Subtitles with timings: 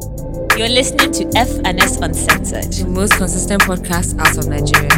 [0.00, 2.72] You're listening to F&S Uncensored.
[2.72, 4.88] the most consistent podcast out of Nigeria.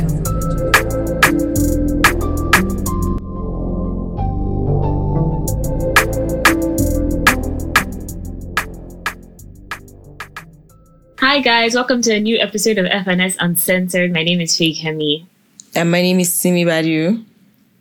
[11.18, 14.12] Hi guys, welcome to a new episode of FNS Uncensored.
[14.12, 15.26] My name is Faye Kemi.
[15.74, 17.24] And my name is Simi Badiu.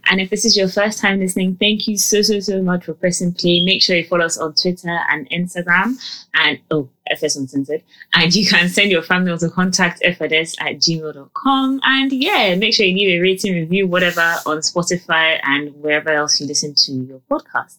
[0.09, 2.93] And if this is your first time listening, thank you so, so, so much for
[2.93, 3.63] pressing play.
[3.63, 5.95] Make sure you follow us on Twitter and Instagram
[6.33, 7.83] and, oh, FS Uncensored.
[8.14, 11.82] And you can send your family to contact FNS at gmail.com.
[11.83, 16.39] And yeah, make sure you leave a rating, review, whatever on Spotify and wherever else
[16.39, 17.78] you listen to your podcast.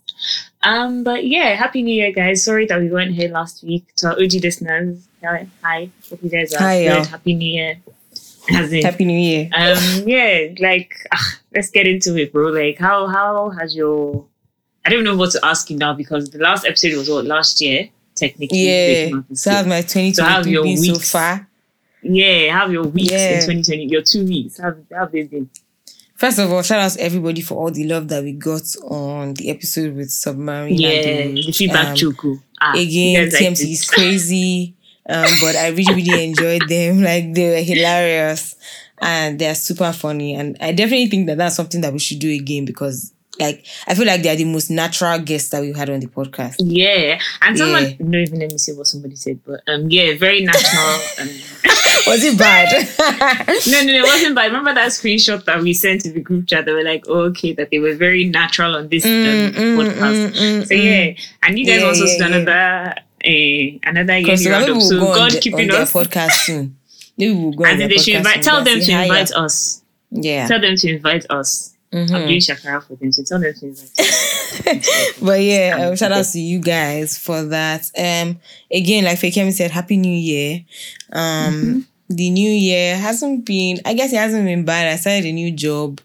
[0.62, 2.44] Um, but yeah, Happy New Year, guys.
[2.44, 3.94] Sorry that we weren't here last week.
[3.96, 5.90] To our OG listeners, hi.
[6.08, 7.06] Hope you guys are Hi, good.
[7.06, 7.76] Happy New Year.
[8.48, 9.48] Happy New Year.
[9.54, 14.26] um yeah like ah, let's get into it bro like how how has your
[14.84, 17.60] i don't know what to ask you now because the last episode was what last
[17.60, 19.20] year technically Yeah.
[19.32, 19.64] So year.
[19.64, 21.10] my So have your been so weeks?
[21.10, 21.48] far?
[22.02, 23.34] yeah have your weeks Yeah.
[23.34, 25.48] in 2020 your two weeks how, how have they been
[26.16, 29.34] First of all, shout out to everybody for all the love that we got on
[29.34, 30.78] the episode with Submarine.
[30.78, 34.74] yeah and the feedback um, choco ah, Again, guys like is crazy.
[35.08, 37.02] Um, but I really, really enjoyed them.
[37.02, 38.54] Like they were hilarious
[39.00, 40.34] and they're super funny.
[40.34, 43.94] And I definitely think that that's something that we should do again because, like, I
[43.94, 46.56] feel like they're the most natural guests that we've had on the podcast.
[46.58, 47.94] yeah and someone Yeah.
[48.00, 51.28] no even let me say what somebody said but um yeah very natural um,
[52.06, 52.68] Was it bad?
[53.66, 54.46] No, no, it wasn't bad.
[54.46, 56.64] Remember that screenshot that we sent to the group chat?
[56.66, 59.76] They were like, oh, okay, that they were very natural on this um, Mm, mm,
[59.76, 60.30] podcast.
[60.30, 60.84] mm, mm, so mm.
[60.84, 62.26] yeah, and you guys Yeah, also yeah, did yeah.
[62.26, 62.94] another
[63.24, 64.82] uh, another year maybe roundup.
[64.82, 65.92] So go God keeping us.
[65.92, 66.76] podcast soon.
[67.16, 68.42] Maybe we'll go And then they should invite.
[68.42, 69.38] Tell them to invite yeah.
[69.38, 69.82] us.
[70.10, 70.48] Yeah.
[70.48, 71.74] Tell them to invite us.
[71.94, 72.26] I'm Mhm.
[72.26, 75.18] doing shakara for them, so tell them to invite us.
[75.20, 77.90] But yeah, um, shout out to you guys for that.
[77.98, 78.40] Um,
[78.70, 80.64] again, like Fakemi said, Happy New Year.
[81.12, 81.80] Um, Mm-hmm.
[82.16, 83.80] the new year hasn't been.
[83.84, 84.88] I guess it hasn't been bad.
[84.88, 86.00] I started a new job,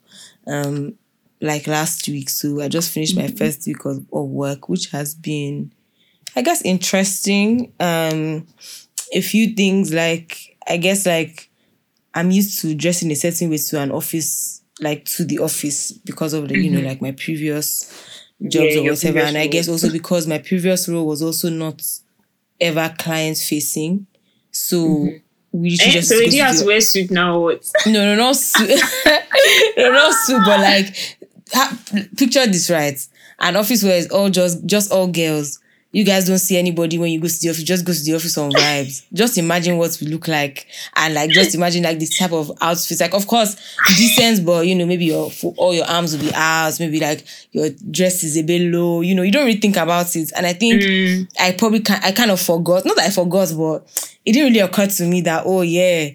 [0.45, 0.93] um,
[1.39, 3.31] like last week, so I just finished Mm-hmm.
[3.31, 5.71] my first week of, of work, which has been,
[6.37, 7.73] I guess, interesting.
[7.79, 8.45] Um,
[9.11, 11.49] a few things like I guess like
[12.13, 16.33] I'm used to dressing a certain way to an office, like to the office because
[16.33, 17.85] of the you know like my previous
[18.41, 18.83] jobs Mm-hmm.
[18.83, 21.81] Yeah, or whatever, and I guess also because my previous role was also not
[22.61, 24.05] ever client facing,
[24.51, 25.09] so.
[25.53, 27.39] We literally Eh, just so go we to do have to wear suit now.
[27.39, 27.65] What?
[27.87, 28.69] no, no, not suit.
[29.77, 31.17] no, not suit, but like,
[31.51, 31.79] ha-
[32.15, 32.99] picture this right.
[33.39, 35.59] An office where it's all just, just all girls.
[35.97, 37.63] You guys don't see anybody when you go to the office.
[37.63, 39.03] Just go to the office on vibes.
[39.13, 43.01] just imagine what we look like, and like, just imagine like this type of outfits.
[43.01, 43.55] Like, of course,
[43.95, 46.79] decent, but you know, maybe your all your arms will be out.
[46.79, 49.01] Maybe like your dress is a bit low.
[49.01, 50.31] You know, you don't really think about it.
[50.37, 51.27] And I think Mm.
[51.39, 52.85] I probably can I kind of forgot.
[52.85, 56.09] Not that I forgot, but it didn't really occur to me that oh yeah,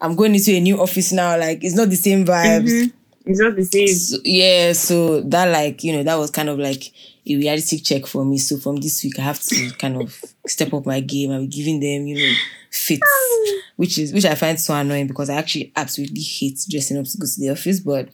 [0.00, 1.36] I'm going into a new office now.
[1.36, 2.70] Like it's not the same vibes.
[2.70, 2.92] Mhm.
[3.24, 3.88] It's not the same.
[3.88, 6.92] So, yeah, so that like you know that was kind of like
[7.28, 8.38] a reality check for me.
[8.38, 11.30] So from this week, I have to kind of step up my game.
[11.30, 12.34] I'm giving them you know
[12.70, 13.02] fits,
[13.76, 17.18] which is which I find so annoying because I actually absolutely hate dressing up to
[17.18, 18.08] go to the office, but.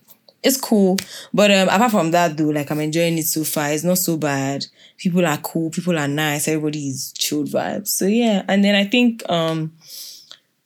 [0.44, 0.96] It's cool,
[1.32, 3.70] but um, apart from that, though, like I'm enjoying it so far.
[3.70, 4.66] It's not so bad.
[4.98, 5.70] People are cool.
[5.70, 6.48] People are nice.
[6.48, 7.86] Everybody is chilled vibes.
[7.86, 9.72] So yeah, and then I think um,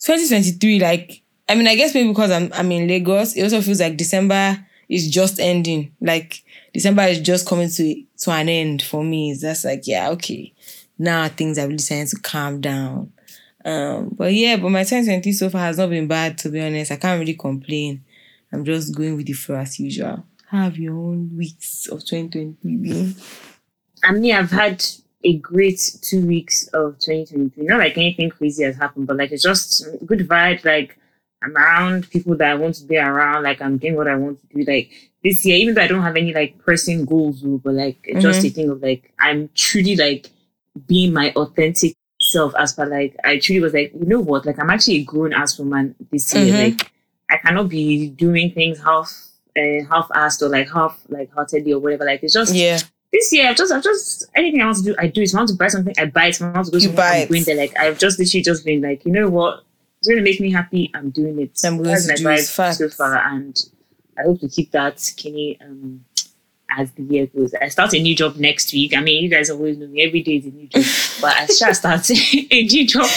[0.00, 3.80] 2023, like, I mean, I guess maybe because I'm I'm in Lagos, it also feels
[3.80, 5.92] like December is just ending.
[6.00, 6.42] Like
[6.76, 9.30] December is just coming to to an end for me.
[9.30, 10.52] It's just like, yeah, okay.
[10.98, 13.14] Now things are really starting to calm down.
[13.64, 16.92] Um, but yeah, but my 2020 so far has not been bad to be honest.
[16.92, 18.04] I can't really complain.
[18.52, 20.22] I'm just going with the flow as usual.
[20.50, 23.14] Have your own weeks of 2020 been?
[24.04, 24.84] I mean, I've had
[25.24, 27.64] a great two weeks of 2023.
[27.64, 30.66] Not like anything crazy has happened, but like it's just good vibes.
[30.66, 30.98] Like
[31.42, 33.44] I'm around people that I want to be around.
[33.44, 34.70] Like I'm doing what I want to do.
[34.70, 34.92] Like
[35.26, 38.44] this year, even though I don't have any like pressing goals, but like it's just
[38.44, 40.30] a thing of like I'm truly like
[40.86, 42.54] being my authentic self.
[42.56, 44.46] As per like I truly was like, you know what?
[44.46, 46.52] Like I'm actually a grown ass woman this year.
[46.54, 46.64] Mhm.
[46.78, 46.92] Like
[47.30, 49.10] I cannot be doing things half.
[49.58, 52.78] Uh, half-assed or like half like heartedly or whatever like it's just Yeah.
[53.10, 55.22] this year I've just I've just anything I want to do, I do.
[55.22, 56.36] If I want to buy something, I buy it.
[56.36, 57.56] If I want to go somewhere, I'm going there.
[57.56, 59.64] Like I've just literally just been like, you know what?
[60.00, 61.58] It's gonna make me happy, I'm doing it.
[61.64, 62.40] I'm going That's to do it.
[62.74, 63.56] so far and
[64.18, 66.04] I hope to keep that skinny um
[66.68, 67.54] as the year goes.
[67.54, 68.96] I start a new job next week.
[68.96, 70.02] I mean, you guys always know me.
[70.02, 70.84] Every day is a new job,
[71.20, 73.08] but I shall start a new job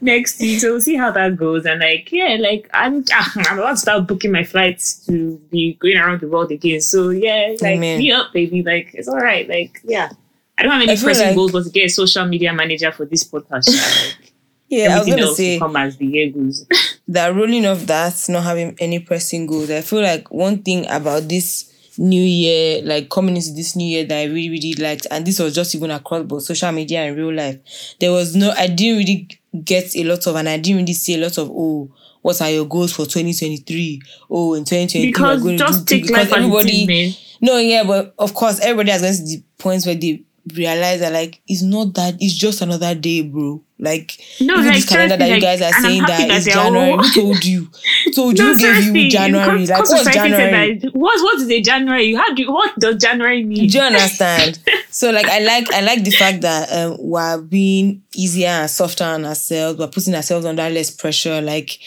[0.00, 0.60] next week.
[0.60, 1.64] So we'll see how that goes.
[1.64, 5.96] And like, yeah, like I'm, I'm about to start booking my flights to be going
[5.96, 6.80] around the world again.
[6.80, 7.98] So yeah, like Amen.
[7.98, 8.62] be up, baby.
[8.62, 9.48] Like it's all right.
[9.48, 10.10] Like yeah,
[10.58, 13.06] I don't have any pressing like- goals, but to get a social media manager for
[13.06, 13.68] this podcast.
[13.68, 14.31] Like,
[14.72, 16.66] Yeah, I was gonna say come as the year goes.
[17.08, 19.70] that rolling off that, not having any pressing goals.
[19.70, 24.06] I feel like one thing about this new year, like coming into this new year
[24.06, 27.14] that I really, really liked, and this was just even across both social media and
[27.18, 27.58] real life.
[28.00, 29.28] There was no I didn't really
[29.62, 31.90] get a lot of and I didn't really see a lot of oh,
[32.22, 34.00] what are your goals for 2023?
[34.30, 36.86] Oh, in 2023 because we're going just to do take because life as it is,
[36.86, 37.12] man.
[37.42, 40.22] no, yeah, but of course, everybody has gotten to the points where they
[40.54, 43.62] realize that like it's not that it's just another day, bro.
[43.78, 46.46] Like No, even like, this calendar that seriously, you guys are saying that that it's
[46.46, 46.90] January.
[46.92, 47.68] all- told you?
[48.14, 48.44] Told you?
[48.44, 49.60] No, Who gave you January?
[49.62, 50.78] because- Like what's January?
[50.78, 52.14] that- What what is a January?
[52.14, 53.68] How do what does January mean?
[53.68, 54.58] Do you understand?
[54.90, 59.04] so like I like I like the fact that um, we're being easier and softer
[59.04, 59.78] on ourselves.
[59.78, 61.40] We're putting ourselves under less pressure.
[61.40, 61.78] Like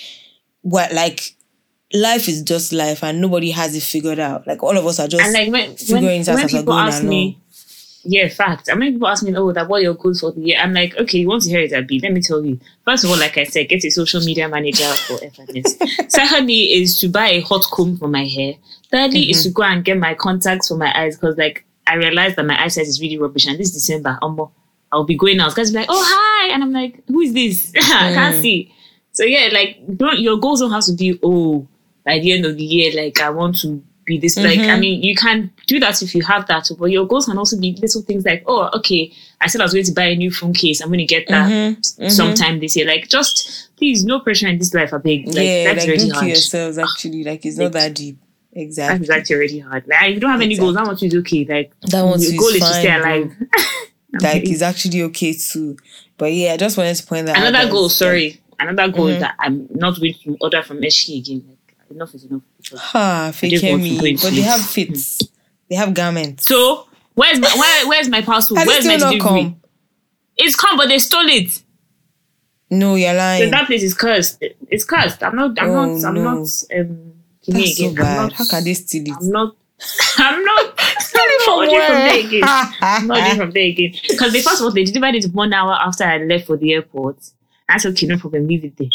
[0.61, 1.21] what like
[1.93, 4.45] life is just life and nobody has it figured out.
[4.47, 6.51] Like all of us are just and like when figuring when, it out when as
[6.51, 7.39] people ask me,
[8.05, 8.69] yeah, fact.
[8.71, 10.59] I mean, people ask me, oh, that what are your goals for the year?
[10.59, 11.99] I'm like, okay, you want to hear it at B?
[12.01, 12.59] Let me tell you.
[12.85, 16.09] First of all, like I said, get a social media manager for FNS.
[16.11, 18.53] Secondly, is to buy a hot comb for my hair.
[18.91, 22.35] Thirdly, is to go and get my contacts for my eyes because, like, I realized
[22.35, 23.47] that my eyesight is really rubbish.
[23.47, 24.49] And this December, um,
[24.91, 25.55] I'll be going out.
[25.55, 27.73] Guys be like, oh hi, and I'm like, who is this?
[27.75, 28.73] I can't see.
[29.11, 31.67] So yeah, like, don't your goals don't have to be oh
[32.05, 34.37] by the end of the year, like I want to be this.
[34.37, 34.79] Like, I mm-hmm.
[34.79, 37.77] mean, you can do that if you have that, but your goals can also be
[37.81, 39.11] little things like, oh, okay,
[39.41, 40.81] I said I was going to buy a new phone case.
[40.81, 41.79] I'm going to get that mm-hmm.
[41.79, 42.09] Mm-hmm.
[42.09, 42.85] sometime this year.
[42.85, 44.93] Like, just please, no pressure in this life.
[44.93, 45.27] I beg.
[45.27, 46.27] Like, yeah, that's like already hard.
[46.27, 47.23] yourselves ah, actually.
[47.23, 48.17] Like it's not that deep.
[48.53, 49.05] Exactly.
[49.05, 49.85] That's actually already hard.
[49.87, 50.73] Like, if you don't have any Exactly.
[50.73, 50.75] goals.
[50.75, 51.45] That one is okay.
[51.45, 53.35] Like, That one your goal is is to stay fine, alive.
[54.21, 55.77] Like it's actually okay too.
[56.17, 57.47] But yeah, I just wanted to point that out.
[57.47, 57.89] another goal.
[57.89, 59.19] Sorry, another goal Mhm.
[59.19, 61.54] that I'm not going to order from SK again.
[61.95, 62.41] Enough is enough.
[62.75, 64.13] Ha, fake just want to go me.
[64.15, 65.21] But they have fits.
[65.69, 66.45] They have garments.
[66.47, 68.57] So where's my where, where's my parcel?
[68.57, 69.43] Has it Where's my still not delivery?
[69.43, 69.61] come?
[70.37, 71.63] It's come, but they stole it.
[72.69, 73.51] No, you're So lying.
[73.51, 74.43] that place is cursed.
[74.69, 75.23] It's cursed.
[75.23, 75.59] I'm not.
[75.61, 76.05] I'm Oh, not.
[76.05, 76.23] I'm no.
[76.23, 76.63] not.
[76.77, 77.13] Um,
[77.47, 78.17] That's so bad.
[78.23, 79.13] not, How can they steal it?
[79.21, 79.55] I'm not.
[80.17, 80.73] I'm not.
[81.15, 82.41] I'm not from there again.
[82.81, 83.93] I'm not from there again.
[84.09, 86.73] Because they first of all they delivered it one hour after I left for the
[86.73, 87.17] airport.
[87.69, 88.89] I said, okay, no problem, leave it there.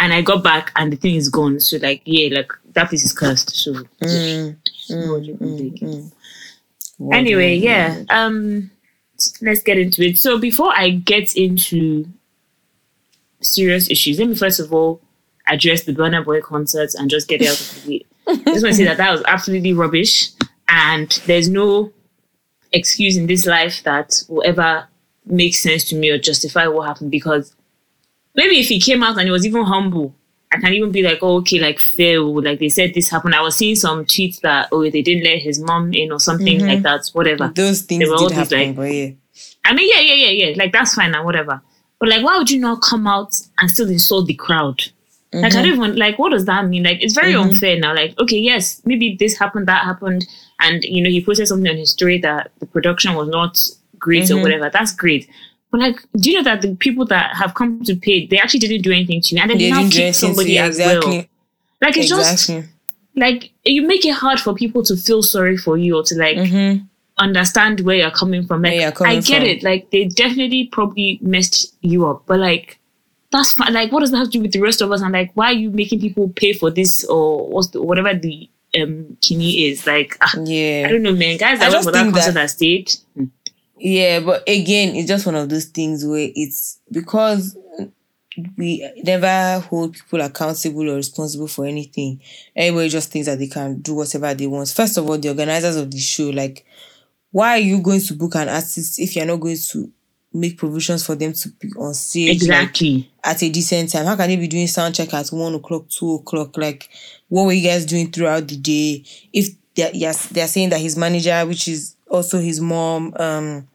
[0.00, 1.60] And I got back and the thing is gone.
[1.60, 3.50] So like, yeah, like that place is cursed.
[3.50, 3.74] So
[4.90, 6.12] Mm, ordering from there mm,
[6.98, 7.14] mm.
[7.14, 8.70] anyway yeah um
[9.42, 12.06] let's get into it so before i get into
[13.42, 14.98] serious issues let me first of all
[15.48, 18.04] address the Burna Boy concert and just get it out of the way.
[18.28, 20.30] I just want to say that that was absolutely rubbish,
[20.68, 21.92] and there's no
[22.72, 24.86] excuse in this life that will ever
[25.24, 27.54] make sense to me or justify what happened because
[28.38, 30.14] maybe if he came out and he was even humble,
[30.52, 33.34] I can even be like, oh, okay, like fair, like they said this happened.
[33.34, 36.58] I was seeing some tweets that oh they didn't let his mom in or something
[36.58, 36.68] mm-hmm.
[36.68, 37.48] like that, whatever.
[37.48, 39.10] Those things They were did happen, like- but yeah.
[39.64, 40.56] I mean, yeah, yeah, yeah, yeah.
[40.56, 41.60] Like that's fine and whatever.
[41.98, 44.80] But like, why would you not come out and still insult the crowd?
[45.32, 45.56] Like I mm-hmm.
[45.56, 46.84] don't even like what does that mean?
[46.84, 47.50] Like it's very mm-hmm.
[47.50, 47.94] unfair now.
[47.94, 50.26] Like, okay, yes, maybe this happened, that happened,
[50.60, 53.60] and you know, he posted something on his story that the production was not
[53.98, 54.70] great or whatever.
[54.70, 55.28] That's great.
[55.70, 58.60] But like, do you know that the people that have come to pay, they actually
[58.60, 61.10] didn't do anything to you, and then They now kick somebody as exactly.
[61.18, 61.24] well.
[61.82, 62.50] Like it's just
[63.16, 66.36] like you make it hard for people to feel sorry for you or to like
[66.38, 66.86] Mhm.
[67.18, 68.62] understand where you're coming from.
[68.62, 69.48] Like coming I get from.
[69.50, 69.62] it.
[69.62, 72.78] Like they definitely probably messed you up, but like
[73.30, 73.72] that's fine.
[73.74, 75.02] Like what does that have to do with the rest of us?
[75.02, 78.48] And like why are you making people pay for this or what's the, whatever the
[78.80, 79.86] um kini is?
[79.86, 81.36] Like ah, I don't know, man.
[81.38, 82.94] Guys, I I went for that think concert that- that stayed.
[83.80, 87.56] Yeah, but again, it's just one of those things where it's because
[88.56, 92.20] we never hold people accountable or responsible for anything.
[92.54, 94.68] Everybody just thinks that they can do whatever they want.
[94.68, 96.64] First of all, the organizers of the show, like,
[97.30, 99.90] why are you going to book an artist if you're not going to
[100.32, 102.28] make provisions for them to be on stage?
[102.28, 103.10] like, Exactly.
[103.24, 104.06] at a decent time.
[104.06, 106.56] How can they be doing sound check at one o'clock, two o'clock?
[106.56, 106.88] Like,
[107.28, 109.04] what were you guys doing throughout the day?
[109.32, 113.68] If they're yes, they're saying that his manager, which is also his mom, um,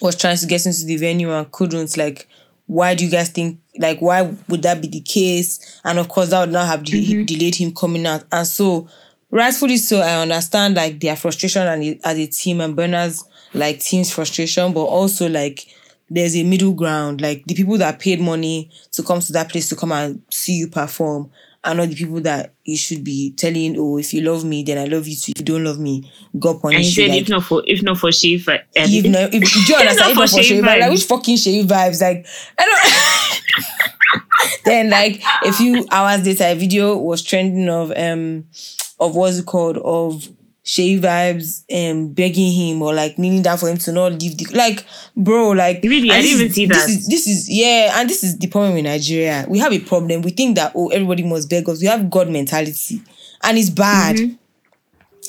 [0.00, 1.96] was trying to get into the venue and couldn't.
[1.96, 2.28] Like,
[2.66, 3.60] why do you guys think?
[3.78, 5.80] Like, why would that be the case?
[5.84, 8.24] And of course, that would not have de- delayed him coming out.
[8.32, 8.88] And so,
[9.30, 13.24] rightfully so, I understand like their frustration and as a team and Bernard's
[13.54, 15.66] like team's frustration, but also like
[16.10, 17.20] there's a middle ground.
[17.20, 20.54] Like the people that paid money to come to that place to come and see
[20.54, 21.30] you perform
[21.66, 24.78] are not the people that you should be telling, oh, if you love me, then
[24.78, 25.32] I love you too.
[25.32, 27.08] If you don't love me, God punish he you.
[27.08, 29.90] Like, if not for if not for Shiva, um, if no, if, do you understand?
[29.90, 32.00] If Not not for for shave shave vibes, like which fucking shave vibes?
[32.00, 32.26] Like
[32.58, 34.62] I don't.
[34.64, 38.44] then like a few hours later, a video was trending of um
[39.00, 40.28] of what's it called of
[40.68, 44.46] Shay vibes um begging him or like kneeling down for him to not leave the
[44.52, 44.84] like
[45.16, 46.10] bro like Really?
[46.10, 46.90] I and didn't even see this that.
[46.90, 49.46] is this is yeah and this is the problem in Nigeria.
[49.48, 50.22] We have a problem.
[50.22, 51.80] We think that oh everybody must beg us.
[51.80, 53.00] We have God mentality.
[53.44, 54.16] And it's bad.
[54.16, 54.34] Mm-hmm.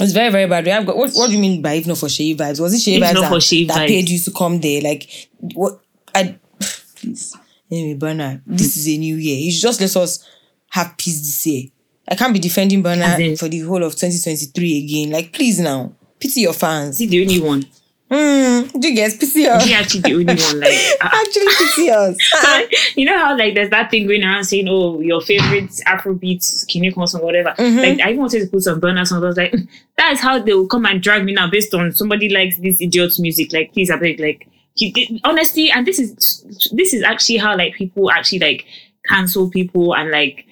[0.04, 0.66] it's very very bad.
[0.66, 2.60] We have God, what, what do you mean by if not for Shay vibes?
[2.60, 3.88] Was it Shay vibes that, that Vibes.
[3.88, 4.82] paid you to come there?
[4.82, 5.80] Like what
[6.16, 6.40] I
[6.96, 7.38] please.
[7.70, 9.38] Anyway Burna this is a new year.
[9.38, 10.28] You should just let us
[10.72, 11.70] have peace this year
[12.08, 16.42] I can't be defending Burna for the whole of 2023 again like please now pity
[16.42, 17.66] your fans He's the only one?
[18.10, 19.66] Hmm, do you guys pity us?
[19.66, 20.60] He actually the only one?
[20.62, 21.22] Like, ah.
[21.22, 22.16] Actually, pity us.
[22.96, 27.06] you know how like there's that thing going around saying, "Oh, your favorite Afrobeat Kineko
[27.06, 27.78] song, whatever." Mm-hmm.
[27.78, 29.24] Like I even wanted to put some Burna songs.
[29.24, 31.74] I was like, "Mm, that is how they will come and drag me now based
[31.74, 33.52] on somebody likes this idiot's music.
[33.52, 34.48] Like, please, I beg, like,
[35.26, 38.66] honestly, and this is this is actually how like people actually like
[39.06, 40.47] cancel people and like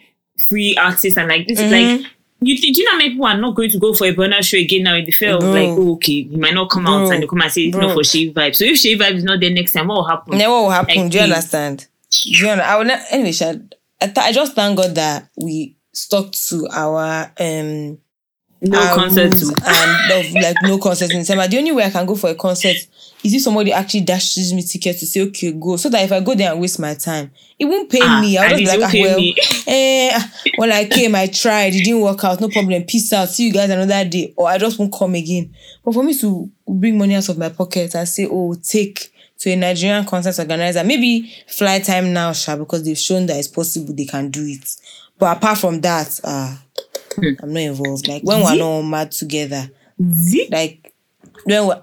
[0.48, 2.02] free artists and like this is Mm-hmm.
[2.04, 2.12] like.
[2.42, 4.58] You, do you know many people are not going to go for a Burna show
[4.58, 5.42] again now in the film?
[5.42, 7.88] Like, oh, okay, you might not come out and they come and say it's Bro.
[7.88, 8.56] not for Shave Vibe.
[8.56, 10.38] So if Shave Vibe is not there next time, what will happen?
[10.38, 10.96] Never will happen.
[11.04, 11.88] Like, do you understand?
[12.12, 12.62] Do you understand?
[12.62, 16.68] I would not, anyway, Shad, I, th- I just thank God that we stuck to
[16.72, 17.98] our um
[18.62, 19.54] No our concert too.
[19.66, 21.48] and of, like no concert in December.
[21.48, 22.76] The only way I can go for a concert
[23.26, 26.20] is if somebody actually dashes me ticket to say okay go, so that if I
[26.20, 28.38] go there and waste my time, it won't pay Ah, me.
[28.38, 29.34] I'll just be like, ah, well,
[29.68, 30.20] eh,
[30.58, 32.84] when I came, I tried, it didn't work out, no problem.
[32.84, 33.30] Peace out.
[33.30, 35.54] See you guys another day, or I just won't come again.
[35.84, 39.52] But for me to bring money out of my pocket I say, oh, take to
[39.52, 43.94] a Nigerian concert organizer, maybe fly time now, Sha, because they've shown that it's possible
[43.94, 44.68] they can do it.
[45.20, 46.56] But apart from that, uh.
[47.18, 48.08] I'm not involved.
[48.10, 49.70] Like when we're not mad together,
[50.52, 50.94] like
[51.46, 51.82] when we're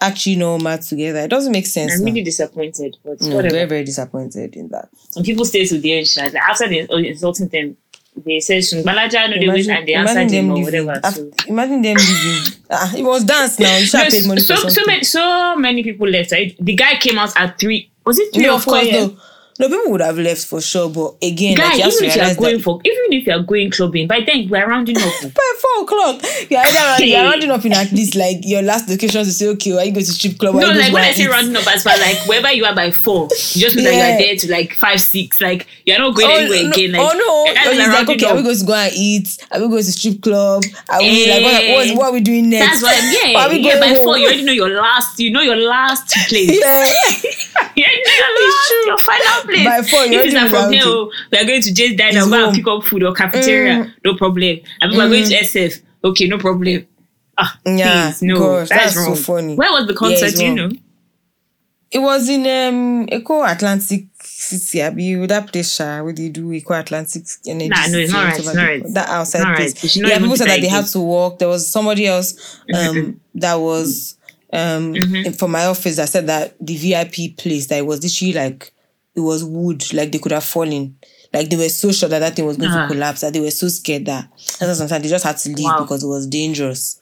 [0.00, 1.94] actually not mad together, it doesn't make sense.
[1.94, 2.06] I'm now.
[2.06, 3.54] really disappointed, but No, whatever.
[3.54, 4.88] very, very disappointed in that.
[5.10, 6.08] Some people stay to the end.
[6.16, 7.76] Like, after they oh, insulting them,
[8.24, 10.86] they say Shungbalaja no they wait and they answer them or leaving.
[10.86, 11.12] whatever.
[11.12, 11.30] So.
[11.48, 12.52] Imagine them leaving.
[12.70, 13.76] ah, it was dance now.
[13.76, 16.32] You should No, paid money so, so, many, so many people left.
[16.32, 16.56] Right?
[16.58, 17.90] The guy came out at three.
[18.04, 18.74] Was it three no, or of four?
[18.80, 19.16] course,
[19.58, 19.68] no.
[19.68, 22.34] People would have left for sure, but again, Guy, like, you even if you are
[22.34, 25.12] going that for, even if you are going clubbing, by then we're rounding up.
[25.22, 28.88] by four o'clock, you're either rounding, you're rounding up in at least like your last
[28.88, 30.54] location to say, okay, are you going to strip club?
[30.54, 33.24] No, like when I say rounding up as far like wherever you are by four,
[33.52, 35.40] you just know that you're there to like five, six.
[35.40, 36.92] Like you're not going Oh anywhere no, again.
[36.92, 37.36] Like, oh no!
[37.46, 38.44] Oh, he's like, okay, are we up.
[38.44, 39.46] going to go and eat?
[39.50, 40.64] Are we going to strip club?
[40.88, 42.80] Are we like what, eh, what, is, what are we doing next?
[42.80, 43.78] That's why, yeah, Are we yeah.
[43.78, 45.18] going By four, you already know your last.
[45.18, 46.60] You know your last place.
[46.60, 46.86] Yeah.
[48.04, 49.64] you already your final place.
[49.64, 52.28] By four, if it's like from here, oh, we are going to Jay's diner, It's
[52.28, 53.84] go and pick up food or cafeteria.
[53.84, 53.92] Mm.
[54.04, 54.58] No problem.
[54.80, 55.82] I mean, we're going to SF.
[56.04, 56.86] Okay, no problem.
[57.38, 59.56] Ah, Yeah, please, no, gosh, that's, that's so funny.
[59.56, 60.34] Where was the concert?
[60.34, 60.70] do you know?
[61.90, 64.82] It was in um Eko Atlantic City.
[64.82, 67.68] I be with that place sha, where they do Eko Atlantic Energy.
[67.68, 68.82] Nah, no, it's not right, it's not right.
[68.94, 69.74] That outside Not place.
[69.82, 70.02] right.
[70.02, 71.38] Not Yeah, people said that that they had to walk.
[71.38, 74.15] There was somebody else um that was
[74.52, 75.32] um Mm-hmm.
[75.32, 78.72] from my office I said that the VIP place that it was literally like
[79.14, 80.96] it was wood, like they could have fallen.
[81.32, 82.86] Like they were so sure that that thing was going Ah.
[82.86, 84.28] to collapse, that they were so scared that
[84.60, 85.80] that's sometimes they just had to leave Wow.
[85.80, 87.00] because it was dangerous.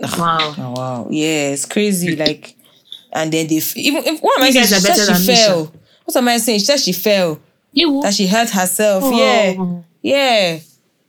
[0.00, 0.54] Wow.
[0.58, 2.16] Oh wow, yeah, it's crazy.
[2.22, 2.56] Like,
[3.12, 4.66] and then they f- even if, what am I saying?
[4.66, 5.72] She said she fell.
[6.04, 6.58] What am I saying?
[6.60, 7.38] She said she fell.
[7.72, 9.04] You That she hurt herself.
[9.06, 9.16] Oh.
[9.16, 10.58] Yeah, yeah.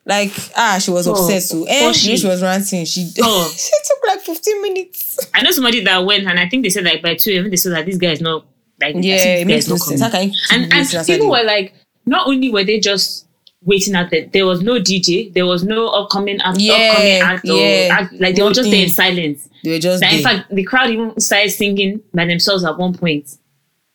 [0.05, 1.13] Like ah, she was Oh.
[1.13, 1.41] upset.
[1.43, 2.85] So eh, Oh, she, she- was ranting.
[2.85, 3.53] She Oh.
[3.57, 5.17] she took like fifteen minutes.
[5.33, 7.55] I know somebody that went, and I think they said like by two, even they
[7.57, 8.45] said that this guy is not
[8.81, 10.01] like Yeah, it makes no sense.
[10.01, 10.33] How coming.
[10.49, 11.73] can you keep and and waiting people were like,
[12.05, 13.27] not only were they just
[13.65, 17.49] waiting out there, there was no DJ, there was no upcoming act, Yeah, upcoming act,
[17.49, 17.97] or yeah.
[17.97, 19.47] act, like they were just there in silence.
[19.63, 22.93] They were just Like, in fact, the crowd even started singing by themselves at one
[22.93, 23.37] point.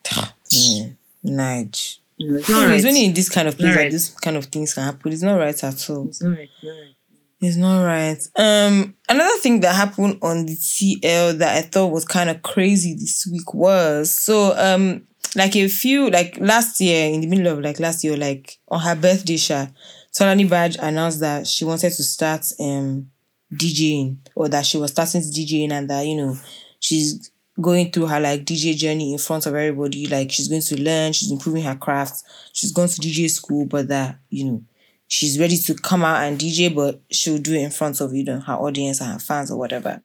[0.49, 0.97] Mm,
[1.27, 1.98] Nige.
[2.19, 2.83] It's not right.
[2.83, 3.93] when you're in this kind of place, like right.
[3.93, 5.13] this kind of things can happen.
[5.13, 6.09] It's not right at all.
[6.09, 6.49] It's not right.
[6.51, 6.95] it's not right.
[7.41, 8.29] It's not right.
[8.37, 12.95] Um, another thing that happened on the TL that I thought was kind of crazy
[12.95, 15.07] this week was so um
[15.37, 18.81] like a few like last year in the middle of like last year like on
[18.81, 19.67] her birthday, Sha,
[20.13, 23.11] Tolani Baj announced that she wanted to start um
[23.55, 26.37] DJing or that she was starting to DJing and that you know
[26.81, 30.07] she's going through her like DJ journey in front of everybody.
[30.07, 32.23] Like she's going to learn, she's improving her craft,
[32.53, 34.63] she's going to DJ school, but that you know
[35.07, 38.25] she's ready to come out and DJ, but she'll do it in front of you
[38.25, 40.03] know her audience and her fans or whatever.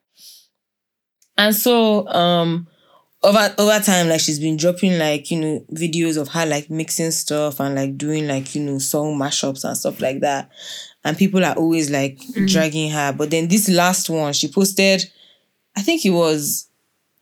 [1.38, 2.67] And so um
[3.24, 7.12] over over time, like she's been dropping like, you know, videos of her like mixing
[7.12, 10.50] stuff and like doing like, you know, song mashups and stuff like that.
[11.05, 13.13] And people are always like dragging her.
[13.13, 15.03] But then this last one, she posted,
[15.75, 16.67] I think it was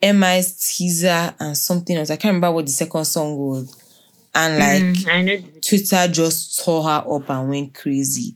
[0.02, 2.10] MI's teaser and something else.
[2.10, 3.78] I can't remember what the second song was.
[4.34, 5.38] And like Mm, I know.
[5.62, 8.36] Twitter just tore her up and went crazy.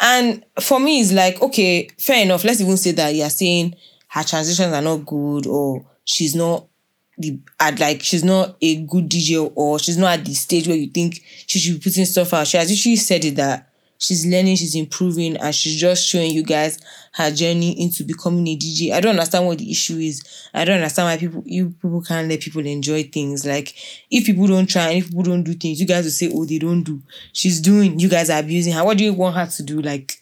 [0.00, 2.44] And for me, it's like, okay, fair enough.
[2.44, 3.74] Let's even say that you're saying
[4.08, 6.66] her transitions are not good or she's not
[7.18, 10.76] the at like she's not a good DJ or she's not at the stage where
[10.76, 12.46] you think she should be putting stuff out.
[12.46, 16.42] She has literally said it that she's learning, she's improving, and she's just showing you
[16.42, 16.78] guys
[17.14, 18.92] her journey into becoming a DJ.
[18.92, 20.22] I don't understand what the issue is.
[20.52, 23.46] I don't understand why people you people can't let people enjoy things.
[23.46, 23.74] Like
[24.10, 26.44] if people don't try and if people don't do things, you guys will say, Oh,
[26.44, 27.02] they don't do.
[27.32, 28.84] She's doing, you guys are abusing her.
[28.84, 29.80] What do you want her to do?
[29.80, 30.20] Like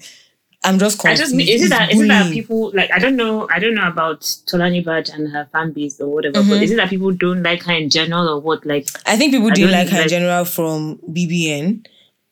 [0.65, 3.17] I'm just I just mean, is it that is it that people like I don't
[3.17, 6.63] know I don't know about Tolani Baj and her fan base or whatever, but mm-hmm.
[6.63, 8.65] is it that people don't like her in general or what?
[8.65, 11.87] Like I think people I don't like her in like- general from BBN.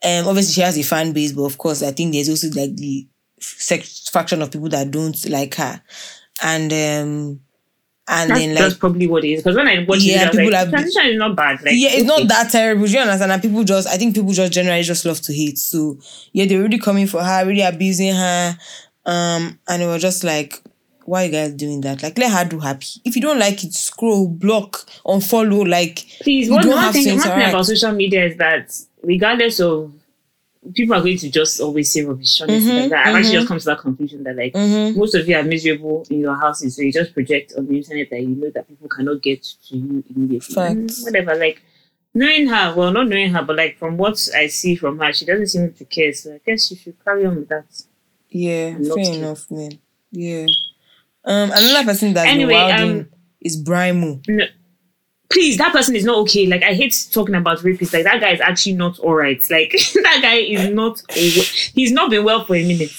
[0.05, 2.75] Um, obviously she has a fan base, but of course I think there's also like
[2.77, 3.07] the
[3.41, 5.81] sex faction of people that don't like her,
[6.43, 7.41] and um,
[8.09, 9.43] and that's, then like that's probably what it is.
[9.43, 11.63] Because when I watch Yeah, it, people like, transition is not bad.
[11.63, 12.07] Like yeah, it's okay.
[12.07, 12.87] not that terrible.
[12.87, 13.31] Do you understand?
[13.31, 15.59] And people just, I think people just generally just love to hate.
[15.59, 15.99] So
[16.33, 18.57] yeah, they're really coming for her, really abusing her,
[19.07, 20.61] um, and it was just like,
[21.05, 22.03] why you guys doing that?
[22.03, 22.87] Like, let her do happy.
[23.05, 25.69] If you don't like it, scroll, block, unfollow.
[25.69, 28.77] Like, Please, one, don't one have thing, to one thing about social media is that
[29.03, 29.93] regardless of
[30.75, 32.71] people are going to just always say rubbish, honestly.
[32.71, 33.07] Mhm, like that.
[33.07, 33.39] I've actually mhm.
[33.39, 34.97] just come to that conclusion that like mhm.
[34.97, 38.11] most of you are miserable in your houses, so you just project on the internet
[38.11, 40.55] that you know that people cannot get to you immediately.
[40.55, 41.05] Facts.
[41.05, 41.63] whatever, like
[42.15, 45.25] knowing her, well, not knowing her, but like from what I see from her, she
[45.25, 46.13] doesn't seem to care.
[46.13, 47.67] So I guess you should carry on with that.
[48.31, 49.79] yeah, fair enough, man.
[50.11, 50.47] Yeah.
[51.25, 53.09] Um, another person that's Anyway, wilding um,
[53.41, 54.23] is Brymo.
[54.29, 54.45] No,
[55.33, 56.47] please, that person is not okay.
[56.47, 57.93] Like I hate talking about rapists.
[57.93, 59.43] Like that guy is actually not all right.
[59.51, 59.73] Like
[60.03, 61.03] that guy is not.
[61.11, 62.93] He's not been well for a minute.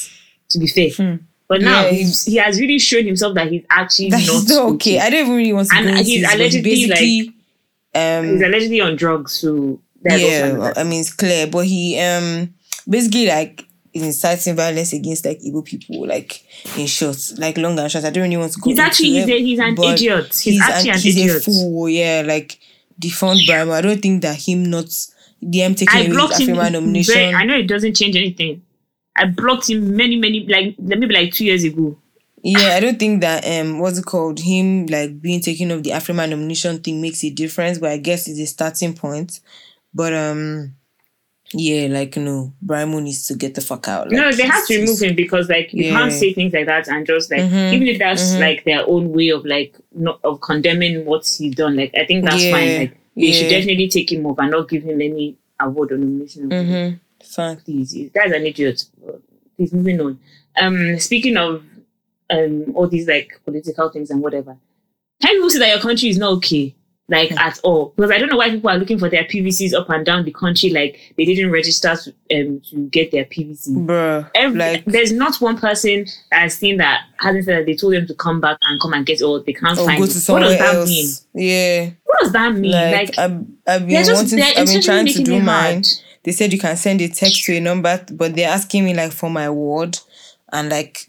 [0.50, 1.16] To be fair, Hmm.
[1.48, 4.72] but now Yeah, he's, he has really shown himself that he's actually That's not, not
[4.74, 5.00] okay.
[5.00, 7.34] I don't even really want to And he's this, but allegedly, basically,
[7.96, 9.32] um, He's allegedly on drugs.
[9.32, 12.54] So yeah, I mean it's clear, but he um
[12.88, 16.44] basically like is inciting violence against like Igbo people, like
[16.78, 18.06] in short, like long and short.
[18.06, 18.70] I don't really want to go.
[18.70, 20.36] he's actually he's, it, a, he's an idiot.
[20.36, 21.38] He's, actually an, he's idiot.
[21.38, 21.90] a fool.
[21.90, 22.60] Yeah, like
[23.00, 23.72] defund Brymo.
[23.72, 24.86] I don't think that him not
[25.44, 26.56] DM taking I his blocked him.
[26.56, 27.14] Nomination.
[27.14, 28.64] Very, I know it doesn't change anything.
[29.16, 31.98] I blocked him many, many, like maybe like two years ago.
[32.44, 34.40] Yeah, I don't think that um what's it called?
[34.40, 38.28] Him like being taken off the Afrima nomination thing makes a difference, but I guess
[38.28, 39.40] it's a starting point.
[39.94, 40.76] But um
[41.54, 44.08] yeah, like you know, Brymo needs to get the fuck out.
[44.12, 45.92] Like, no, they have to remove him because like you Yeah.
[45.98, 48.40] can't say things like that and just like Mhm, even if that's mhm.
[48.40, 51.76] like their own way of like not of condemning what he's done.
[51.76, 52.78] Like I think that's Yeah, fine.
[52.78, 56.50] Like they should definitely take him off and not give him any award or nomination.
[56.50, 57.00] Mhm.
[57.24, 57.58] Fine.
[57.58, 58.86] Please, you guys an idiot.
[59.56, 60.20] Please moving on.
[60.60, 61.64] Um, speaking of
[62.30, 64.58] um all these like political things and whatever,
[65.22, 66.74] can people say that your country is not okay?
[67.10, 67.38] Like Hmm.
[67.38, 70.06] at all, because I don't know why people are looking for their PVCs up and
[70.06, 70.70] down the country.
[70.70, 73.72] Like they didn't register to, um, to get their PVC.
[73.86, 74.30] Bruh.
[74.34, 78.08] Every, like there's not one person I've seen that hasn't said that they told them
[78.08, 80.12] to come back and come and get it or they can't find go to What
[80.12, 80.90] somewhere does that else.
[80.90, 81.10] mean?
[81.50, 81.90] Yeah.
[82.06, 82.72] What does that mean?
[82.72, 85.46] Like, Like, I've, I've been just wanting I've been trying to do mine.
[85.74, 85.86] hard.
[86.24, 89.12] They said you can send a text to a number, but they're asking me like
[89.12, 89.98] for my ward,
[90.54, 91.08] and like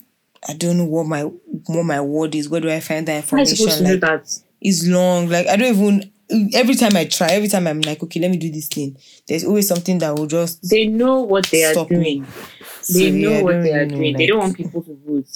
[0.49, 2.49] I don't know what my what my ward is.
[2.49, 3.85] Where do I find that How are you supposed information?
[4.01, 4.39] to do Like that?
[4.65, 5.29] It's long.
[5.29, 6.11] Like I don't even.
[6.55, 8.97] Every time I try, every time I'm like, okay, let me do this thing.
[9.29, 11.97] There's always something that will just They know what they are Stop me.
[11.97, 12.27] doing.
[12.81, 14.17] So, They yeah, know what they are know, doing.
[14.17, 15.29] they don't want people to vote.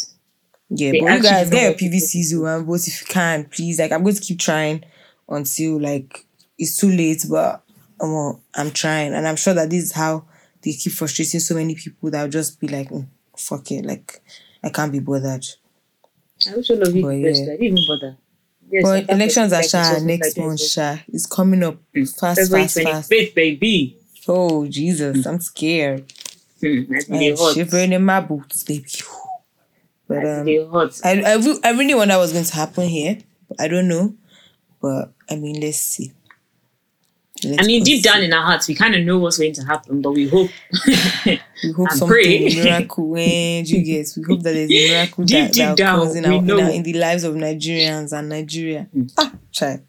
[0.71, 3.45] Yeah, They but you guys know get your PVCs oh, and vote if you can,
[3.45, 3.79] please.
[3.79, 4.83] Like I'm going to keep trying
[5.29, 6.25] until like
[6.59, 7.63] it's too late, but
[8.01, 10.25] um, I'm trying, and I'm sure that this is how
[10.63, 14.21] they keep frustrating so many people that will just be like, "Mm, fuck it, like
[14.65, 15.45] I can't be bothered.
[16.51, 17.31] I wish all of you But yeah.
[17.31, 18.17] I didn't even bother.
[18.83, 20.99] But elections are sha next month, sha.
[21.13, 23.11] It's coming up fast, February fast, fast.
[23.35, 23.97] baby.
[24.27, 26.13] Oh Jesus, I'm scared.
[26.61, 27.55] Hmm, I'm hot.
[27.55, 28.91] shivering in my boots, baby.
[30.07, 31.01] But um, hot.
[31.05, 33.19] I, I, I really wonder what's going to happen here.
[33.59, 34.15] I don't know.
[34.81, 36.13] But I mean, let's see.
[37.45, 39.65] Let's I mean, deep down in our hearts, we kind of know what's going to
[39.65, 40.51] happen, but we hope.
[41.27, 42.55] we hope something pray.
[42.55, 44.13] miracle eh, and you get.
[44.17, 46.71] We hope that there's a miracle Deep, that, deep that down, in, our, in, our,
[46.71, 48.89] in the lives of Nigerians and Nigeria.
[48.93, 49.03] Hmm.
[49.19, 49.81] Ah, try.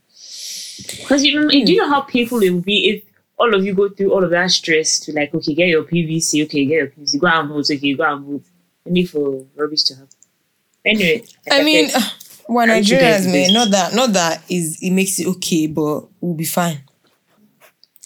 [0.99, 1.65] Because you know, hmm.
[1.65, 3.03] do you know how painful it would be if
[3.37, 6.43] all of you go through all of that stress to like, okay, get your PVC,
[6.43, 8.43] okay, get your PVC, go out and vote, okay, go out and vote.
[8.85, 10.09] Only for rubbish to happen.
[10.85, 11.89] Anyway, like I mean,
[12.49, 13.53] we're I wish you guys Nigerians, man.
[13.53, 16.81] Not that, not that is it makes it okay, but we'll be fine.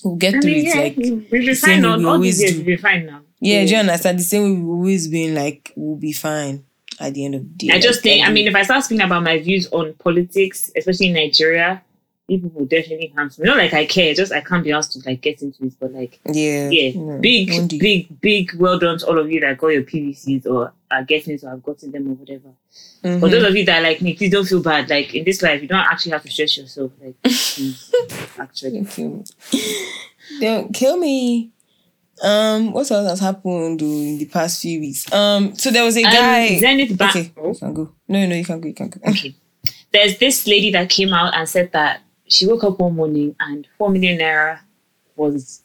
[0.03, 0.75] We'll get I through mean, it.
[0.75, 1.85] yeah, Like, we'll be fine.
[1.85, 2.57] All, we always years, do.
[2.59, 3.21] we'll be fine now.
[3.39, 4.19] yeah, So, do you understand?
[4.19, 6.65] The same way we've always been like, we'll be fine
[6.99, 7.73] at the end of the day.
[7.73, 9.93] I just Like, think, I um, mean, if I start speaking about my views on
[9.95, 11.81] politics, especially in Nigeria,
[12.27, 13.45] people will definitely cancel.
[13.45, 15.73] Not like I care, just I can't be asked to like get into it.
[15.79, 16.69] But like, Yeah.
[16.69, 18.53] yeah, No, big, big, big.
[18.55, 21.49] Well done to all of you that got your PVCs or are getting it or
[21.51, 22.49] have gotten them or whatever.
[23.03, 23.19] Mhm.
[23.19, 24.89] For those of you that like me, please don't feel bad.
[24.89, 26.91] Like in this life, you don't actually have to stress yourself.
[27.01, 27.15] Like,
[28.39, 28.81] actually.
[28.81, 29.23] Don't kill me.
[30.39, 31.51] Don't kill me.
[32.21, 35.11] Um, what else has happened oh, in the past few weeks?
[35.11, 36.59] Um, so there was a Um, guy.
[36.59, 37.15] Zenith Bank.
[37.15, 37.91] okay, you can go.
[38.07, 38.67] No, no, you can go.
[38.67, 38.99] You can go.
[39.09, 39.35] okay.
[39.91, 42.01] There's this lady that came out and said that
[42.33, 44.59] she woke up one morning and four million naira
[45.15, 45.61] was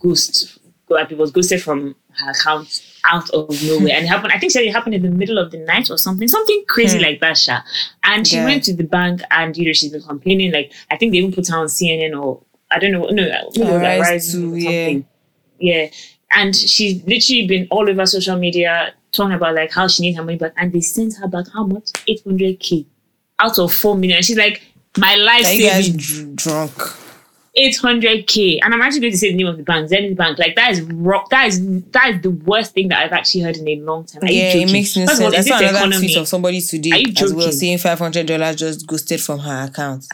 [0.00, 3.94] ghost it was ghosted from her account out of nowhere.
[3.96, 5.90] and it happened, I think she said it happened in the middle of the night
[5.90, 7.04] or something, something crazy Hmm.
[7.04, 7.60] like that, Sha.
[8.04, 8.44] And she Yeah.
[8.44, 11.32] went to the bank and you know she's been complaining, like I think they even
[11.32, 14.64] put her on CNN or I don't know, no, was Arise Arise to, or yeah.
[14.86, 15.06] something.
[15.58, 15.86] Yeah.
[16.30, 20.24] And she's literally been all over social media talking about like how she needs her
[20.24, 20.52] money back.
[20.56, 21.90] And they sent her back how much?
[22.08, 22.86] 800k
[23.38, 24.16] out of 4 million.
[24.16, 24.62] And She's like,
[24.98, 26.72] my life Are you guys saving drunk?
[27.58, 28.58] 800k.
[28.62, 30.38] And I'm actually going to say the name of the bank, Zenith Bank.
[30.38, 31.30] Like that is rock.
[31.30, 34.22] That is that is the worst thing that I've actually heard in a long time.
[34.22, 35.46] Are yeah, it makes no First of all, sense.
[35.46, 36.06] I saw this another economy?
[36.06, 39.64] tweet of somebody Are today as well saying five hundred dollars just ghosted from her
[39.64, 40.06] account.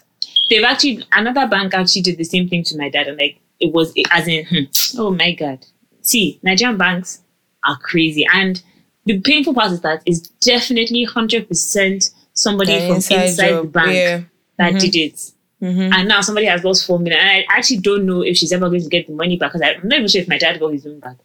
[0.49, 3.73] They've actually another bank actually did the same thing to my dad, and like it
[3.73, 5.67] was as in, hmm, oh my god.
[6.03, 7.23] See, Nigerian banks
[7.65, 8.63] are crazy, and
[9.05, 13.73] the painful part is that it's definitely hundred percent somebody An from inside, the job,
[13.73, 14.21] bank Yeah.
[14.59, 14.81] That Mhm.
[14.81, 15.31] did it.
[15.63, 15.93] Mhm.
[15.95, 17.21] And now somebody has lost four million.
[17.21, 19.63] And I actually don't know if she's ever going to get the money back because
[19.67, 21.17] I'm not even sure if my dad got his own back.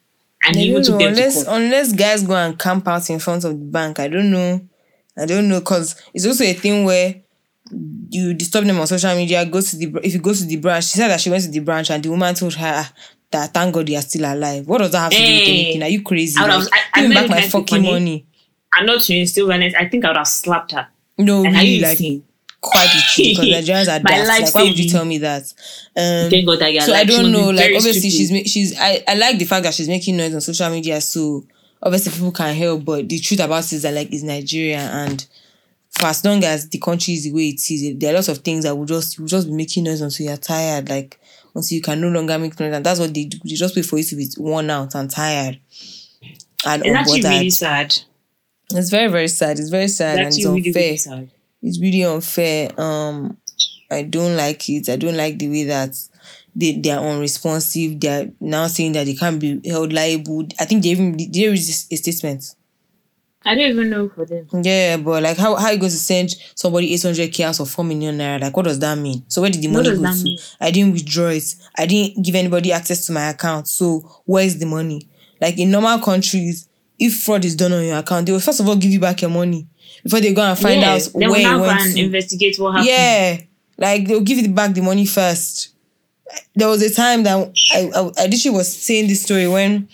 [0.46, 3.10] And I he even took know, them to unless unless guys go and camp out
[3.10, 4.00] in front of the bank.
[4.00, 4.62] I don't know.
[5.18, 7.16] I don't know because it's also a thing where
[8.10, 9.44] you disturb them on social media.
[9.46, 10.86] Go to the if you go to the branch.
[10.86, 12.94] She said that she went to the branch and the woman told her "Ah,
[13.32, 14.68] that thank God you are still alive.
[14.68, 15.84] What does that have to do with anything?
[15.84, 16.36] Are you crazy?
[16.38, 17.92] I would have- Like, I- I back my fucking funny.
[17.92, 18.26] money.
[18.72, 19.76] I'm not to still honest.
[19.76, 20.88] I think I would have slapped her.
[21.18, 22.24] No, And really, like insane?
[22.68, 24.28] Quite literally because Nigerians are daft.
[24.28, 25.44] Like, why would you tell me that?
[25.96, 27.50] Um, Thank God so I don't know.
[27.50, 28.48] Like obviously stupid.
[28.48, 31.02] she's she's I, I like the fact that she's making noise on social media.
[31.02, 31.46] So
[31.82, 35.26] obviously people can help, but the truth about it is that like it's Nigeria and
[35.92, 38.40] for as long as the country is the way it is, there are lots of
[38.40, 40.90] things that will just will just be making noise until you're tired.
[40.90, 41.20] Like
[41.56, 43.38] until you can no longer make noise, and that's what they do.
[43.44, 45.60] They just wait for you to be worn out and tired
[46.66, 47.96] and It's actually really sad.
[48.72, 49.60] It's very very sad.
[49.60, 51.32] It's very sad It's and it's actually really, unfair really sad.
[51.62, 52.70] It's really unfair.
[52.80, 53.38] Um,
[53.90, 54.90] I don't like it.
[54.90, 55.96] I don't like the way that
[56.56, 58.00] they they are unresponsive.
[58.00, 60.48] They are now saying that they can't be held liable.
[60.60, 62.56] I think they even—they there is a statement.
[63.46, 64.48] I don't even know for them.
[64.62, 67.70] Yeah, but like how how you going to send somebody eight hundred k out of
[67.70, 68.42] four million naira?
[68.42, 69.24] Like what does that mean?
[69.30, 70.24] So where did the money go to?
[70.24, 70.38] mean?
[70.60, 71.56] I didn't withdraw it.
[71.78, 73.70] I didn't give anybody access to my account.
[73.70, 75.08] So where is the money?
[75.40, 76.68] Like in normal countries,
[77.00, 79.22] if fraud is done on your account, they will first of all give you back
[79.22, 79.68] your money
[80.04, 82.04] before they go and find yeah, out then where we now go and to.
[82.04, 82.88] investigate what happened.
[82.88, 83.38] Yeah,
[83.78, 85.70] like they'll give you back the money first.
[86.56, 89.88] There was a time that I I, I literally was saying this story when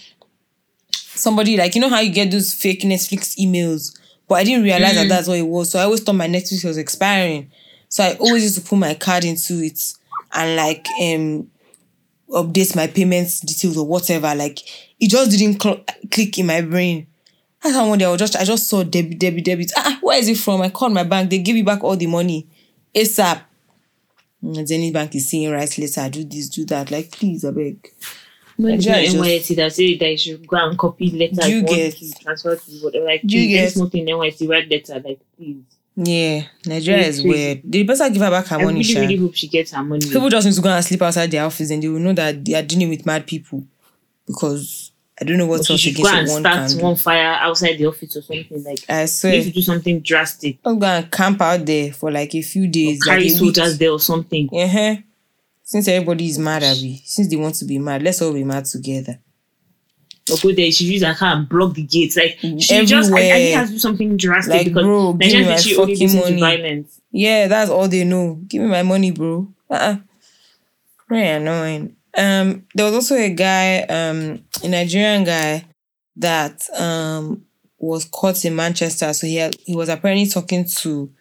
[0.91, 4.95] somebody like you know how you get those fake Netflix emails, but I didn't realize
[4.95, 5.71] that that's what it was.
[5.71, 7.51] So I always thought my Netflix was expiring.
[7.89, 9.79] So I always used to put my card into it
[10.34, 11.49] and like um
[12.29, 14.34] update my payments details or whatever.
[14.34, 14.60] Like
[14.99, 17.08] it just didn't cl- click in my brain.
[17.63, 19.71] I thought one day I was just I just saw debit, debit, debit.
[19.78, 20.62] Ah, where is it from?
[20.62, 21.30] I called my bank.
[21.30, 22.47] They give me back all the money.
[22.93, 23.41] ASAP.
[24.43, 26.91] Mm, Zenith Bank is saying right later, do this, do that.
[26.91, 27.88] Like, please, I beg.
[28.58, 31.47] When it's not Nigeria is NYSC that say that you should go and copy letter.
[31.47, 33.06] You get- to transfer to whatever.
[33.06, 35.02] Like, You get- thing NYSC write letter.
[35.04, 35.63] Like, please.
[35.95, 37.62] Yeah, Nigeria is weird.
[37.63, 40.06] They better give her back her I money, really, really hope she gets her money.
[40.06, 42.43] People just need to go and sleep outside their office and they will know that
[42.43, 43.63] they are dealing with mad people.
[44.26, 44.83] Because
[45.21, 47.34] I don't know what Or she else should go and one start can one fire
[47.39, 48.63] outside the office or something.
[48.63, 49.34] Like, I you swear.
[49.34, 50.58] need to do something drastic.
[50.65, 53.02] I'm gonna camp out there for like a few days.
[53.04, 54.49] Carry like soldiers there or something.
[54.52, 54.95] Uh-huh.
[55.62, 57.02] Since everybody is mad, Abby.
[57.06, 59.19] Since they want to be mad, let's all be mad together.
[60.32, 62.15] Or go there, she use her car and block the gates.
[62.17, 65.34] Like, she just, I, I think has to do something drastic Like, because bro, give
[65.34, 66.39] me my fucking money.
[66.39, 67.02] violence.
[67.12, 68.39] Yeah, that's all they know.
[68.47, 69.47] Give me my money, bro.
[69.69, 69.97] Uh-uh.
[71.10, 71.95] Very annoying.
[72.17, 75.65] Um, there was also a guy, um, a Nigerian guy
[76.17, 77.43] that um
[77.80, 79.12] was caught in Manchester.
[79.13, 81.12] So he had, he was apparently talking to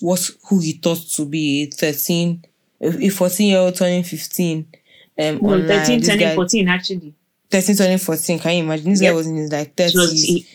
[0.00, 2.44] what who he thought to be a 13,
[2.82, 4.66] a 14 year old turning 15.
[5.18, 5.66] Um, No, online.
[5.68, 7.14] 13, This turning guy- 14, actually.
[7.50, 8.38] 13, turning 14.
[8.38, 8.90] Can you imagine?
[8.90, 9.10] This Yep.
[9.12, 10.10] guy was in his like 30s.
[10.12, 10.46] he's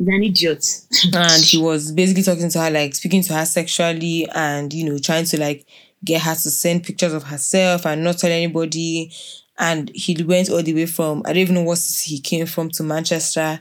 [0.00, 0.80] an idiot.
[1.14, 4.98] and he was basically talking to her like speaking to her sexually and you know
[4.98, 5.66] trying to like
[6.04, 9.12] get her to send pictures of herself and not tell anybody.
[9.58, 12.46] And he went all the way from i don't even know what city he came
[12.46, 13.60] from to manchester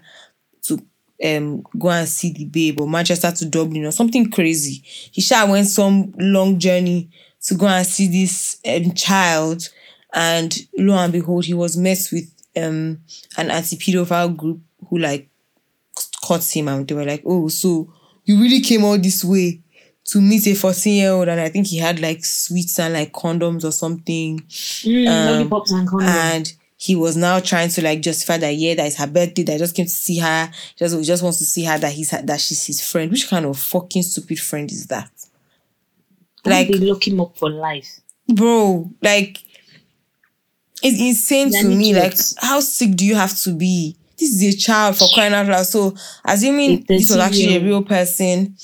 [0.62, 0.80] to
[1.26, 4.82] um go and see the babe or manchester to dublin or something crazy.
[4.84, 7.10] He sure went some long journey
[7.41, 9.69] to go and see this um, child,
[10.13, 13.00] and lo and behold, he was met with um
[13.38, 15.30] an anti-pedophile group who like
[16.23, 17.91] caught him, and they were like, "Oh, so
[18.26, 19.62] you really came all this way
[20.08, 23.12] to meet a 14 year old and I think he had like sweets and like
[23.13, 24.39] condoms or something.
[24.39, 26.08] Mm, Um, lollipops and condoms.
[26.08, 29.56] And he was now trying to like justify that yeah, that is her birthday, that
[29.56, 30.52] I just came to see her.
[30.78, 33.12] Just he just wants to see her that he's that she's his friend.
[33.12, 35.10] Which kind of fucking stupid friend is that?
[36.46, 38.00] like they lock him up for life.
[38.30, 39.39] bro, like
[40.84, 41.93] it's insane to me.
[41.93, 43.98] Like, how sick do you have to be?
[44.17, 45.65] This is a child for crying out loud.
[45.65, 48.56] So, assuming this was actually a real person,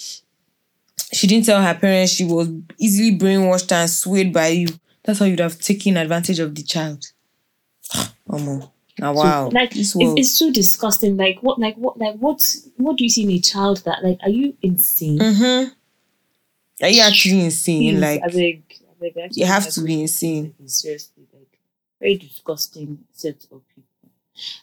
[1.13, 2.13] she didn't tell her parents.
[2.13, 4.67] She was easily brainwashed and swayed by you.
[5.03, 7.05] That's how you'd have taken advantage of the child.
[8.29, 8.69] Omo.
[8.99, 9.49] Now, wow.
[9.51, 11.17] like this it's, it's so disgusting.
[11.17, 11.59] Like what?
[11.59, 11.97] Like what?
[11.97, 12.55] Like what?
[12.77, 14.03] What do you see in a child that?
[14.03, 15.19] Like, are you insane?
[15.19, 15.73] mm-hmm.
[16.83, 17.93] Are you actually insane?
[17.93, 20.53] Please, Like, I beg, I beg, actually, you have to be insane.
[20.65, 21.59] Seriously, like
[21.99, 23.83] very disgusting set of people.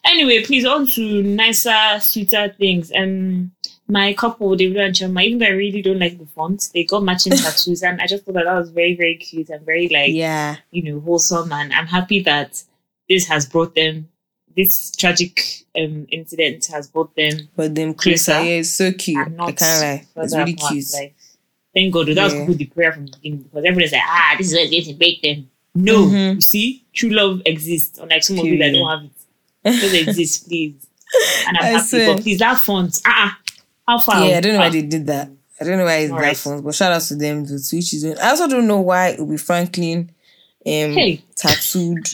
[0.04, 2.92] Anyway, please on to nicer, sweeter things.
[2.94, 3.52] Um,
[3.90, 7.02] my couple, Davido and Chioma, even though I really don't like the font, they got
[7.02, 10.12] matching tattoos, and I just thought that that was very, very cute and very like
[10.12, 10.56] Yeah.
[10.70, 11.52] you know wholesome.
[11.52, 12.62] And I'm happy that
[13.08, 14.08] this has brought them.
[14.56, 18.32] This tragic um incident has brought them But them closer.
[18.32, 19.18] Closer Yeah, it's so cute.
[19.18, 20.06] I can't lie.
[20.16, 20.72] It's really apart.
[20.72, 20.86] cute.
[20.92, 21.14] Like,
[21.72, 22.08] thank God.
[22.08, 22.46] That was Yeah.
[22.46, 24.94] good the prayer from the beginning because everybody's like, ah, this is what's going to
[24.94, 25.48] break them.
[25.74, 26.34] No, Mhm.
[26.34, 27.98] you see, true love exists.
[27.98, 28.74] Unlike some of you that Period.
[28.74, 29.82] don't have it.
[29.86, 30.86] It doesn't please.
[31.46, 31.86] And I'm I happy.
[31.86, 32.14] swear.
[32.14, 33.39] But please, that font, ah, uh
[33.90, 34.24] how far?
[34.26, 35.30] Yeah, I don't know why Ah, they did that.
[35.60, 38.02] I don't know why it's that phones, but shout out to them to switch is
[38.02, 38.18] doing.
[38.18, 40.10] I also don't know why Ubi Franklin
[40.66, 41.22] um Hey.
[41.34, 42.06] tattooed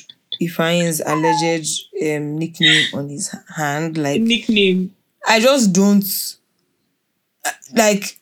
[0.42, 3.96] Ifeanyi's alleged um nickname on his hand.
[3.98, 4.94] Like nickname.
[5.28, 6.04] I just don't
[7.44, 8.18] uh, like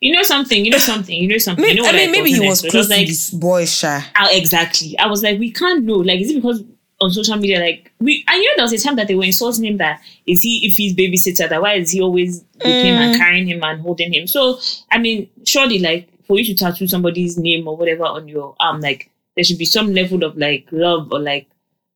[0.00, 0.64] You know something.
[0.64, 1.16] You know something.
[1.22, 1.62] You know something.
[1.64, 2.64] maybe, you know I mean maybe he was?
[2.64, 4.00] It close like, to this boy Sha.
[4.16, 4.98] Ah, exactly.
[4.98, 5.96] I was like, we can't know.
[5.96, 6.62] Like, is it because
[7.00, 9.24] on social media, like we and you know there was a time that they were
[9.24, 12.96] insulting him that is he if he's babysitter, that why is he always with him
[12.96, 13.18] and Mm.
[13.18, 14.26] carrying him and holding him?
[14.26, 14.58] So
[14.90, 18.80] I mean, surely like for you to tattoo somebody's name or whatever on your arm,
[18.80, 21.46] like there should be some level of like love or like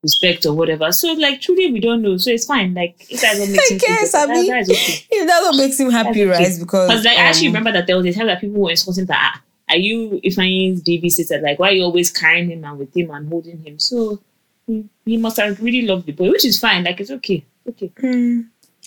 [0.04, 0.92] respect or whatever.
[0.92, 2.16] So like truly we don't know.
[2.16, 2.72] So it's fine.
[2.74, 5.06] Like if that's what makes I him feel guess, better, I that, mean, okay.
[5.10, 6.26] If that's what makes him happy, okay.
[6.26, 6.56] right?
[6.60, 9.06] Because like I actually um, remember that there was a time that people were insulting
[9.06, 11.42] that ah, are you if I'm babysitter?
[11.42, 13.78] Like why are you always carrying him and with him and holding him?
[13.80, 14.20] So
[14.66, 16.84] he, must have really loved the boy, which is fine.
[16.84, 17.44] Like it's okay.
[17.68, 17.92] Okay.
[17.98, 18.40] hmm,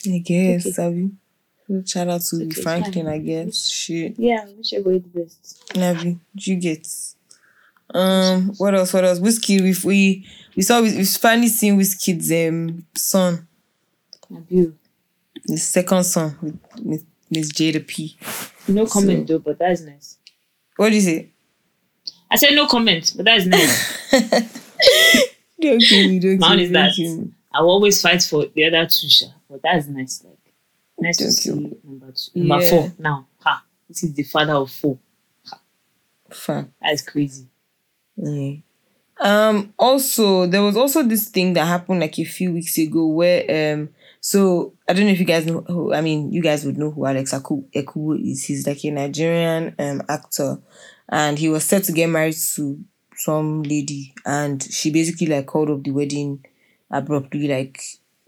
[0.08, 0.72] I guess, Okay.
[0.74, 1.10] Sabi.
[1.86, 3.08] Shout out to Okay, Franklin.
[3.08, 3.68] I guess.
[3.70, 4.16] Shit.
[4.20, 5.64] Yeah, wish everybody the best.
[5.74, 6.88] Navi, you get.
[7.94, 8.94] Um, what else?
[8.94, 9.20] What else?
[9.20, 9.62] Wizkid.
[9.62, 13.48] We we we saw we we've finally seen Wizkid's um son,
[14.36, 14.74] Abu.
[15.48, 18.16] his second son with Miss Miss Jada P.
[18.68, 20.18] No comment So- though, but that's nice.
[20.78, 21.32] What do you say?
[22.30, 24.12] I said no comment, but that's nice.
[25.60, 27.32] Don't kill me, don't kill me, is that.
[27.54, 29.08] I will always fight for the other two,
[29.50, 30.24] but that's nice.
[30.24, 30.54] Like
[31.00, 31.50] nice to Don't see
[31.84, 32.32] number two.
[32.40, 32.70] Number Yeah.
[32.70, 33.28] four now.
[33.40, 33.64] Ha.
[33.88, 34.98] This is the father of four.
[36.32, 36.74] Fine.
[36.82, 37.48] That's crazy.
[38.18, 38.56] Yeah.
[39.20, 39.74] Um.
[39.80, 43.90] Also, there was also this thing that happened like a few weeks ago where um.
[44.20, 45.62] So I don't know if you guys know.
[45.62, 48.44] Who, I mean, you guys would know who Alex Aku- Ekubo is.
[48.44, 50.60] He's like a Nigerian um actor,
[51.08, 52.80] and he was set to get married to
[53.18, 56.44] some lady and she basically like called up the wedding
[56.92, 57.82] abruptly like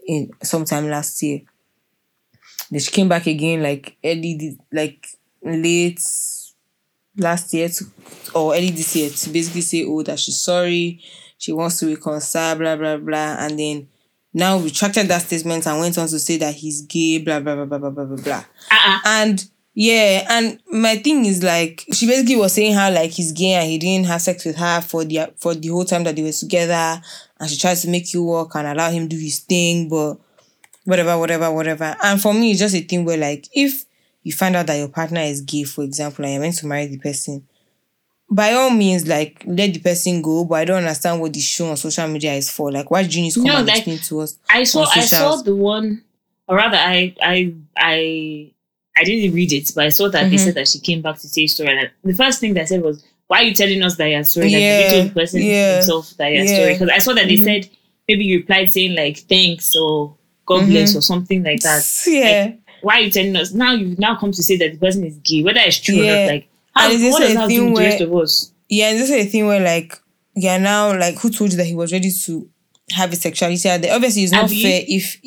[0.06, 1.42] in sometime last year.
[2.70, 5.06] Then she came back again like early like
[5.42, 6.00] late
[7.16, 7.84] last year to,
[8.34, 11.00] or early this year to basically say oh that she's sorry,
[11.36, 13.88] she wants to reconcile, blah blah blah, and then
[14.34, 17.78] now retracted that statement and went on to say that he's gay, blah blah blah
[17.78, 18.44] blah blah blah blah.
[18.70, 18.98] Uh-uh.
[19.06, 19.48] And
[19.80, 23.70] yeah, and my thing is like she basically was saying how like he's gay and
[23.70, 26.32] he didn't have sex with her for the for the whole time that they were
[26.32, 27.00] together,
[27.38, 30.16] and she tries to make you work and allow him do his thing, but
[30.84, 31.94] whatever, whatever, whatever.
[32.02, 33.84] And for me, it's just a thing where like if
[34.24, 36.86] you find out that your partner is gay, for example, and you're meant to marry
[36.88, 37.46] the person,
[38.28, 40.44] by all means, like let the person go.
[40.44, 42.72] But I don't understand what the show on social media is for.
[42.72, 44.40] Like, why do you need to come No, and like, to us?
[44.50, 46.02] I saw I saw the one
[46.48, 48.50] or rather I I I
[48.98, 50.40] I didn't read it, but I saw that they Mhm.
[50.44, 51.70] said that she came back to say story.
[51.78, 54.46] And the first thing they said was, Why are you telling us that you're sorry?
[54.46, 56.56] Like Yeah, you told the person yeah, himself that you're yeah.
[56.56, 56.72] sorry.
[56.74, 57.44] Because I saw that they Mhm.
[57.44, 57.68] said
[58.08, 60.14] maybe you replied saying like thanks or
[60.46, 60.70] God Mhm.
[60.70, 61.84] bless or something like that.
[62.06, 62.52] Yeah.
[62.80, 65.16] Why are you telling us now you've now come to say that the person is
[65.18, 67.48] gay, whether it's true or not, like how, And is this what does a that
[67.50, 68.52] do thing with the rest where- of us?
[68.70, 69.92] Yeah, and this is a thing where like
[70.34, 72.48] yeah now like who told you that he was ready to
[72.92, 73.94] have his sexuality out there?
[73.94, 75.18] Obviously, it's not fair if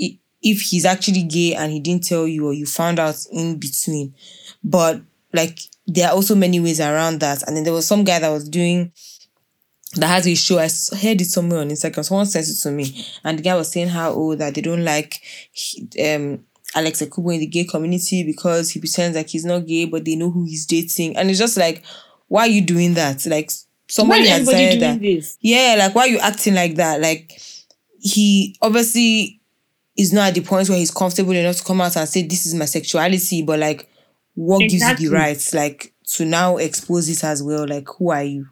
[0.41, 4.15] if he's actually gay and he didn't tell you or you found out in between.
[4.63, 5.01] But
[5.33, 7.43] like there are also many ways around that.
[7.43, 8.91] And then there was some guy that was doing
[9.95, 10.57] that has a show.
[10.57, 12.05] I heard it somewhere on Instagram.
[12.05, 14.85] Someone sent it to me, and the guy was saying how oh that they don't
[14.85, 15.21] like
[16.01, 20.05] um Alex Ekubo in the gay community because he pretends like he's not gay, but
[20.05, 21.83] they know who he's dating, and it's just like,
[22.27, 23.25] why are you doing that?
[23.25, 23.51] Like
[23.87, 25.01] somebody has said that.
[25.01, 25.37] this?
[25.41, 27.01] Yeah, like why are you acting like that?
[27.01, 27.41] Like
[27.99, 29.40] he obviously
[30.01, 32.45] is not at the point where he's comfortable enough to come out and say this
[32.45, 33.89] is my sexuality, but like
[34.35, 37.67] what gives you the rights like to now expose this as well?
[37.67, 38.47] Like who are you?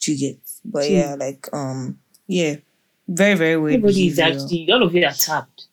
[0.00, 0.40] Do you get?
[0.64, 2.56] But yeah, like um yeah.
[3.10, 3.76] Very, very weird.
[3.76, 5.66] Everybody is actually all of you are tapped.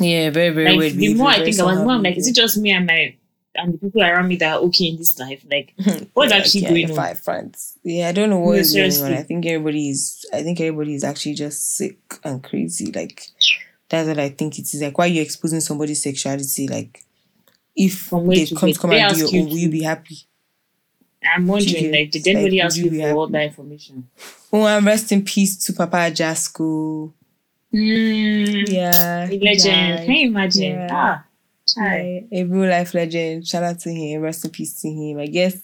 [0.00, 0.92] Yeah, very, very Like weird.
[0.94, 3.16] the more I think the somehow more I'm like, is it just me and my
[3.56, 5.44] and the people around me that are okay in this life?
[5.50, 5.74] Like
[6.14, 6.96] what's Yeah, actually yeah, going on?
[6.96, 7.78] Five friends.
[7.82, 9.12] Yeah, I don't know what No, is going on.
[9.18, 10.24] I think everybody is.
[10.32, 12.92] I think everybody is actually just sick and crazy.
[12.92, 13.26] Like
[13.94, 14.82] that's what I think it is.
[14.82, 16.68] Like why are you exposing somebody's sexuality?
[16.68, 17.02] Like
[17.74, 20.18] if they come to come They and do your you own, will you be happy?
[21.26, 24.08] I'm wondering, like, did like, anybody would ask you for all that information?
[24.52, 27.12] Oh, and rest in peace to Papa Ajasco.
[27.72, 30.06] Mm, Yeah, legend.
[30.06, 30.72] Can you imagine?
[30.72, 30.88] Yeah.
[30.90, 31.24] Ah.
[31.76, 33.46] Yeah, a real life legend.
[33.48, 34.20] Shout out to him.
[34.20, 35.18] Rest in peace to him.
[35.18, 35.56] I guess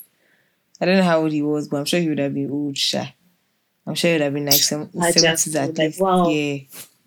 [0.80, 2.78] I don't know how old he was, but I'm sure he would have been old.
[2.78, 3.04] Sha.
[3.86, 6.00] I'm sure he would have been like some seventies at like, least.
[6.00, 6.26] wow.
[6.28, 6.58] Yeah.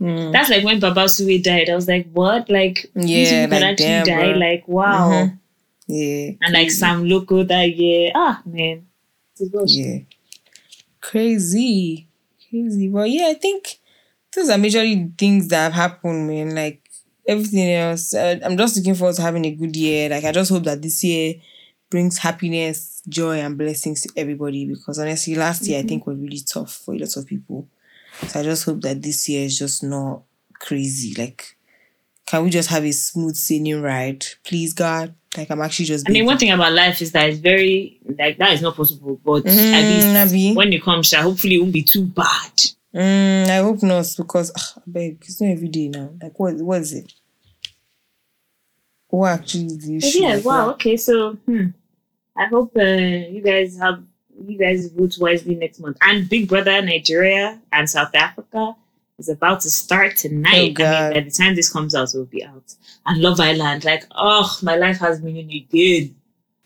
[0.04, 0.34] Mm.
[0.34, 1.70] That's like when Baba Suwe died.
[1.70, 2.50] I was like, what?
[2.50, 4.32] Like, Yeah, like, actually damn, die.
[4.32, 4.40] bro.
[4.40, 5.10] Like, wow.
[5.10, 5.40] Mhm.
[5.88, 6.32] Yeah.
[6.42, 6.72] And like.
[6.72, 8.12] Sam Loco that year.
[8.14, 8.86] Ah, man.
[9.40, 10.00] Yeah.
[11.02, 12.08] Crazy.
[12.50, 12.88] Crazy.
[12.90, 13.80] But yeah, I think
[14.36, 16.56] those are majorly things that have happened, man.
[16.56, 16.82] Like
[17.28, 18.14] everything else.
[18.14, 20.10] Uh, I'm just looking forward to having a good year.
[20.10, 21.36] Like I just hope that this year
[21.90, 24.66] brings happiness, joy, and blessings to everybody.
[24.66, 27.68] Because honestly, last year I think was really tough for a lot of people.
[28.28, 30.24] So I just hope that this year is just not
[30.60, 31.14] crazy.
[31.20, 31.58] Like,
[32.28, 35.16] can we just have a smooth sailing ride, please, God?
[35.38, 36.08] Like I'm actually just.
[36.08, 39.20] I mean, one thing about life is that it's very, like, that is not possible.
[39.24, 40.54] But at Mm, least Abi.
[40.54, 42.52] when it comes, hopefully it won't be too bad.
[42.94, 46.12] Mm, I hope not because ugh, I beg it's not every day now.
[46.22, 47.12] Like what what is it?
[49.10, 50.20] What actually is the issue?
[50.20, 50.70] yeah, wow.
[50.72, 51.68] Okay, so hmm,
[52.38, 54.04] I hope uh, you guys have
[54.48, 55.98] you guys vote wisely next month.
[56.02, 58.76] And Big Brother Nigeria and South Africa
[59.20, 60.54] is about to start tonight.
[60.54, 61.14] I Oh, God.
[61.14, 62.76] mean, by the time this comes out, it will be out.
[63.06, 66.16] And Love Island, like, oh, my life has meaning again.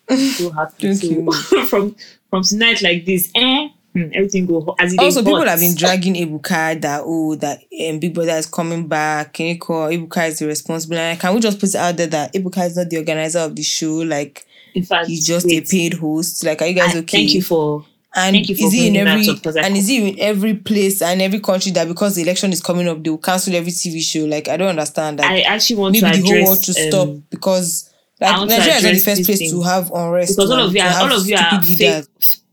[0.10, 0.88] So happy.
[0.88, 1.32] You.
[1.67, 1.95] From
[2.30, 3.67] from tonight like this, eh?
[3.93, 7.99] hmm, everything go as it Also, people have been dragging Ebuka that oh that um,
[7.99, 9.34] Big Brother is coming back.
[9.34, 10.95] Can you call Ebuka is the responsible?
[10.95, 13.56] Like, can we just put it out there that Ebuka is not the organizer of
[13.56, 13.95] the show?
[13.95, 14.45] Like
[14.78, 16.44] In fact, he's just a paid host.
[16.46, 17.18] Like, are you guys I- okay?
[17.18, 17.86] Thank you for
[18.16, 21.02] And Thank you for is he in every up, and is he in every place
[21.02, 24.02] and every country that because the election is coming up they will cancel every TV
[24.02, 24.26] show?
[24.26, 25.30] Like I don't understand that.
[25.32, 28.76] I actually want maybe to the address whole world to um, stop because like Nigeria
[28.78, 29.52] is not the first place thing.
[29.52, 30.36] to have unrest.
[30.36, 31.70] because all of you are all of you are fake.
[31.80, 32.44] leaders.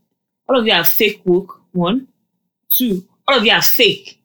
[0.47, 1.61] All of you are fake woke.
[1.71, 2.07] One,
[2.69, 3.03] two.
[3.27, 4.19] All of you are fake.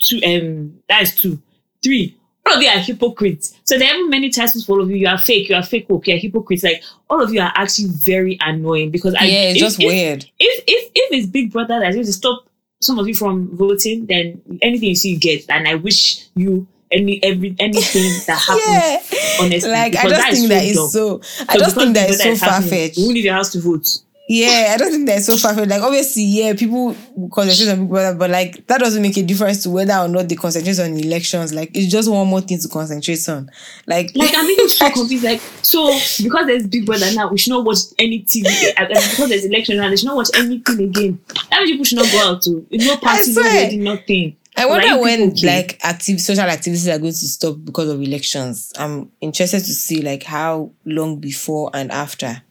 [0.00, 0.20] Two.
[0.24, 1.40] Um, that is two.
[1.82, 2.16] Three.
[2.48, 3.58] All of you are hypocrites.
[3.64, 4.96] So there are many titles for all of you.
[4.96, 5.48] You are fake.
[5.48, 6.06] You are fake woke.
[6.06, 6.62] You are hypocrites.
[6.62, 9.86] Like all of you are actually very annoying because I, Yeah, it's if, just if,
[9.86, 10.24] weird.
[10.38, 12.48] If if if it's Big Brother that's going to stop
[12.80, 15.44] some of you from voting, then anything you see you get.
[15.50, 19.12] And I wish you any every anything that happens.
[19.12, 21.20] Yeah, honestly, like I just that think that is so.
[21.48, 22.96] I just think that is so far fetched.
[22.96, 23.86] Who leave your house to vote.
[24.30, 25.70] Yeah, I don't think that's so far fetched.
[25.70, 26.94] Like obviously, yeah, people
[27.32, 30.28] concentrate on Big Brother, but like that doesn't make a difference to whether or not
[30.28, 31.54] they concentrate on elections.
[31.54, 33.50] Like it's just one more thing to concentrate on.
[33.86, 35.24] Like, Like I'm even so confused.
[35.24, 38.44] Like so because there's Big Brother now, we should not watch any TV.
[38.76, 41.18] uh, uh, because there's election now, they should not watch anything again.
[41.50, 44.36] That people should not go out to no party, no wedding, nothing.
[44.58, 45.46] I wonder you when okay?
[45.46, 48.72] like active social activities are going to stop because of elections.
[48.76, 52.42] I'm interested to see like how long before and after.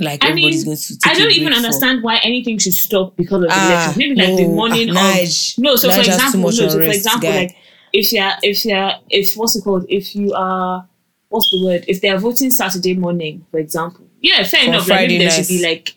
[0.00, 2.74] Like I everybody's mean, going to take I don't even for- understand why anything should
[2.74, 3.98] stop because of the Ah, election.
[3.98, 5.76] Maybe like the morning ah, of no.
[5.76, 6.50] So Nige for example, no.
[6.50, 7.36] So for example, guy.
[7.36, 7.56] like
[7.92, 9.86] if you're if you're if what's it called?
[9.88, 10.86] If you are
[11.28, 11.84] what's the word?
[11.88, 14.88] If they are voting Saturday morning, for example, yeah, fair For enough.
[14.88, 15.94] Like Friday maybe there should be like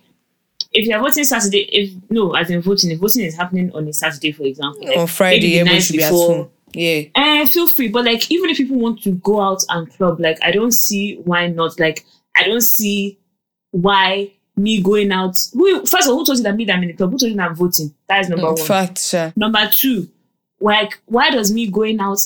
[0.74, 3.94] if you're voting Saturday, if no, as in voting, if voting is happening on a
[3.94, 6.50] Saturday, for example, like on Friday, the everybody night be at before, home.
[6.74, 7.02] Yeah.
[7.14, 7.90] Eh, feel free.
[7.90, 11.18] But like, even if people want to go out and club, like, I don't see
[11.24, 11.80] why not.
[11.80, 12.04] Like,
[12.36, 13.20] I don't see
[13.74, 15.38] why me going out.
[15.54, 17.12] Who, first of all, who told you that me that I'm in the club?
[17.12, 17.94] Who told you that I'm voting?
[18.08, 18.66] That is number In one.
[18.66, 19.34] fact, sure.
[19.36, 20.08] Number two,
[20.60, 22.20] like, why does me going out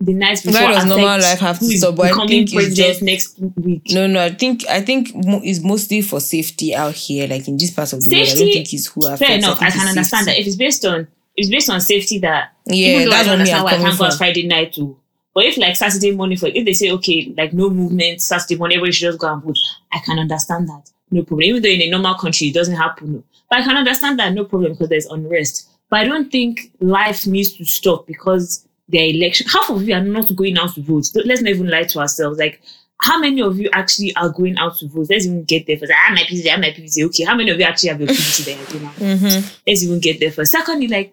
[0.00, 1.96] the night before Why does normal life have to stop?
[1.96, 3.82] But I becoming think it's president just- next week?
[3.90, 7.72] No, no, I think I think it's mostly for safety out here, like in this
[7.72, 8.22] part of the world.
[8.22, 9.26] I Safety, don't think it's who affects.
[9.26, 9.60] Fair enough.
[9.60, 12.98] I think can understand that if it's based on it's based on safety that Yeah,
[13.00, 14.12] even though I don't understand why I can't go on.
[14.12, 14.96] Friday night to
[15.34, 18.76] But if like Saturday morning, for if they say okay, like no movement Saturday morning,
[18.76, 19.58] everybody should just go and vote.
[19.92, 21.42] I can understand that, no problem.
[21.42, 23.24] Even though in a normal country it doesn't happen, no.
[23.50, 25.68] but I can understand that, no problem, because there's unrest.
[25.90, 29.48] But I don't think life needs to stop because there are election.
[29.48, 31.08] Half of you are not going out to vote.
[31.24, 32.38] Let's not even lie to ourselves.
[32.38, 32.60] Like,
[33.00, 35.08] how many of you actually are going out to vote?
[35.10, 35.92] Let's even get there first.
[35.94, 37.04] Ah, my PVC, ah, my PVC.
[37.06, 38.94] Okay, how many of you actually have your PVC that you're going out?
[38.96, 39.54] Mm-hmm.
[39.66, 40.52] Let's even get there first.
[40.52, 41.12] Secondly, like,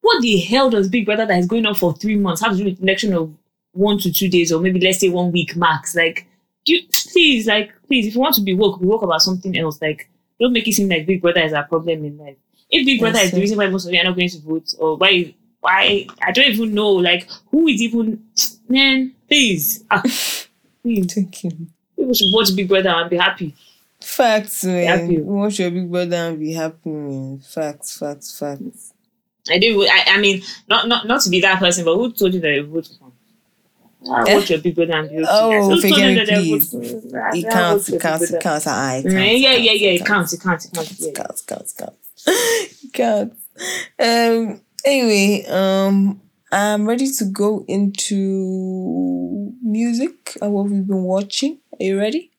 [0.00, 2.58] what the hell does Big Brother that is going on for three months have to
[2.58, 3.34] do with election of
[3.72, 5.94] one to two days, or maybe let's say one week max?
[5.94, 6.26] Like,
[6.64, 9.56] do you, please, like, please, if you want to be woke, be woke about something
[9.58, 9.80] else.
[9.80, 10.08] Like,
[10.38, 12.36] don't make it seem like Big Brother is our problem in life.
[12.70, 14.40] If Big Brother Yes, is the reason why most of you are not going to
[14.40, 16.90] vote, or why, why, I don't even know.
[16.92, 18.22] Like, who is even,
[18.68, 20.02] man, please, ah,
[20.82, 21.50] please, Thank you.
[21.96, 23.54] people should watch Big Brother and be happy.
[24.00, 25.00] Facts, man.
[25.00, 25.20] Happy.
[25.20, 27.38] Watch your big brother and be happy, man.
[27.40, 28.94] Facts, facts, facts.
[29.50, 29.82] I do.
[29.84, 32.54] I, I mean, not not not to be that person, but who told you that
[32.54, 33.09] you vote for?
[34.02, 35.24] Watch your Brother and be.
[35.28, 37.14] Oh, Who told you Fekemi, that they please.
[37.14, 38.66] I- It counts, it counts, it counts.
[38.66, 39.90] Ah, Yeah, yeah, yeah, yeah.
[39.90, 40.32] it It counts.
[40.32, 40.64] It counts.
[40.66, 41.02] It counts.
[41.04, 42.24] It counts, counts, counts.
[42.26, 43.36] It counts.
[43.98, 44.60] Um.
[44.84, 46.20] Anyway, um,
[46.50, 51.58] I'm ready to go into music and what we've been watching.
[51.78, 52.30] Are you ready?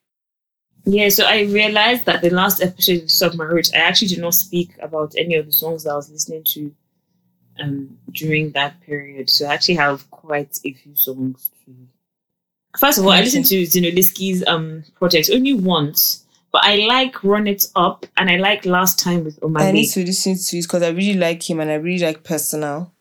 [0.85, 4.19] Yeah, so I realized that the last episode of Sub My Roots, I actually did
[4.19, 6.73] not speak about any of the songs that I was listening to
[7.61, 9.29] um during that period.
[9.29, 11.71] So I actually have quite a few songs to
[12.79, 17.47] First of all, I listened to Zinoleesky's um project only once, but I like Run
[17.47, 20.81] It Up and I like Last Time with I need to listen to it because
[20.83, 22.91] I really like him and I really like Personal.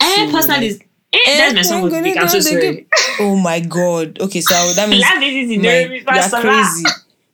[0.00, 2.16] Eh, So, personally, like- eh, that's my song of the week.
[2.16, 2.86] I'm so sorry.
[3.20, 4.18] Oh my god.
[4.20, 6.84] Okay, so that means Last this is my, you're crazy.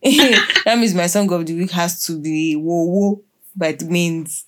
[0.64, 3.22] that means my song of the week has to be Whoa Whoa
[3.54, 4.46] by the means.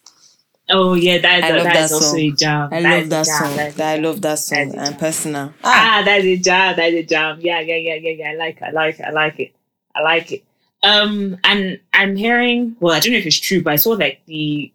[0.70, 2.68] Oh yeah, that's I love that that is also a jam.
[2.72, 3.38] I That love that a jam.
[3.44, 3.56] song.
[3.56, 5.54] That a I love that song a and personal.
[5.64, 6.76] Ah, Ah, that's a jam.
[6.76, 7.38] That's a jam.
[7.40, 8.30] Yeah, yeah, yeah, yeah, yeah.
[8.30, 8.62] I like it.
[8.64, 9.04] I like it.
[9.06, 9.54] I like it.
[9.94, 10.44] I like it.
[10.82, 12.76] Um, and I'm hearing.
[12.80, 14.72] Well, I don't know if it's true, but I saw like the.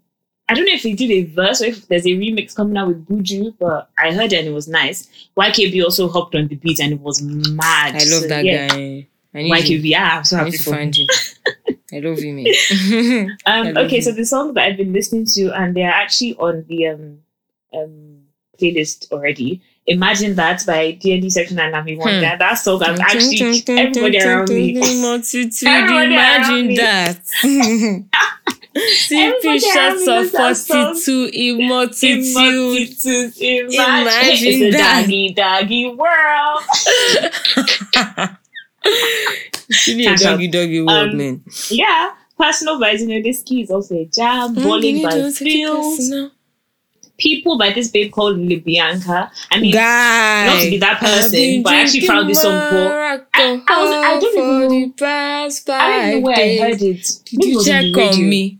[0.50, 2.90] I don't know if they did a verse or if there's a remix coming out
[2.90, 5.08] with Buju, but I heard it and it was nice.
[5.38, 7.96] YKB also hopped on the beat and it was mad.
[7.96, 8.68] I love So, that yeah.
[8.68, 9.08] guy.
[9.34, 9.40] I.
[9.40, 11.08] YKB, yeah, I'm so I happy need to find him.
[11.94, 13.30] I love you.
[13.46, 16.66] I Um, okay, so the songs that I've been listening to, and they're actually on
[16.68, 17.20] the um,
[17.74, 18.22] um,
[18.60, 19.62] playlist already.
[19.86, 22.38] Imagine that by DND Section and Nami Wonder.
[22.40, 24.78] That song I've actually everybody around me.
[24.80, 27.20] Everybody imagine that.
[28.74, 32.34] Around shots of knows that 42 in multitude.
[32.34, 35.02] Multitude, imagine, Imagine it's a that.
[35.02, 36.64] doggy doggy world.
[38.86, 41.42] It's really a doggy doggy world, Um, man.
[41.70, 44.54] Yeah, personal by Zinoleesky is also a jam.
[44.56, 46.12] Bowling by Fields.
[47.18, 49.30] People by this babe called Libianca.
[49.52, 50.46] I mean, Guy.
[50.48, 52.94] not to be that person, but I actually found this song for.
[53.34, 54.60] I- I was- I don't even
[54.90, 54.96] know-
[55.70, 57.04] I don't know where I heard it.
[57.26, 58.58] Did Maybe you on check on me?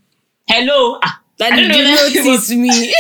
[0.48, 1.00] Hello.
[1.04, 2.94] Ah, That I don't know you that notice me?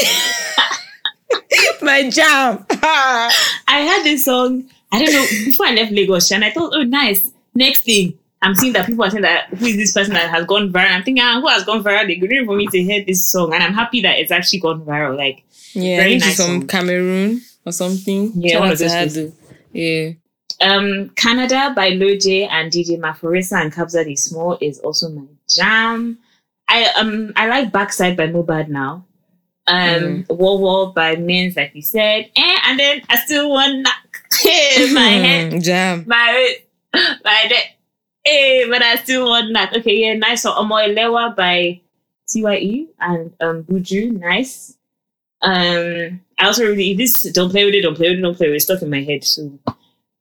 [1.82, 2.65] My jam.
[2.69, 4.65] I heard this song.
[4.94, 7.32] I don't know before I left Lagos, and I thought, oh, nice.
[7.56, 10.46] Next thing, I'm seeing that people are saying that who is this person that has
[10.46, 10.91] gone viral?
[10.91, 12.08] I'm thinking, ah, who has gone viral?
[12.08, 14.86] They're good for me to hear this song, and I'm happy that it's actually gone
[14.86, 15.18] viral.
[15.18, 16.68] Like, yeah, Very nice from song.
[16.68, 18.32] Cameroon or something.
[18.36, 19.32] Yeah, Shout one of those
[19.72, 20.10] Yeah.
[20.62, 26.18] um, Canada by Lojay and DJ Maphorisa and Kabza De Small is also my jam.
[26.68, 29.06] I um I like Backside by Mohbad now.
[29.68, 33.88] Um, Wall Wall by Minz, like you said, eh, and then I still want
[34.45, 36.03] knock my head Jam.
[36.07, 36.55] my
[36.93, 37.63] my
[38.23, 39.75] hey, but I still want that.
[39.77, 40.43] Okay, yeah, nice.
[40.43, 41.81] So Omo Elewa by
[42.27, 44.77] TYE and um Buju, nice.
[45.41, 48.47] Um, I also really this don't play with it, don't play with it, don't play
[48.47, 48.61] with it.
[48.61, 49.23] Stuck in my head.
[49.23, 49.59] So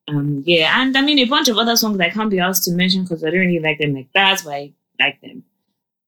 [0.08, 2.72] um, yeah, and I mean a bunch of other songs I can't be asked to
[2.72, 5.44] mention because I don't really like them like that, but I like them.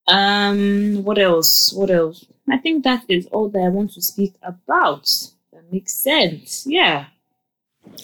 [0.06, 1.72] Um, what else?
[1.72, 2.26] What else?
[2.50, 5.04] I think that is all that I want to speak about.
[5.52, 6.66] That makes sense.
[6.66, 7.06] Yeah.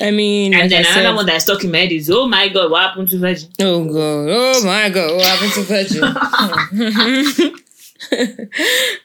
[0.01, 2.26] I mean, And like then I another said- one that's in my head is, oh
[2.26, 3.51] my god, what happened to Virgin?
[3.61, 4.28] Oh god!
[4.31, 5.16] Oh my god!
[5.16, 6.05] What happened to Virgin?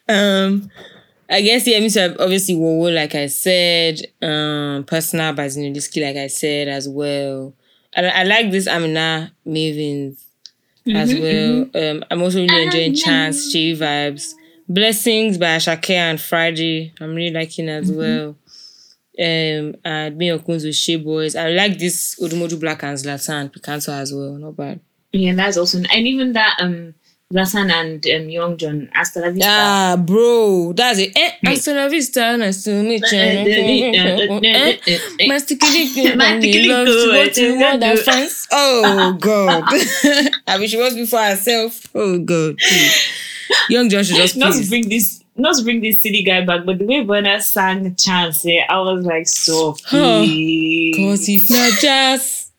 [0.09, 0.69] um,
[1.29, 1.77] I guess yeah.
[1.77, 6.67] I mean, so obviously, Wowo, like I said, um, personal by Zinoleesky, like I said
[6.67, 7.53] as well.
[7.95, 10.21] I, I like this Amina Mavens
[10.93, 11.91] as Mhm, well.
[11.91, 13.03] Um, I'm also really enjoying Amina.
[13.03, 14.33] Chance, J Vibes,
[14.69, 16.93] Blessings by Ashake and Friday.
[17.01, 17.99] I'm really liking as Mm-hmm.
[17.99, 18.35] well.
[19.17, 21.35] Um, and Me Okunzu Shea Boys.
[21.35, 24.33] I like this Odumodu Black and Zlatan Picanto as well.
[24.33, 24.79] Not bad.
[25.11, 26.93] Yeah, that's also and even that um
[27.33, 29.49] Glasan and um, Young Jonn, Hasta la Vista.
[29.49, 31.11] Ah, bro, that's it.
[31.17, 33.17] Eh, hasta la vista, nice to meet you.
[35.27, 38.47] Masticalico, Masticalico, love to go to eh, more than eh, friends.
[38.51, 39.63] Oh God,
[40.47, 41.87] I mean she was before herself.
[41.95, 43.09] Oh God, please.
[43.69, 46.65] Young Jonn should just not to bring this not to bring this silly guy back,
[46.65, 50.21] but the way Burna sang Chance, eh, I was like, so Huh.
[50.23, 50.95] please.
[50.95, 52.51] Cause if not jazz,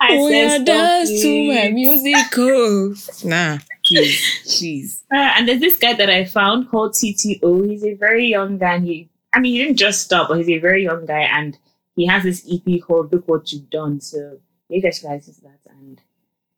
[0.00, 1.74] I oh said, yeah, stop, dance to my please.
[2.02, 2.38] music.
[2.38, 2.94] Oh,
[3.24, 5.04] nah, please, please.
[5.12, 7.68] Uh, and there's this guy that I found called TTO.
[7.68, 8.74] He's a very young guy.
[8.74, 11.56] And he, I mean, he didn't just stop, but he's a very young guy, and
[11.96, 14.38] he has this EP called "Look What You've Done." So
[14.68, 15.58] you guys listen to that.
[15.70, 16.00] And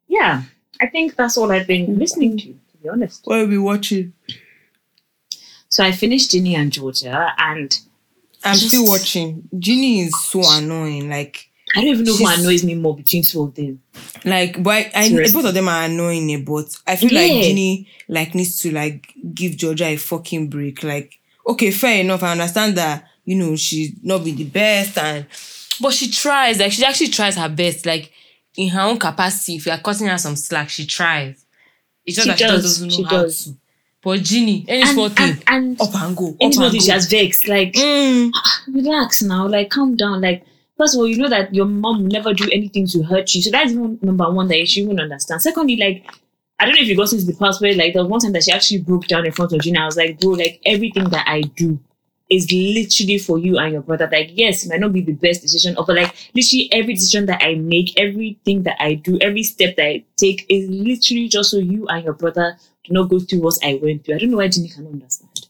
[0.09, 0.43] yeah,
[0.81, 2.45] I think that's all I've been listening to.
[2.47, 3.23] To be honest.
[3.27, 4.13] What are we watching?
[5.69, 7.77] So I finished Ginny and Georgia, and
[8.45, 9.49] I'm Just- still watching.
[9.59, 11.09] Ginny is so annoying.
[11.11, 13.81] Like, I don't even know who annoys me more between two of them.
[14.25, 15.35] like, but I Seriously.
[15.35, 19.13] both of them are annoying, eh, but I feel like Ginny like needs to like
[19.35, 20.83] give Georgia a fucking break.
[20.85, 22.23] Like, okay, fair enough.
[22.23, 25.27] I understand that you know she's not be the best, and
[25.81, 26.59] but she tries.
[26.61, 27.85] Like, she actually tries her best.
[27.85, 28.13] Like
[28.57, 29.57] in her own capacity.
[29.57, 31.45] If you are cutting her some slack, she tries.
[32.07, 33.45] It's just She that she does, doesn't know she how does.
[33.45, 33.57] to.
[34.07, 36.93] But Ginny, any And, small thing, and, and up and go, any small thing she
[36.93, 37.49] has vexed.
[37.49, 38.31] Like, Mm.
[38.69, 40.21] relax now, like calm down.
[40.21, 40.45] Like,
[40.79, 43.43] first of all, you know that your mom will never do anything to hurt you.
[43.43, 45.43] So that's even number one that she even understand.
[45.43, 46.09] Secondly, like
[46.61, 48.33] I don't know if you got into the past where like there was one time
[48.35, 49.81] that she actually broke down in front of Gina.
[49.81, 51.81] I was like, bro, like everything that I do
[52.31, 54.09] is literally for you and your brother.
[54.11, 57.43] Like, yes, it might not be the best decision, but like literally every decision that
[57.43, 61.59] I make, everything that I do, every step that I take is literally just so
[61.59, 62.57] you and your brother
[62.95, 64.15] not go through what I went through.
[64.15, 65.49] I don't know why Ginny cannot understand.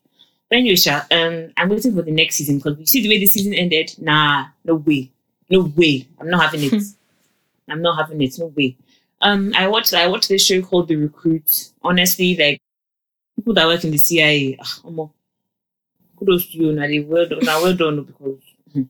[0.48, 3.18] But anyway, Sha, um, I'm waiting for the next season because we see the way
[3.18, 3.94] the season ended.
[3.98, 5.10] Nah, no way,
[5.50, 6.06] no way.
[6.20, 6.82] I'm not having it.
[7.68, 8.38] I'm not having it.
[8.38, 8.76] No way.
[9.20, 11.70] Um, I watched I watched this show called The Recruit.
[11.82, 12.60] Honestly, like
[13.34, 15.08] people that work in the CIA, ah,
[16.16, 16.72] kudos to you.
[16.72, 17.40] Now they well done.
[17.42, 18.40] Now well done because
[18.72, 18.82] hmm,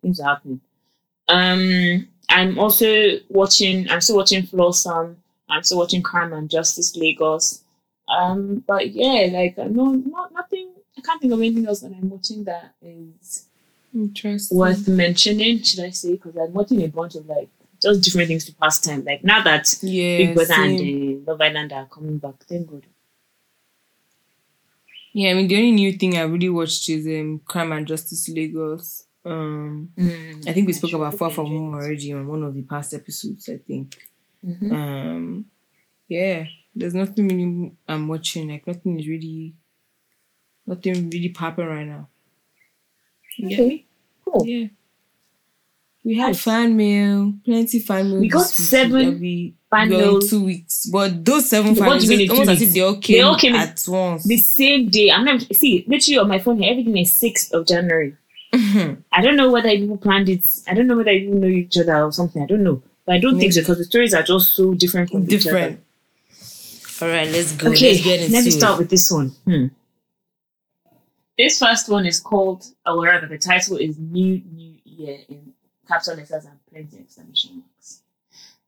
[0.00, 0.60] things are happening.
[1.28, 3.88] Um, I'm also watching.
[3.90, 5.16] I'm still watching Flawsome.
[5.48, 7.62] I'm still watching Crime and Justice Lagos.
[8.08, 10.72] Um, but yeah, like uh, no, not nothing.
[10.98, 13.46] I can't think of anything else that I'm watching that is
[13.94, 14.58] Interesting.
[14.58, 15.62] worth mentioning.
[15.62, 16.12] Should I say?
[16.12, 17.48] Because I'm watching a bunch of like
[17.80, 19.04] just different things to pass time.
[19.04, 20.18] Like now that Yeah.
[20.18, 20.78] Big Brother same.
[20.80, 22.84] and uh, Love Island are coming back, thank God.
[25.14, 28.28] Yeah, I mean the only new thing I really watched is um Crime and Justice
[28.28, 29.04] Lagos.
[29.24, 29.90] Um
[30.46, 33.48] I think we spoke about Far From Home already on one of the past episodes,
[33.48, 33.96] I think.
[34.44, 34.72] Mhm.
[34.72, 35.44] Um
[36.08, 36.44] yeah,
[36.74, 39.54] there's nothing really I'm watching, like nothing is really
[40.66, 42.08] nothing really popping right now.
[43.38, 43.54] Yeah.
[43.60, 43.84] Okay,
[44.24, 44.46] cool.
[44.46, 44.68] Yeah.
[46.04, 46.42] We had Nice.
[46.42, 48.20] fan mail, plenty fan mail.
[48.20, 50.28] We got seven we, fan mails.
[50.30, 50.86] two weeks.
[50.86, 53.54] But those seven fan mails, you almost as if they all came, They all came
[53.54, 54.24] at once.
[54.24, 55.12] The same day.
[55.12, 56.72] I'm not see literally on my phone here.
[56.72, 58.16] Everything is sixth of January.
[58.52, 59.00] Mm-hmm.
[59.12, 60.44] I don't know whether people planned it.
[60.66, 62.42] I don't know whether people know each other or something.
[62.42, 65.10] I don't know, but I don't think so because the stories are just so different
[65.10, 65.78] from each other.
[67.02, 67.18] Different.
[67.18, 67.70] All right, let's go.
[67.70, 68.52] Okay, let's get into let me it.
[68.52, 69.28] start with this one.
[69.46, 69.66] Hmm.
[71.38, 75.52] This first one is called, or rather, the title is New New Year in
[75.88, 78.02] capital letters and plenty exclamation marks.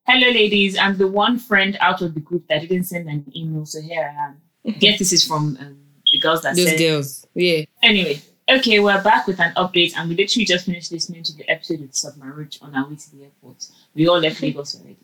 [0.07, 0.77] Hello, ladies.
[0.77, 4.03] I'm the one friend out of the group that didn't send an email, so here
[4.03, 4.41] I am.
[4.79, 5.79] Guess this is from um,
[6.11, 6.79] the girls that Those said.
[6.79, 7.27] girls.
[7.35, 7.65] Yeah.
[7.83, 11.49] Anyway, okay, we're back with an update, and we literally just finished listening to the
[11.49, 13.67] episode with Submarine on our way to the airport.
[13.95, 14.97] We all left Lagos already.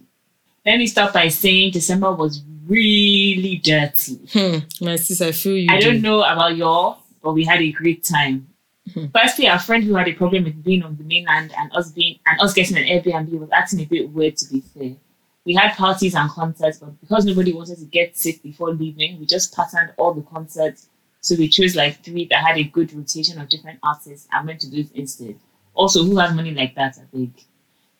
[0.66, 4.20] Let me start by saying December was really dirty.
[4.32, 4.84] Hmm.
[4.84, 5.68] My sis, I feel you.
[5.70, 8.48] I don't know about y'all, but we had a great time.
[8.94, 9.06] Hmm.
[9.14, 12.18] Firstly, our friend who had a problem with being on the mainland and us being
[12.26, 14.96] and us getting an Airbnb was acting a bit weird to be fair.
[15.44, 19.26] We had parties and concerts, but because nobody wanted to get sick before leaving, we
[19.26, 20.86] just patterned all the concerts.
[21.22, 24.60] So we chose like three that had a good rotation of different artists and went
[24.60, 25.36] to those instead.
[25.74, 27.46] Also, who has money like that, I think?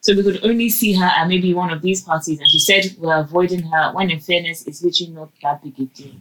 [0.01, 2.97] So we could only see her at maybe one of these parties, and she said
[2.99, 6.15] we're avoiding her when in fairness, it's literally not that big a deal.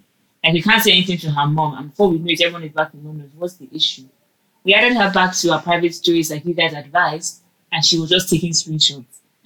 [0.43, 2.73] Like we can't say anything to her mom, and before we know it, everyone is
[2.73, 3.31] back in London.
[3.37, 4.03] What's the issue?
[4.63, 8.09] We added her back to our private stories like you guys advised, and she was
[8.09, 9.05] just taking screenshots.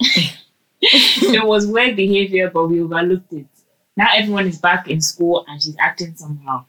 [0.80, 3.46] it was weird behavior, but we overlooked it.
[3.96, 6.64] Now everyone is back in school and she's acting somehow.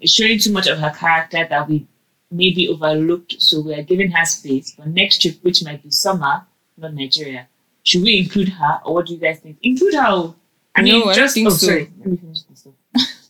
[0.00, 1.86] It's showing too much of her character that we
[2.30, 4.74] maybe overlooked, so we are giving her space.
[4.76, 6.46] But next trip, which might be summer,
[6.76, 7.48] not Nigeria,
[7.82, 9.58] should we include her, or what do you guys think?
[9.62, 10.04] Include her.
[10.06, 10.34] oh.
[10.74, 11.66] I No, mean, I don't just think oh, so.
[11.66, 11.90] sorry.
[11.98, 12.66] Let me finish this.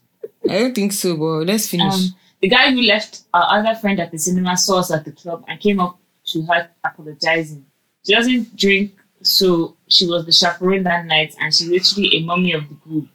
[0.48, 1.94] I don't think so, but let's finish.
[1.94, 2.00] Um,
[2.40, 5.44] the guy who left our other friend at the cinema saw us at the club
[5.48, 7.64] and came up to her apologizing.
[8.06, 12.52] She doesn't drink, so she was the chaperone that night, and she's literally a mummy
[12.52, 13.08] of the group.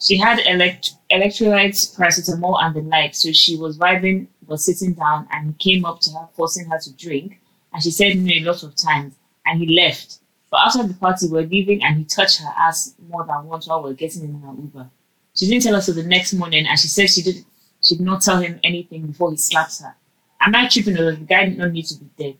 [0.00, 3.14] she had elect- electrolytes, paracetamol, and the like.
[3.14, 6.92] So she was vibing, was sitting down, and came up to her, forcing her to
[6.94, 7.40] drink.
[7.72, 9.14] And she said no a lot of times,
[9.50, 10.20] and he left.
[10.50, 13.66] But after the party, we we're leaving, and he touched her ass more than once
[13.66, 14.90] while we were getting in her Uber.
[15.34, 17.46] She didn't tell us till the next morning, and she said she didn't
[17.82, 19.94] she did not tell him anything before he slapped her.
[20.40, 22.36] Am I tripping or the guy did not need to be dead?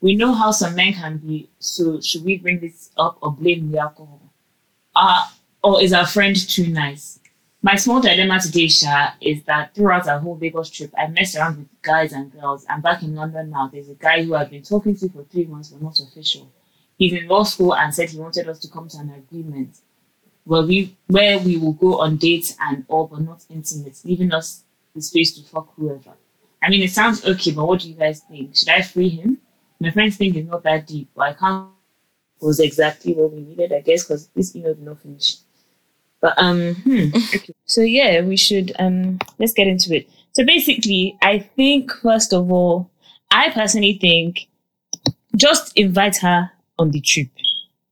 [0.00, 3.70] We know how some men can be, so should we bring this up or blame
[3.70, 4.20] the alcohol?
[4.94, 5.26] Uh,
[5.64, 7.18] or is our friend too nice?
[7.62, 11.58] My small dilemma today, Sha, is that throughout our whole Lagos trip, I messed around
[11.58, 12.64] with guys and girls.
[12.68, 13.68] I'm back in London now.
[13.72, 16.52] There's a guy who I've been talking to for three months, but not official.
[16.96, 19.78] He's in law school and said he wanted us to come to an agreement
[20.44, 24.62] where we where we will go on dates and all, but not intimate, leaving us
[24.94, 26.12] the space to fuck whoever.
[26.62, 28.54] I mean, it sounds okay, but what do you guys think?
[28.56, 29.38] Should I free him?
[29.80, 31.70] My friends think it's not that deep, but I can't.
[32.38, 35.38] Was exactly what we needed, I guess, because this email did not finish.
[36.26, 37.10] But um, hmm.
[37.36, 37.54] okay.
[37.66, 40.10] so yeah, we should um, let's get into it.
[40.32, 42.90] So basically, I think first of all,
[43.30, 44.48] I personally think
[45.36, 46.50] just invite her
[46.80, 47.28] on the trip.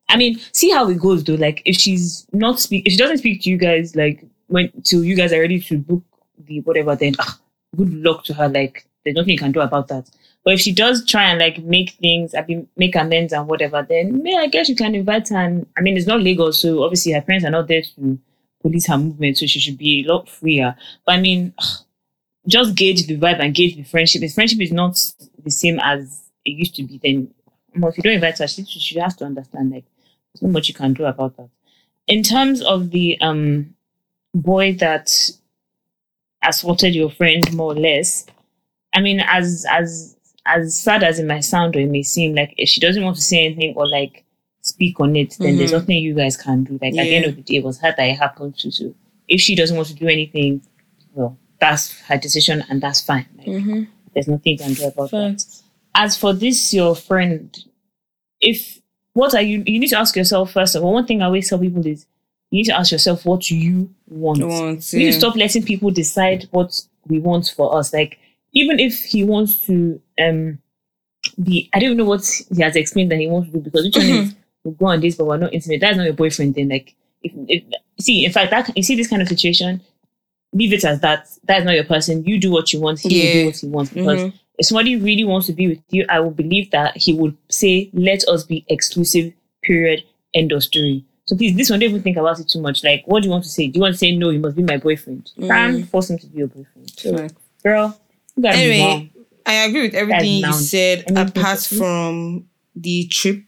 [0.09, 1.37] I mean, see how it goes though.
[1.37, 5.05] Like if she's not speak, if she doesn't speak to you guys, like when till
[5.05, 6.03] you guys are ready to book
[6.45, 7.39] the whatever, then ah,
[7.77, 8.49] good luck to her.
[8.49, 10.11] Like there's nothing you can do about that.
[10.45, 13.85] But if she does try and like make things, I mean, make amends and whatever,
[13.89, 15.39] then yeah, I guess you can invite her.
[15.39, 18.19] And I mean, it's not legal, so obviously her parents are not there to
[18.61, 20.77] police her movement, so she should be a lot freer.
[21.07, 21.55] But I mean,
[22.47, 24.23] just gauge the vibe and gauge the friendship.
[24.23, 25.01] If friendship is not
[25.43, 27.33] the same as it used to be, then
[27.77, 29.85] well, if you don't invite her, she, she has to understand like
[30.33, 31.49] there's not much you can do about that.
[32.07, 33.75] In terms of the um
[34.35, 35.11] boy that
[36.47, 38.27] assaulted your friend more or less,
[38.93, 40.17] I mean, as as
[40.47, 43.17] as sad as it might sound or it may seem, like if she doesn't want
[43.17, 44.25] to say anything or like
[44.63, 45.59] speak on it, then mm-hmm.
[45.59, 46.79] there's nothing you guys can do.
[46.83, 47.03] Like yeah.
[47.03, 48.71] at the end of the day, it was her that it happened to.
[48.71, 48.95] So
[49.29, 50.63] if she doesn't want to do anything,
[51.13, 53.27] well, that's her decision and that's fine.
[53.39, 53.85] Like, mm-hmm.
[54.13, 55.45] There's nothing you can do about that.
[55.95, 57.57] As for this, your friend,
[58.41, 58.81] if
[59.13, 59.63] what are you?
[59.67, 60.93] You need to ask yourself first of all.
[60.93, 62.07] One thing I always tell people is
[62.51, 64.41] you need to ask yourself what you want.
[64.45, 67.93] want you need to stop letting people decide what we want for us.
[67.93, 68.19] Like
[68.55, 70.59] even if he wants to um
[71.43, 72.25] be, I don't know what
[72.55, 74.15] he has explained that he wants to do because which mm-hmm.
[74.15, 75.81] one is we'll go on this, but we're not intimate.
[75.81, 76.55] That's not your boyfriend.
[76.55, 77.65] Then like if, if
[78.01, 79.81] see, in fact, that you see this kind of situation,
[80.53, 81.29] leave it as that.
[81.45, 82.25] That's not your person.
[82.25, 83.01] You do what you want.
[83.01, 83.25] He yeah.
[83.25, 84.21] will do what he wants because.
[84.21, 84.37] Mm-hmm.
[84.57, 87.91] If somebody really wants to be with you, I will believe that he would say,
[87.93, 89.33] "Let us be exclusive."
[89.65, 90.05] Period.
[90.33, 91.05] End of story.
[91.25, 92.85] So please, this one, don't even think about it too much.
[92.85, 93.67] Like, what do you want to say?
[93.67, 94.31] Do you want to say no?
[94.31, 95.33] You must be my boyfriend.
[95.35, 95.49] You mm.
[95.49, 96.91] can't force him to be your boyfriend.
[96.91, 97.29] So,
[97.65, 97.99] girl,
[98.43, 99.11] anyway,
[99.47, 101.05] I agree with everything you said.
[101.17, 103.45] apart from the trip,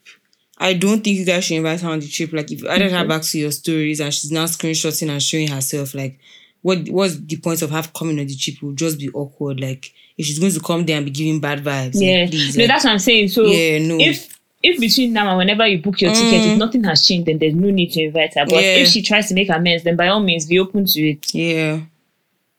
[0.59, 2.32] I don't think you guys should invite her on the trip.
[2.32, 5.49] Like if you added her back to your stories and she's now screenshotting and showing
[5.49, 6.18] herself, like
[6.62, 8.57] what what's the point of her coming on the trip?
[8.57, 9.61] It will just be awkward.
[9.61, 11.93] Like if she's going to come there and be giving bad vibes.
[11.95, 13.28] Yeah, like, please, no, like, that's what I'm saying.
[13.28, 13.99] So yeah, no.
[14.01, 16.14] If if between now and whenever you book your mm.
[16.14, 18.45] ticket, if nothing has changed, then there's no need to invite her.
[18.47, 18.76] But yeah.
[18.76, 21.34] if she tries to make amends, then by all means be open to it.
[21.34, 21.80] Yeah.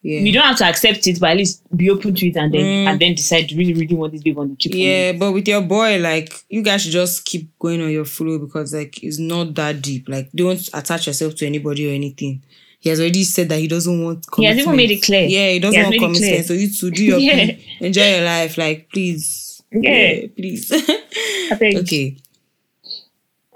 [0.02, 0.20] Yeah.
[0.20, 2.62] You don't have to accept it, but at least be open to it and then
[2.62, 2.90] mm.
[2.90, 4.72] and then decide really, really want this babe on the chip.
[4.74, 8.40] Yeah, but with your boy, like you guys should just keep going on your flow
[8.40, 10.08] because like it's not that deep.
[10.08, 12.44] Like don't attach yourself to anybody or anything.
[12.80, 14.56] He has already said that he doesn't want commitment.
[14.56, 15.26] He has even made it clear.
[15.26, 16.46] Yeah, he doesn't he want commitment.
[16.46, 17.36] So you to do your yeah.
[17.36, 18.58] thing, enjoy your life.
[18.58, 19.62] Like please.
[19.72, 20.72] Yeah, yeah please.
[21.52, 22.18] okay.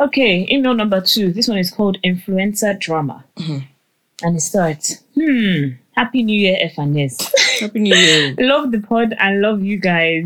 [0.02, 1.32] Okay, email number two.
[1.32, 3.24] This one is called Influencer Drama.
[3.38, 3.60] Mm-hmm.
[4.24, 7.60] And it starts, hmm, Happy New Year, FNS.
[7.60, 8.36] Happy New Year.
[8.40, 10.26] love the pod and love you guys.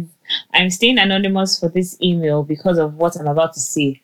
[0.54, 4.02] I'm staying anonymous for this email because of what I'm about to say.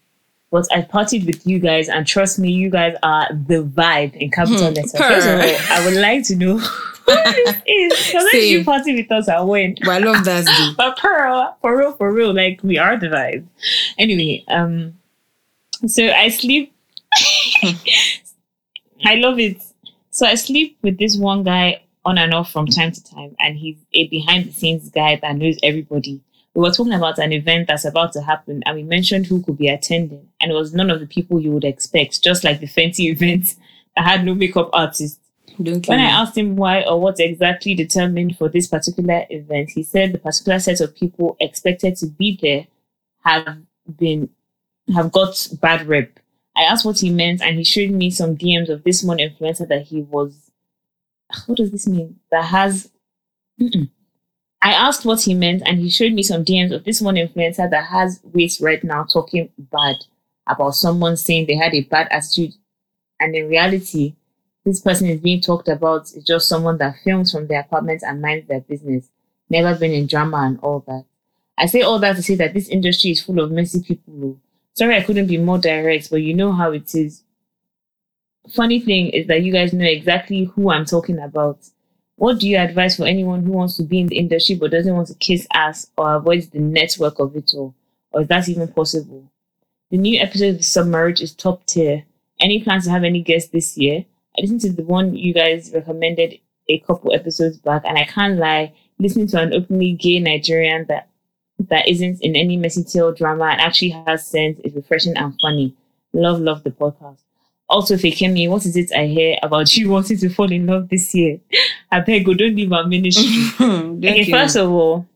[0.52, 4.32] But I partied with you guys, and trust me, you guys are the vibe in
[4.32, 4.74] capital hmm.
[4.74, 4.92] letters.
[4.92, 6.58] First of all, I would like to know
[7.06, 8.08] who this is.
[8.08, 9.78] Because if you party with us, I win.
[9.82, 10.74] But I love that.
[10.76, 13.46] but Pearl, for real, for real, like we are the vibe.
[13.98, 14.98] Anyway, um,
[15.88, 16.74] so I sleep.
[19.06, 19.62] I love it.
[20.12, 23.58] So I sleep with this one guy on and off from time to time, and
[23.58, 26.22] he's a behind the scenes guy that knows everybody.
[26.54, 29.58] We were talking about an event that's about to happen, and we mentioned who could
[29.58, 32.68] be attending, and it was none of the people you would expect, just like the
[32.68, 33.56] fancy event
[33.96, 35.20] that had no makeup artist.
[35.62, 39.84] Don't when I asked him why or what exactly determined for this particular event, he
[39.84, 42.68] said the particular set of people expected to be there
[43.24, 43.60] have
[43.98, 44.30] been
[44.94, 46.20] have got bad rep.
[46.56, 49.68] I asked what he meant, and he showed me some DMs of this one influencer
[49.68, 50.52] that he was.
[51.46, 52.20] What does this mean?
[52.32, 52.92] That has.
[53.60, 53.90] Mm-mm.
[54.62, 57.70] I asked what he meant, and he showed me some DMs of this one influencer
[57.70, 59.96] that has weight right now talking bad
[60.46, 62.54] about someone saying they had a bad attitude,
[63.20, 64.16] and in reality,
[64.66, 68.22] this person is being talked about is just someone that films from their apartment and
[68.22, 69.10] minds their business,
[69.50, 71.06] never been in drama and all that.
[71.58, 74.40] I say all that to say that this industry is full of messy people.
[74.74, 77.24] Sorry, I couldn't be more direct, but you know how it is.
[78.54, 81.60] Funny thing is that you guys know exactly who I'm talking about.
[82.16, 84.96] What do you advise for anyone who wants to be in the industry but doesn't
[84.96, 87.76] want to kiss ass or avoids the network of it all?
[88.12, 89.32] Or is that even possible?
[89.90, 92.06] The new episode of Submerge is top tier.
[92.40, 94.06] Any plans to have any guests this year?
[94.38, 98.38] I listened to the one you guys recommended a couple episodes back, and I can't
[98.38, 101.10] lie, listening to an openly gay Nigerian that
[101.70, 105.76] that isn't in any messy tail drama and actually has sense is refreshing and funny.
[106.14, 107.20] Love, love the podcast.
[107.70, 111.14] Also, Fekemi, what is it I hear about you wanting to fall in love this
[111.16, 111.40] year?
[111.92, 113.28] I beg you, don't leave our ministry.
[114.02, 114.34] Okay, you.
[114.34, 115.08] first of all,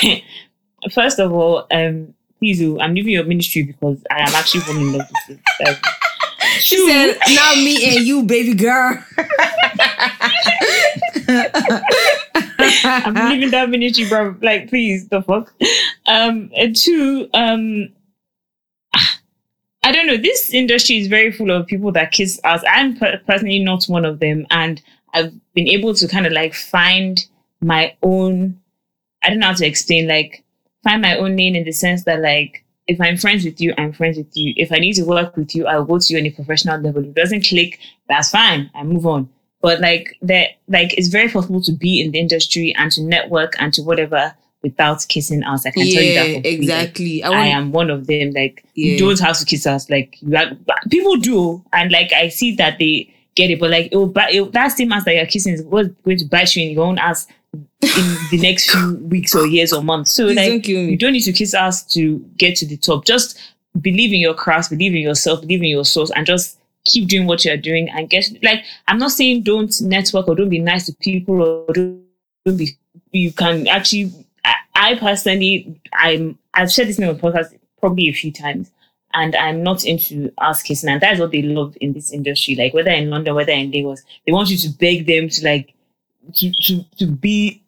[0.92, 4.82] first of all, um, please, oh, I'm leaving your ministry because I am actually falling
[4.82, 5.66] in love with you.
[5.66, 5.76] Um,
[6.58, 8.98] She said, "Now me and you, baby girl."
[12.84, 14.36] I'm leaving that ministry, bro.
[14.40, 15.52] Like, please, the fuck.
[16.06, 17.88] Um, and two, um,
[19.82, 20.16] I don't know.
[20.16, 22.62] This industry is very full of people that kiss us.
[22.70, 24.80] I'm per- personally not one of them, and
[25.14, 27.24] I've been able to kind of like find
[27.60, 28.60] my own.
[29.22, 30.08] I don't know how to explain.
[30.08, 30.44] Like,
[30.82, 32.64] find my own lane in the sense that like.
[32.88, 34.54] If I'm friends with you, I'm friends with you.
[34.56, 37.02] If I need to work with you, I'll go to you on a professional level.
[37.02, 38.72] If it doesn't click, that's fine.
[38.74, 39.28] I move on
[39.62, 43.54] but like that like it's very possible to be in the industry and to network
[43.58, 45.66] and to whatever without kissing us.
[45.66, 46.50] I can tell you that yeah, for free.
[46.54, 47.24] Exactly.
[47.24, 48.30] I I am one of them.
[48.32, 48.92] Like Yeah.
[48.92, 49.88] you don't have to kiss us.
[49.90, 50.38] Like you
[50.90, 54.52] people do, and like I see that they get it, but like it will, it,
[54.52, 56.98] that same ass that you're kissing is what's going to bite you in your own
[56.98, 60.10] ass in the next few weeks or years or months.
[60.10, 63.04] So Please like don't you don't need to kiss us to get to the top.
[63.04, 63.38] Just
[63.80, 67.26] believe in your craft, believe in yourself, believe in your source, and just keep doing
[67.26, 70.86] what you're doing and get like I'm not saying don't network or don't be nice
[70.86, 72.02] to people or don't,
[72.44, 72.76] don't be
[73.12, 74.12] you can actually
[74.44, 78.70] I, I personally I'm I've said this in my podcast probably a few times
[79.14, 82.74] and I'm not into ass kissing and that's what they love in this industry like
[82.74, 85.74] whether in London whether in Lagos they want you to beg them to like
[86.34, 87.62] to to, to be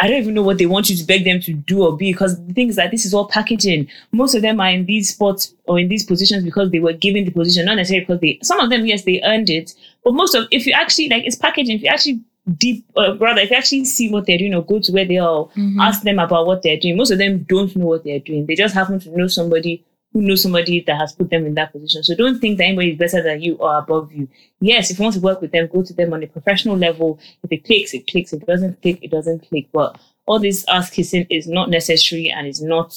[0.00, 2.12] I don't even know what they want you to beg them to do or be
[2.12, 3.88] because the thing is that this is all packaging.
[4.12, 7.24] Most of them are in these spots or in these positions because they were given
[7.24, 8.38] the position, not necessarily because they.
[8.42, 11.36] Some of them, yes, they earned it, but most of if you actually like it's
[11.36, 11.76] packaging.
[11.76, 12.20] If you actually
[12.56, 15.18] deep, uh, rather, if you actually see what they're doing or go to where they
[15.18, 15.80] are, Mm-hmm.
[15.80, 16.96] ask them about what they're doing.
[16.96, 18.46] Most of them don't know what they're doing.
[18.46, 21.72] They just happen to know somebody who knows somebody that has put them in that
[21.72, 22.02] position.
[22.02, 24.28] So don't think that anybody is better than you or above you.
[24.60, 27.20] Yes, if you want to work with them, go to them on a professional level.
[27.44, 28.32] If it clicks, it clicks.
[28.32, 29.68] If it doesn't click, it doesn't click.
[29.72, 32.96] But all this ass kissing is not necessary and is not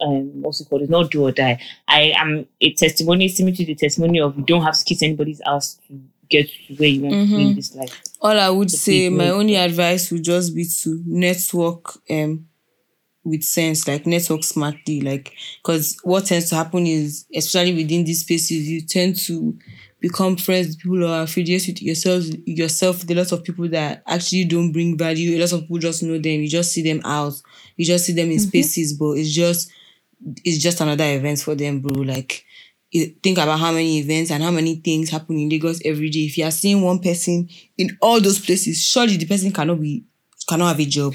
[0.00, 0.82] um what's it called?
[0.82, 1.60] It's not do or die.
[1.88, 5.40] I am a testimony similar to the testimony of you don't have to kiss anybody's
[5.46, 8.02] ass to get to where you want to be in this life.
[8.20, 9.18] All I would say, people.
[9.18, 12.46] my only advice would just be to network um
[13.26, 18.20] with sense, like network smartly, like because what tends to happen is, especially within these
[18.20, 19.58] spaces, you tend to
[20.00, 23.68] become friends with people who are affiliated with yourself, yourself with a lot of people
[23.68, 25.36] that actually don't bring value.
[25.36, 26.40] A lot of people just know them.
[26.40, 27.34] You just see them out.
[27.76, 28.48] You just see them in mm-hmm.
[28.48, 29.70] spaces, but it's just
[30.44, 32.02] it's just another event for them, bro.
[32.02, 32.44] Like
[32.92, 36.20] think about how many events and how many things happen in Lagos every day.
[36.26, 40.04] If you are seeing one person in all those places, surely the person cannot be
[40.48, 41.12] cannot have a job.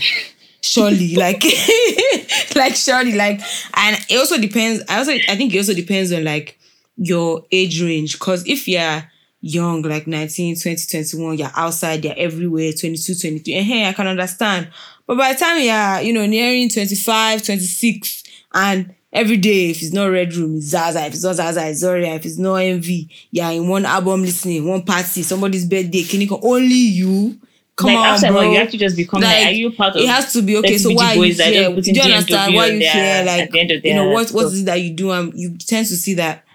[0.64, 1.44] Surely, like
[2.56, 3.42] like surely, like
[3.76, 4.84] and it also depends.
[4.88, 6.60] I also I think it also depends on like
[6.98, 8.20] your age range.
[8.20, 9.04] Cause if you're
[9.42, 13.54] young, like 19, 20, 21, you're outside, you're everywhere, 22, 23.
[13.56, 14.70] And hey, I can understand.
[15.08, 19.94] But by the time you're, you know, nearing 25, 26, and every day, if it's
[19.94, 21.06] not Red Room, it's Zaza.
[21.06, 22.16] If it's not Zaza, it's Zoria.
[22.16, 26.76] If it's not Envy, you're in one album listening, one party, somebody's birthday, you only
[26.76, 27.40] you?
[27.82, 28.42] Come like on, after bro.
[28.42, 30.58] you have to just become like, Like, are you part of it has to be
[30.58, 30.78] okay.
[30.78, 31.70] So why are you here?
[31.70, 33.24] don't Do you understand why you here?
[33.26, 35.12] Like the end of you know what what is it that you do?
[35.12, 36.46] And you tend to see that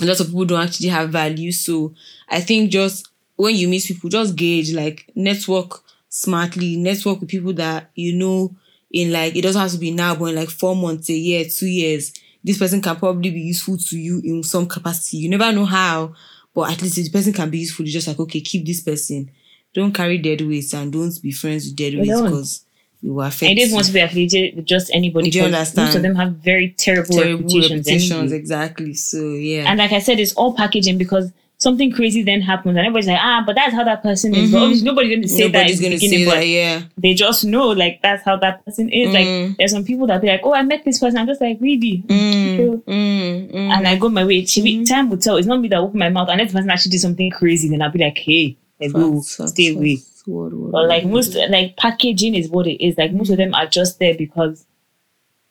[0.00, 1.52] a lot of people don't actually have value.
[1.52, 1.94] So
[2.28, 7.52] I think just when you meet people, just gauge like network smartly, network with people
[7.54, 8.54] that you know
[8.90, 11.44] in like it doesn't have to be now, but in like four months, a year,
[11.44, 12.12] two years.
[12.44, 15.18] This person can probably be useful to you in some capacity.
[15.18, 16.14] You never know how,
[16.52, 17.84] but at least the person can be useful.
[17.84, 19.30] You're just like, okay, keep this person.
[19.74, 22.64] Don't carry dead weights and don't be friends with dead weights because
[23.00, 25.30] you will affect I didn't want to be affiliated with just anybody.
[25.30, 25.88] Do you understand?
[25.88, 27.86] Most of them have very terrible, terrible reputations.
[27.88, 28.94] reputations, exactly.
[28.94, 29.64] So yeah.
[29.68, 33.18] And like I said, it's all packaging because something crazy then happens, and everybody's like,
[33.20, 34.50] ah, but that's how that person is.
[34.50, 34.62] But Mhm.
[34.62, 35.52] obviously, nobody's going to say that.
[35.52, 36.46] Nobody's in gonna say that.
[36.48, 36.82] Yeah.
[36.98, 39.08] They just know, like, that's how that person is.
[39.10, 39.14] Mm.
[39.48, 41.18] Like, there's some people that be like, oh, I met this person.
[41.18, 42.02] I'm just like, really?
[42.08, 43.54] Mm, mm, mm.
[43.54, 44.44] And I go my way.
[44.44, 44.88] She Mhm.
[44.88, 45.36] Time will tell.
[45.36, 46.28] It's not me that open my mouth.
[46.30, 49.36] Unless the person actually did something crazy, then I'll be like, hey, I go, Facts,
[49.36, 49.96] facts, stay away.
[49.96, 50.08] facts.
[50.26, 52.96] Word, word, But like word, most, like packaging is what it is.
[52.96, 54.64] Like most of them are just there because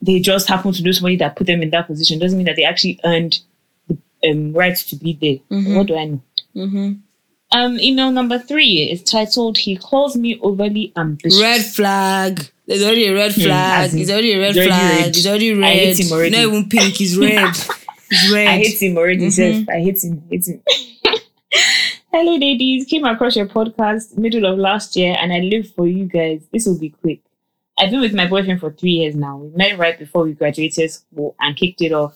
[0.02, 2.20] they just happen to know somebody that put them in that position.
[2.20, 3.40] Doesn't mean that they actually earned
[3.88, 3.98] the
[4.30, 5.60] um, right to be there.
[5.60, 5.76] Mhm.
[5.76, 6.22] What do I know?
[6.56, 7.00] Mhm.
[7.54, 12.50] Um, email number three is titled "He calls me overly ambitious." Red flag.
[12.66, 13.86] There's already a red Hmm, flag.
[13.90, 15.02] as it's already a red it's already flag.
[15.02, 15.18] red.
[15.18, 15.74] It's already I red.
[15.78, 16.32] hate him already.
[16.38, 17.02] Not even pink.
[17.02, 17.50] It's red.
[18.10, 18.48] it's red.
[18.48, 19.28] I hate him already.
[19.28, 19.32] Mhm.
[19.34, 19.70] Seth.
[19.70, 20.24] I hate him.
[20.32, 20.62] Hate him.
[22.24, 22.86] Hello, ladies.
[22.86, 26.46] Came across your podcast middle of last year, and I live for you guys.
[26.54, 27.20] This will be quick.
[27.80, 29.38] I've been with my boyfriend for three years now.
[29.38, 32.16] We met right before we graduated school and kicked it off.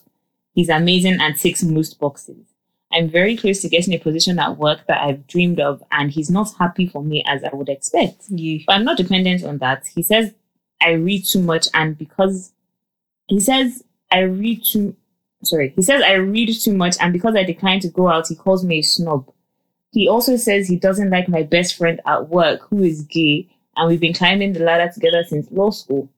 [0.54, 2.46] He's amazing and ticks most boxes.
[2.94, 6.30] I'm very close to getting a position at work that I've dreamed of, and he's
[6.30, 8.26] not happy for me as I would expect.
[8.30, 8.60] Yeah.
[8.68, 9.88] But I'm not dependent on that.
[9.88, 10.36] He says
[10.84, 12.54] I read too much, and because
[13.26, 14.96] he says I read too
[15.44, 18.36] sorry, he says I read too much, and because I decline to go out, he
[18.36, 19.32] calls me a snob.
[19.96, 23.88] He also says he doesn't like my best friend at work, who is gay, and
[23.88, 26.10] we've been climbing the ladder together since law school.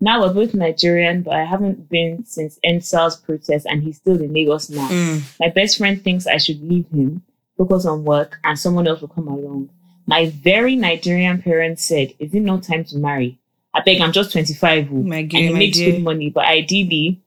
[0.00, 4.32] Now we're both Nigerian, but I haven't been since EndSARS protest, and he's still in
[4.32, 4.88] Lagos now.
[4.88, 5.38] Mm.
[5.38, 7.24] My best friend thinks I should leave him,
[7.58, 9.68] focus on work, and someone else will come along.
[10.06, 13.38] My very Nigerian parents said, Is it not time to marry?
[13.74, 14.88] I beg, I'm just 25.
[14.90, 15.92] oh, My and dear, he my makes dear.
[15.92, 16.30] good money.
[16.30, 17.20] But ideally,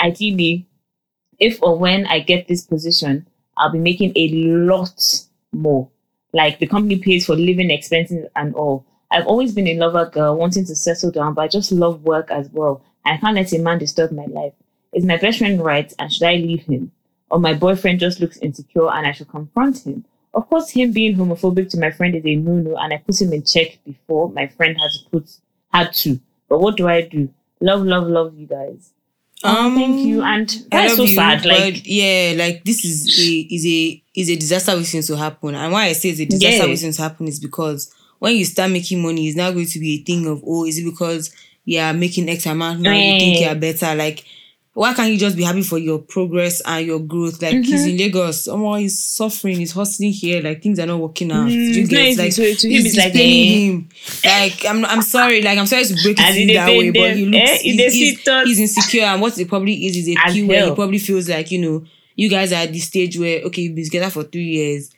[0.00, 0.68] ideally,
[1.40, 3.26] if or when I get this position,
[3.56, 5.00] I'll be making a lot
[5.52, 5.88] more.
[6.32, 8.84] Like the company pays for living expenses and all.
[9.10, 12.30] I've always been a lover girl, wanting to settle down, but I just love work
[12.30, 12.82] as well.
[13.04, 14.54] I can't let a man disturb my life.
[14.92, 16.90] Is my best friend right, and should I leave him?
[17.30, 20.04] Or my boyfriend just looks insecure, and I should confront him?
[20.32, 23.32] Of course, him being homophobic to my friend is a no-no, and I put him
[23.32, 25.30] in check before my friend has put
[25.72, 26.18] had to.
[26.48, 27.28] But what do I do?
[27.60, 28.93] Love, love, love you guys.
[29.44, 30.22] Um, thank you.
[30.22, 31.42] And I that's love so you, sad.
[31.42, 35.54] but Like, yeah, like this is a is a is a disaster waiting to happen.
[35.54, 36.66] And why I say it's a disaster Yeah.
[36.68, 39.96] waiting to happen is because when you start making money, it's now going to be
[39.96, 41.30] a thing of oh, is it because
[41.66, 43.94] you are making X amount now you think you are better?
[43.94, 44.24] Like
[44.74, 47.40] why can't you just be happy for your progress and your growth?
[47.40, 47.62] Like Mm-hmm.
[47.62, 51.46] he's in Lagos, someone is suffering, he's hustling here, like things are not working out.
[51.48, 53.18] Mm, you get like to him, it's, like, eh.
[53.18, 53.88] him.
[54.24, 57.24] Like I'm I'm sorry, like I'm sorry to break it in that way, but he
[57.26, 57.58] looks eh?
[57.58, 60.98] he- he's, he's insecure and what it probably is is a As where he probably
[60.98, 61.84] feels like, you know,
[62.16, 64.90] you guys are at the stage where okay, you've been together for three years.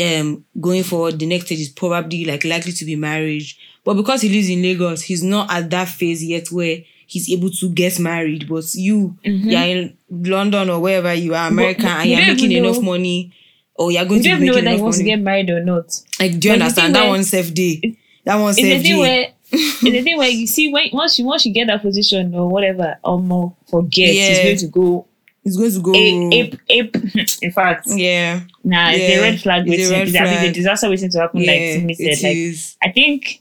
[0.00, 3.58] Um, going forward, the next stage is probably like likely to be marriage.
[3.84, 6.78] But because he lives in Lagos, he's not at that phase yet where
[7.08, 8.48] he's able to get married.
[8.48, 11.86] But you, you're in London or wherever you are, America, Mm-hmm.
[11.88, 13.32] but and you you're making even enough money,
[13.74, 15.04] or you're you going to don't be even know making whether he enough wants to
[15.04, 16.00] get married or not.
[16.20, 17.98] Like, do you But understand that one safe day?
[18.24, 19.00] That one It's safe the thing day.
[19.00, 22.34] where it's the thing where you see when once you once you get that position
[22.34, 24.28] or whatever, or more forget Yeah.
[24.28, 25.06] he's going to go
[25.44, 25.94] He's going to go.
[25.94, 26.96] ape, ape, ape.
[27.42, 29.98] In fact, Yeah, nah, it's Yeah, a red flag it's a waiting.
[29.98, 31.40] red It's a, it's a disaster waiting to happen.
[31.40, 32.76] yeah, like Timmy said, like is.
[32.82, 33.40] I think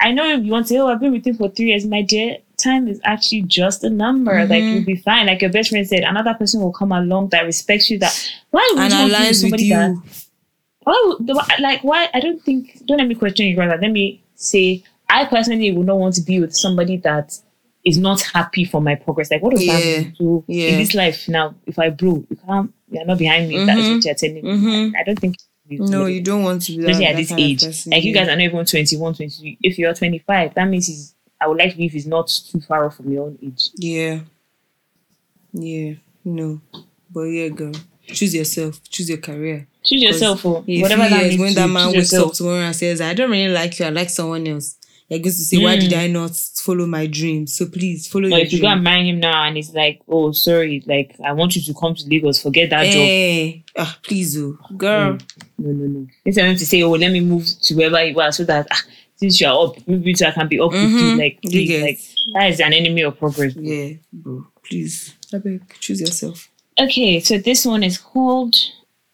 [0.00, 2.02] I know you want to say, oh, I've been with him for three years, my
[2.02, 2.38] dear.
[2.56, 4.32] Time is actually just a number.
[4.46, 4.74] Like Mhm.
[4.74, 5.26] you'll be fine.
[5.26, 7.98] Like your best friend said, another person will come along that respects you.
[7.98, 8.14] That
[8.50, 10.02] why would and you want to somebody that you.
[10.84, 13.78] why would, the- like why I don't think don't let me question you rather.
[13.80, 17.38] Let me say I personally would not want to be with somebody that
[17.84, 19.30] is not happy for my progress.
[19.30, 19.76] Like what does Yeah.
[19.78, 20.12] that?
[20.18, 20.68] So Yeah.
[20.68, 23.64] in this life now, if I blow, you can't you're not behind me.
[23.64, 24.42] That is what you're telling me.
[24.42, 24.92] Mhm.
[24.98, 25.36] I don't think
[25.70, 27.64] No, you don't want to be that, especially at this kind of age.
[27.64, 29.56] person, like you guys are not even 21, 22.
[29.62, 32.86] If you're 25, that means he's, I would like to believe he's not too far
[32.86, 33.70] off from your own age.
[33.76, 34.20] Yeah.
[35.52, 35.94] Yeah.
[36.24, 36.60] No.
[37.10, 37.72] But yeah, girl.
[38.06, 38.82] Choose yourself.
[38.84, 39.66] Choose your career.
[39.84, 40.62] Choose yourself oh.
[40.62, 41.40] for whatever few that means.
[41.40, 44.10] when that man wakes up tomorrow and says, I don't really like you, I like
[44.10, 44.76] someone else.
[45.10, 45.80] You're going to say, Why Mm.
[45.80, 47.54] did I not follow my dreams?
[47.56, 48.84] So please follow Or your if you go and dream.
[48.84, 52.06] marry him now and he's like, oh, sorry, like, I want you to come to
[52.08, 52.92] Lagos, forget that job.
[52.94, 55.18] Hey, ah, please, oh, girl.
[55.58, 56.06] No, no, no.
[56.24, 58.82] Instead of to say, oh, let me move to wherever you are so that ah,
[59.16, 60.88] since you're up, maybe so I can be up with you.
[60.88, 61.18] Mhm.
[61.18, 61.98] Like, please, like,
[62.34, 63.54] that is an enemy of progress.
[63.56, 64.46] Yeah, bro.
[64.62, 65.14] Please.
[65.34, 66.48] I beg, choose yourself.
[66.78, 68.54] Okay, so this one is called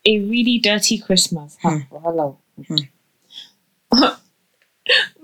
[0.04, 1.56] A Really Dirty Christmas.
[1.62, 1.78] Hmm.
[1.90, 2.38] Hello.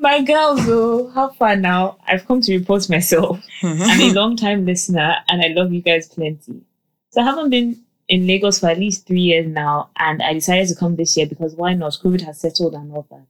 [0.03, 1.97] My girls, though, how far now?
[2.05, 3.41] I've come to report myself.
[3.61, 3.83] Mm-hmm.
[3.83, 6.63] I'm a long time listener and I love you guys plenty.
[7.11, 10.69] So I haven't been in Lagos for at least three years now, and I decided
[10.69, 11.93] to come this year because why not?
[12.03, 13.27] COVID has settled and all that.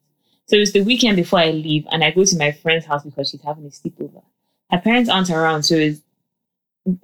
[0.46, 3.28] So it's the weekend before I leave, and I go to my friend's house because
[3.28, 4.22] she's having a sleepover.
[4.70, 6.00] Her parents aren't around, so it's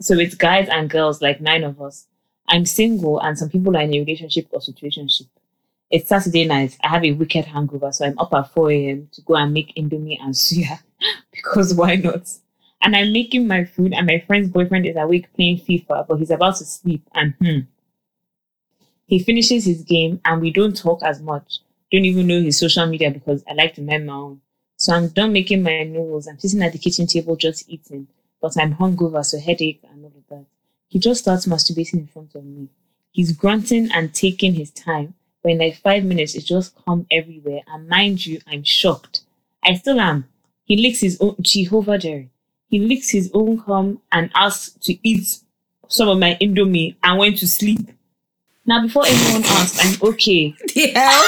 [0.01, 2.07] so it's guys and girls, like nine of us.
[2.49, 5.29] I'm single and some people are in a relationship or situationship.
[5.91, 6.77] It's Saturday night.
[6.85, 9.09] I have a wicked hangover, so I'm up at 4 a.m.
[9.13, 10.81] to go and make Indomie and suya
[11.33, 12.29] because why not?
[12.83, 16.31] And I'm making my food, and my friend's boyfriend is awake playing FIFA, but he's
[16.31, 17.03] about to sleep.
[17.15, 17.61] And hmm,
[19.07, 21.59] he finishes his game, and we don't talk as much.
[21.91, 24.43] Don't even know his social media because I like to mind my own.
[24.77, 26.29] So I'm done making my noodles.
[26.29, 28.09] I'm sitting at the kitchen table just eating,
[28.43, 30.45] but I'm hungover, so headache and all of that.
[30.87, 32.69] He just starts masturbating in front of me.
[33.11, 37.61] He's grunting and taking his time, but in like five minutes, it just come everywhere.
[37.67, 39.23] And mind you, I'm shocked.
[39.65, 40.27] I still am.
[40.65, 42.31] He licks his own Jehovah Jerry.
[42.69, 45.39] He licks his own cum and asks to eat
[45.89, 47.89] some of my indomie and went to sleep.
[48.67, 50.55] Now, before anyone asks, I'm okay.
[50.75, 51.27] The hell?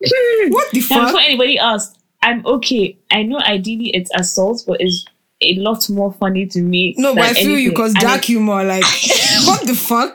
[0.50, 2.98] what the Now, before anybody asks, I'm okay.
[3.10, 5.04] I know ideally it's assault, but it's
[5.42, 6.94] a lot more funny to me.
[6.98, 8.82] No, but I feel you because dark humor, like,
[9.46, 10.14] what the fuck?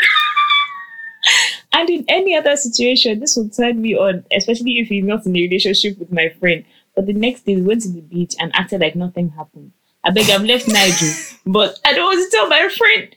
[1.76, 5.36] And in any other situation, this would turn me on, especially if he's not in
[5.36, 6.64] a relationship with my friend.
[6.96, 9.74] But the next day, we went to the beach and acted like nothing happened.
[10.02, 11.10] I beg, I've left Nigel,
[11.46, 13.14] but I don't want to tell my friend.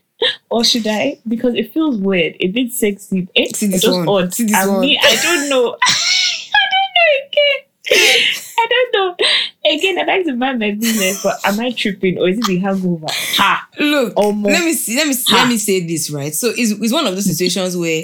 [0.50, 1.20] Or should I?
[1.28, 3.28] Because it feels weird, a bit sexy.
[3.36, 3.46] Eh?
[3.54, 4.08] See this just one.
[4.08, 4.34] odd.
[4.34, 4.80] See this and one.
[4.80, 5.76] me, I don't know.
[5.86, 8.34] I don't know again.
[8.58, 9.26] I don't know.
[9.72, 12.58] Again, I like to mind my business, but am I tripping or is it the
[12.58, 13.06] hangover?
[13.08, 13.68] Ha!
[13.78, 14.46] Look, Omo.
[14.46, 16.34] let me see, let me see, let me say this right.
[16.34, 18.02] So it's, it's one of those situations where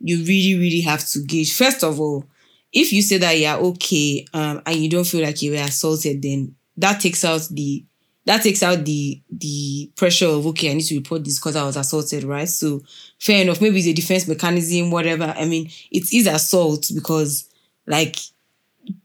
[0.00, 1.54] you really, really have to gauge.
[1.54, 2.24] First of all,
[2.72, 6.22] if you say that you're okay, um, and you don't feel like you were assaulted,
[6.22, 7.84] then that takes out the
[8.26, 11.64] that takes out the the pressure of okay, I need to report this because I
[11.64, 12.48] was assaulted, right?
[12.48, 12.82] So
[13.18, 13.60] fair enough.
[13.60, 15.34] Maybe it's a defense mechanism, whatever.
[15.36, 17.48] I mean, it is assault because
[17.86, 18.16] like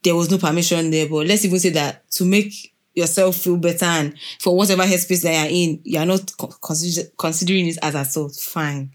[0.04, 1.08] there was no permission there.
[1.10, 5.50] But let's even say that to make yourself feel better and for whatever headspace that
[5.52, 8.36] you're in, you're not co- consider- considering it as assault.
[8.36, 8.92] Fine.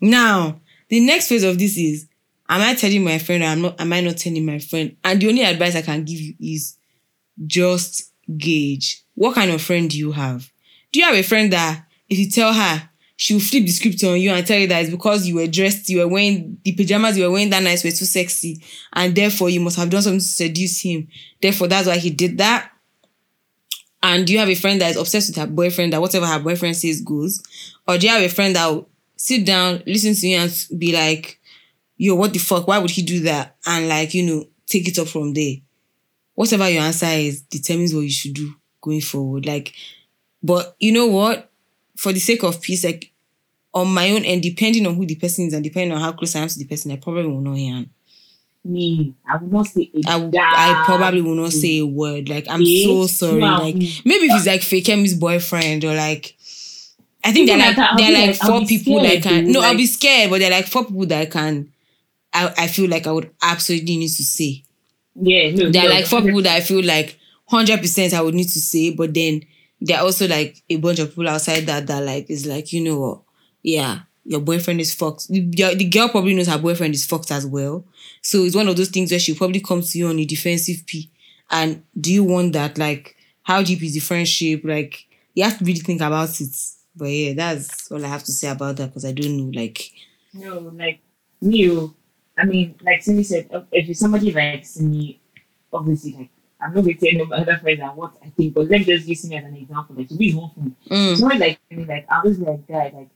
[0.00, 2.06] Now, the next phase of this is
[2.48, 4.96] am I telling my friend or am, not, am I not telling my friend?
[5.02, 6.76] And the only advice I can give you is
[7.46, 9.04] just gauge.
[9.14, 10.50] What kind of friend do you have?
[10.92, 14.20] Do you have a friend that if you tell her, she'll flip the script on
[14.20, 17.16] you and tell you that it's because you were dressed, you were wearing the pajamas
[17.16, 18.62] you were wearing that night were too sexy,
[18.92, 21.08] and therefore you must have done something to seduce him.
[21.40, 22.70] Therefore, that's why he did that.
[24.02, 26.38] And do you have a friend that is obsessed with her boyfriend that whatever her
[26.38, 27.42] boyfriend says goes?
[27.88, 28.84] Or do you have a friend that
[29.16, 31.40] sit down, listen to you and be like,
[31.96, 32.68] yo, what the fuck?
[32.68, 33.56] Why would he do that?
[33.66, 35.56] And like, you know, take it up from there.
[36.34, 39.46] Whatever your answer is determines what you should do going forward.
[39.46, 39.72] Like,
[40.42, 41.50] but you know what?
[41.96, 43.10] For the sake of peace, like
[43.72, 46.36] on my own and depending on who the person is and depending on how close
[46.36, 47.86] I am to the person, I probably will not hear.
[48.64, 52.28] Me, I will not say a I, I probably will not say a word.
[52.28, 53.40] Like I'm so sorry.
[53.40, 56.36] Like maybe if it's like Fakemi's boyfriend or like
[57.26, 59.50] I think Even there are at like there are like like, four people that can
[59.50, 61.72] no, I'll be scared, but there are like four people that I can
[62.32, 64.62] I, I feel like I would absolutely need to say.
[65.16, 65.70] Yeah, no.
[65.70, 67.18] There are no, like four people that I feel like
[67.48, 69.42] hundred percent I would need to say, but then
[69.80, 72.82] there are also like a bunch of people outside that that like is like, you
[72.82, 73.20] know what,
[73.62, 75.28] yeah, your boyfriend is fucked.
[75.28, 77.84] The, the girl probably knows her boyfriend is fucked as well.
[78.22, 80.86] So it's one of those things where she'll probably comes to you on a defensive
[80.86, 81.10] P.
[81.50, 82.76] And do you want that?
[82.78, 84.62] Like, how deep is the friendship?
[84.64, 86.56] Like, you have to really think about it.
[86.96, 89.60] But yeah, that's all I have to say about that because I don't know.
[89.60, 89.90] Like,
[90.32, 91.00] No, like
[91.40, 91.94] me, oh,
[92.38, 95.20] I mean, like Cindy said, if it's somebody like me,
[95.72, 96.30] obviously, like
[96.60, 99.06] I'm not going to tell my other friends what I think, but let me just
[99.06, 99.94] use me as an example.
[99.96, 102.94] Like, to be one for me, mm, somebody like me, like I was like, that,
[102.94, 103.08] like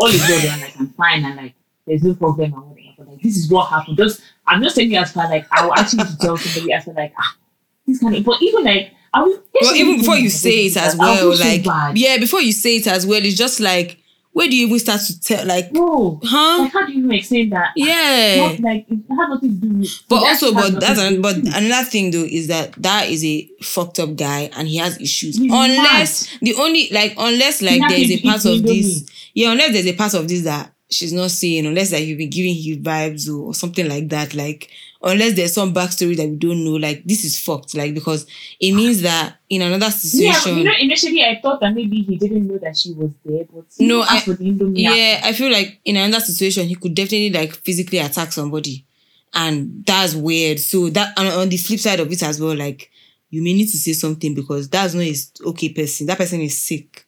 [0.00, 1.54] all is good and like I'm fine and like
[1.86, 2.94] there's no problem and whatever.
[2.98, 3.98] But like this is what happened.
[3.98, 6.94] Just I'm not saying it as far like I will actually tell somebody as far
[6.94, 7.36] like ah
[7.86, 8.24] this kind of.
[8.24, 12.40] But even like I well, even before you say it as well, like, yeah, before
[12.40, 14.00] you say it as well, it's just like,
[14.32, 15.44] where do you even start to tell?
[15.44, 16.62] Like, no, huh?
[16.62, 17.70] like how do you even explain that?
[17.74, 18.36] Yeah.
[18.36, 20.02] Not like it has nothing to do with.
[20.08, 23.98] But also, but that's an, but another thing though is that that is a fucked
[23.98, 25.36] up guy and he has issues.
[25.36, 29.72] He's unless the only like unless like there is a part of this, yeah, unless
[29.72, 32.78] there's a part of this that she's not saying, unless like you've been giving you
[32.78, 34.70] vibes or, or something like that, like
[35.02, 38.26] unless there's some backstory that we don't know, like this is fucked, like because
[38.60, 40.52] it means that in another situation.
[40.52, 43.44] Yeah, you know, initially I thought that maybe he didn't know that she was there,
[43.52, 44.20] but No, I-
[44.82, 48.84] yeah, I feel like in another situation he could definitely like physically attack somebody,
[49.34, 50.58] and that's weird.
[50.60, 52.90] So that and on the flip side of it as well, like
[53.30, 56.06] you may need to say something because that's not a s- okay person.
[56.08, 57.06] That person is sick.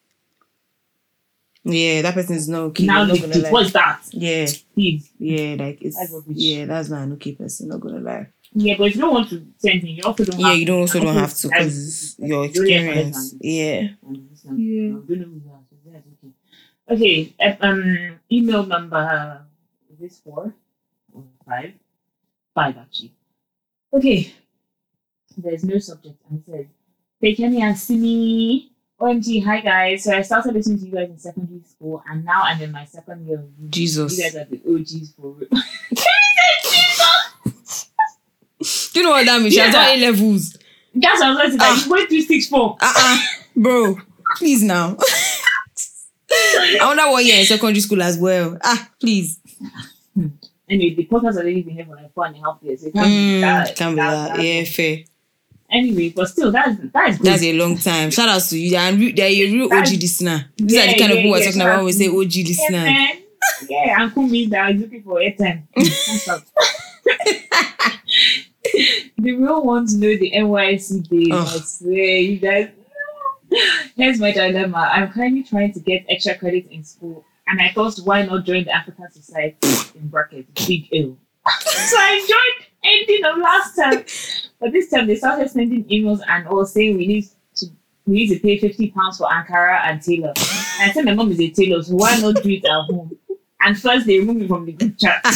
[1.64, 2.86] Yeah, that person is not okay.
[2.86, 3.50] now not gonna lie.
[3.50, 4.00] what's that?
[4.10, 5.10] Yeah, Please.
[5.18, 7.68] yeah, like it's That's yeah, that's not an okay person.
[7.68, 8.26] Not gonna lie.
[8.54, 10.66] Yeah, but if you don't want to say anything, you also don't Yeah, have you
[10.66, 13.34] don't also don't have to because your you don't have experience.
[13.40, 13.80] Yeah.
[13.80, 13.88] Yeah.
[14.06, 17.32] don't know who you are, so that's okay.
[17.38, 19.46] Okay, um, email number
[19.90, 20.52] is this four
[21.14, 21.72] or five?
[22.54, 23.14] Five actually.
[23.94, 24.34] Okay.
[25.36, 26.66] There's no subject and it says,
[27.20, 28.71] Hey Kenny and Simi.
[29.02, 30.04] OMG, hi guys.
[30.04, 32.84] So I started listening to you guys in secondary school and now I'm in my
[32.84, 33.70] second year of uni.
[33.70, 34.16] Jesus.
[34.16, 35.48] You guys are the OGs for real.
[38.92, 39.54] Do you know what that means?
[39.54, 39.86] She has Yeah.
[39.86, 40.56] done A levels.
[40.94, 41.68] That's what I was going to say.
[41.68, 41.80] Ah.
[41.82, 42.76] Like, went through six form.
[42.80, 43.18] Uh uh
[43.56, 43.96] Bro,
[44.36, 44.96] please now.
[46.30, 48.56] I wonder what year in secondary school as well.
[48.62, 49.40] Ah, please.
[50.68, 52.82] Anyway, the podcast has already been here for like four and a half years.
[52.82, 53.76] So it can't be Mm, that.
[53.76, 54.40] Can't be that.
[54.42, 54.98] Yeah, fair.
[55.72, 57.26] Anyway, but still, that's that's good.
[57.26, 58.10] That's a long time.
[58.10, 58.70] Shout out to you.
[58.70, 60.46] They are, re- they are a real OG listener.
[60.56, 62.08] These are the Yeah, kind of yeah, people we're yeah, talking about when we say.
[62.08, 62.84] OG Yeah, listener.
[62.84, 63.18] man.
[63.68, 65.62] Yeah, Uncle me that is looking for airtime.
[69.18, 71.32] The real ones know the NYC days.
[71.32, 72.70] I swear, you guys.
[73.96, 74.90] Here's my dilemma.
[74.92, 78.64] I'm currently trying to get extra credit in school, and I thought, why not join
[78.64, 79.56] the African Society
[79.94, 81.16] in brackets, Big L.
[81.60, 84.04] so I joined ending of last time,
[84.60, 87.24] but this time they started sending emails and all saying we need
[87.56, 87.66] to
[88.06, 90.32] we need to pay fifty pounds for Ankara and tailor.
[90.80, 93.16] And I said my mom is a tailor, so why not do it at home?
[93.60, 95.20] And first they removed me from the group chat.
[95.22, 95.30] they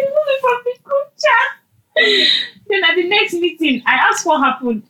[0.00, 2.28] removed me from the group chat.
[2.68, 4.82] Then at the next meeting, I asked what happened,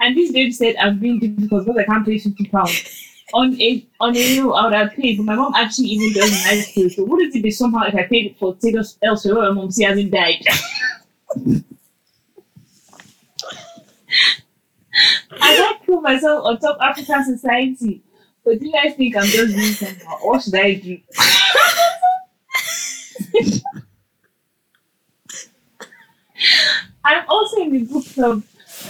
[0.00, 3.07] and this babe said I'm being difficult because I can't pay fifty pounds.
[3.34, 6.30] On a on a new I would have paid, but my mom actually even does
[6.44, 6.96] nice things.
[6.96, 9.82] So wouldn't it be somehow if I paid for tailor elsewhere where my mom she
[9.82, 10.42] hasn't died?
[15.40, 18.02] I don't prove myself on top African society.
[18.44, 20.16] But do you guys think I'm just doing somehow?
[20.22, 20.98] What should I do?
[27.04, 28.42] I'm also in the book club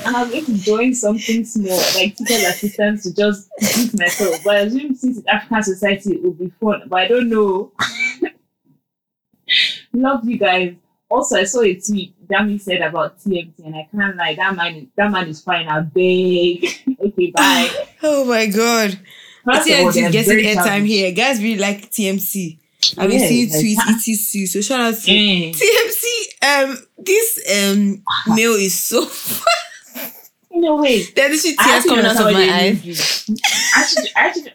[0.07, 4.43] I'm going to join something small, like teacher assistants to just teach myself.
[4.45, 6.83] But I assume since it's African society it will be fun.
[6.89, 7.73] But I don't know.
[9.93, 10.75] Love you guys.
[11.11, 14.35] Also, I saw a tweet Dami said about TMT, and I can't lie.
[14.35, 15.67] That man, is, that man is fine.
[15.67, 16.67] I beg.
[17.01, 17.87] okay, bye.
[18.03, 18.99] Oh my god.
[19.45, 21.11] First of all, is getting airtime here.
[21.13, 22.59] Guys really like TMC.
[22.97, 23.95] I've been seeing tweets, ah.
[23.95, 24.47] etc.
[24.47, 25.53] So shout out to Eh.
[25.53, 26.05] TMC.
[26.43, 28.03] Um, this um
[28.37, 29.09] mail is so.
[30.59, 32.85] In a way, There's literally tears coming out of my eyes.
[32.85, 33.37] mean.
[33.77, 34.53] Actually, actually.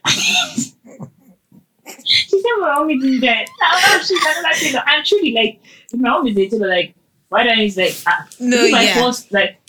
[2.04, 3.46] she said my mom is in there.
[3.62, 4.76] Now she's another thing.
[4.86, 6.94] And truly, like, if my mom is there, too, like,
[7.30, 8.94] why don't it's like, ah, No, this is my yeah.
[8.96, 9.60] first, like,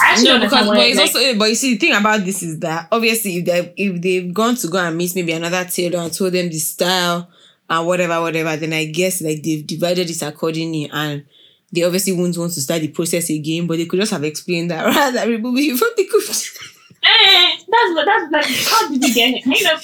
[0.00, 2.42] I actually No, because but it's like, also but you see the thing about this
[2.42, 6.00] is that obviously if they if they've gone to go and meet maybe another tailor
[6.00, 7.28] and told them the style
[7.70, 11.24] and whatever whatever then I guess like they've divided it accordingly and
[11.72, 14.70] they obviously won't want to start the process again but they could just have explained
[14.70, 16.24] that rather than removing you from the group.
[17.68, 18.44] That's what that's like.
[18.70, 19.44] How did you get it?
[19.44, 19.82] Kind of.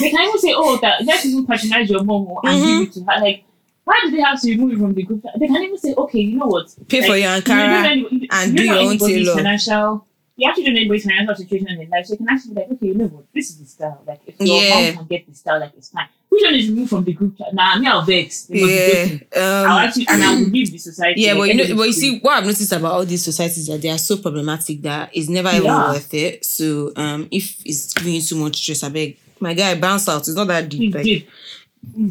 [0.00, 2.78] They can even say, "Oh, that that people patronize your mom or- and Mhm.
[2.80, 3.44] give it to her." Like,
[3.84, 5.24] why do they have to remove you from the group?
[5.38, 6.74] They can even say, "Okay, you know what?
[6.88, 9.34] Pay Like, for your you don't know any- and do your own tailor.
[9.34, 10.06] Financial.
[10.36, 12.60] You actually don't know anybody's financial situation in their life, so you can actually be
[12.60, 13.24] like, "Okay, you know what?
[13.34, 14.02] This is the style.
[14.06, 14.84] Like, if your Yeah.
[14.94, 16.08] mom can get the style, like it's fine.
[16.32, 17.52] Which one is removed from the group chat?
[17.52, 18.44] Nah, me I'll vex.
[18.44, 19.04] They Yeah.
[19.04, 19.20] joking.
[19.36, 21.20] I'll Um, actually and I will leave the society.
[21.20, 23.66] yeah, but you know, but you see, what I've noticed about all these societies is
[23.66, 25.90] that they are so problematic that it's never even Yeah.
[25.90, 26.42] worth it.
[26.46, 30.20] So, um, if it's giving you too much stress, I beg my guy bounce out.
[30.20, 30.80] It's not that deep.
[30.80, 31.28] He's Like, deep.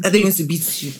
[0.04, 0.92] I think going to beat you.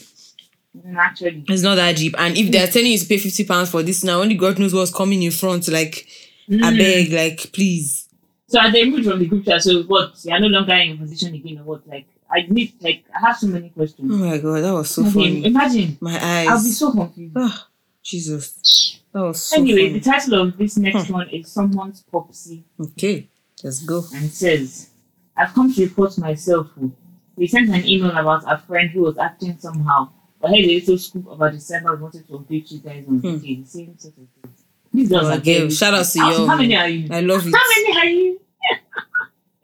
[0.84, 1.44] Naturally.
[1.48, 2.16] It's not that deep.
[2.18, 4.74] And if they're telling you to pay 50 pounds for this now, only God knows
[4.74, 5.68] what's coming in front.
[5.68, 6.06] Like,
[6.50, 6.78] I Mm.
[6.78, 8.08] beg, like, please.
[8.48, 9.62] So are they moved from the group chat?
[9.62, 10.12] So what?
[10.24, 11.86] You're no longer in a position again, or what?
[11.88, 14.10] Like I need, like I have so many questions.
[14.12, 15.44] Oh my God, that was so funny.
[15.44, 16.48] Imagine, My eyes.
[16.48, 17.34] I'll be so confused.
[17.36, 17.68] Ah,
[18.02, 18.98] Jesus.
[19.12, 19.98] That was so anyway, funny.
[19.98, 23.28] the title of this next one is someone's popsy Okay,
[23.62, 24.02] let's go.
[24.14, 24.90] and says,
[25.36, 26.68] "I've come to report myself.
[26.80, 26.90] oh.
[27.36, 30.10] We sent an email about a friend who was acting somehow,
[30.40, 31.96] but here's a little scoop about December.
[31.96, 33.38] We wanted to update you guys on Hmm.
[33.38, 34.52] the same sort of thing.
[34.94, 35.30] These girls Oh,
[35.66, 36.46] are shout out to you.
[36.46, 37.08] How many are you?
[37.10, 37.54] I love it.
[37.54, 38.40] How many are you?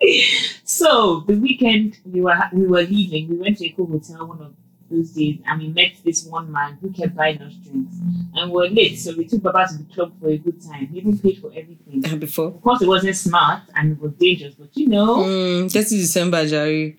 [0.64, 3.28] so the weekend we were we were leaving.
[3.28, 4.54] We went to a cool hotel one of
[4.90, 7.96] those days, and we met this one man who kept buying us drinks.
[8.34, 10.86] And we were late, so we took Baba to the club for a good time.
[10.88, 12.04] He even paid for everything.
[12.06, 12.48] Uh, Before.
[12.48, 15.16] Of course, it wasn't smart and it was dangerous, but you know.
[15.18, 16.98] Mm, 30 December, Jerry.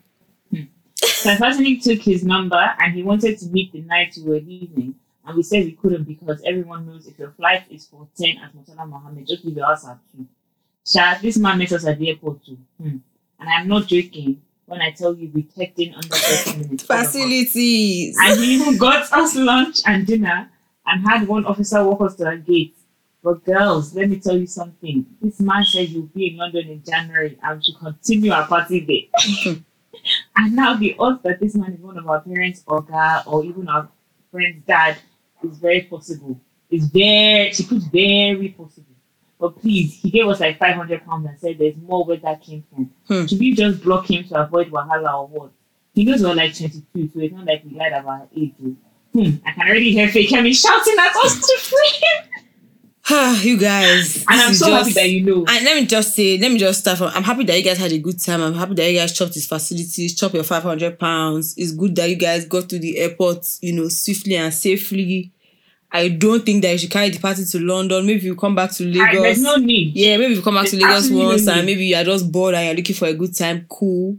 [1.01, 4.95] So Anthony took his number and he wanted to meet the night we were leaving.
[5.25, 8.55] And we said we couldn't because everyone knows if your flight is for 10 at
[8.55, 10.25] Murtala Mohammed, just leave your house at 2.
[10.89, 12.57] Sha, this man met us at the airport too.
[12.81, 12.97] Hmm.
[13.39, 16.89] And I'm not joking when I tell you we checked in under 30 minutes.
[16.89, 17.11] all of us.
[17.13, 18.17] Facilities.
[18.19, 20.49] And he even got us lunch and dinner
[20.85, 22.75] and had one officer walk us to our gate.
[23.21, 25.05] But girls, let me tell you something.
[25.21, 28.81] This man said you'll be in London in January and we should continue our party
[28.81, 29.09] day.
[30.37, 33.43] and now the odds that this man is one of our parents or guy or
[33.43, 33.89] even our
[34.31, 34.97] friend's dad
[35.43, 36.39] is very possible.
[36.69, 38.88] It's very she puts very possible.
[39.39, 42.41] But please, he gave us like five hundred pounds and said there's more where that
[42.41, 42.91] came from.
[43.07, 43.25] Hmm.
[43.25, 45.51] Should we just block him to avoid wahala or what?
[45.93, 48.53] He knows we're like 22, so it's not like we lied about our age.
[49.13, 49.31] Hmm.
[49.45, 52.45] I can already hear Fake Kemi shouting at us to free him.
[53.41, 54.23] you guys.
[54.29, 55.45] And I'm so happy that you know.
[55.47, 57.07] And let me just say, let me just start from.
[57.07, 58.41] I'm happy that you guys had a good time.
[58.41, 61.55] I'm happy that you guys chopped his facilities, chopped your 500 pounds.
[61.57, 65.31] It's good that you guys got to the airport, you know, swiftly and safely.
[65.91, 68.05] I don't think that you should carry the party to London.
[68.05, 69.21] Maybe you come back to I- Lagos.
[69.23, 69.95] there's no need.
[69.95, 72.03] yeah, maybe you come back to There's Lagos absolutely no once and maybe you are
[72.03, 73.65] just bored and you're looking for a good time.
[73.69, 74.17] Cool.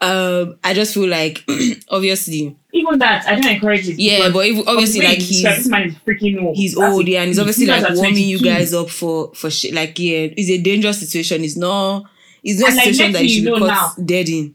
[0.00, 1.44] Um, I just feel like
[1.88, 4.00] obviously, Even that, I don't encourage it.
[4.00, 6.56] yeah, but if, obviously, like he's this man is freaking old.
[6.56, 7.12] he's That's old, it.
[7.12, 9.72] yeah, and he's obviously like warming you guys up for for shit.
[9.74, 11.44] Like, yeah, it's a dangerous situation.
[11.44, 12.04] It's not.
[12.42, 14.54] It's not a And, like, situation next that you should be caught dead in.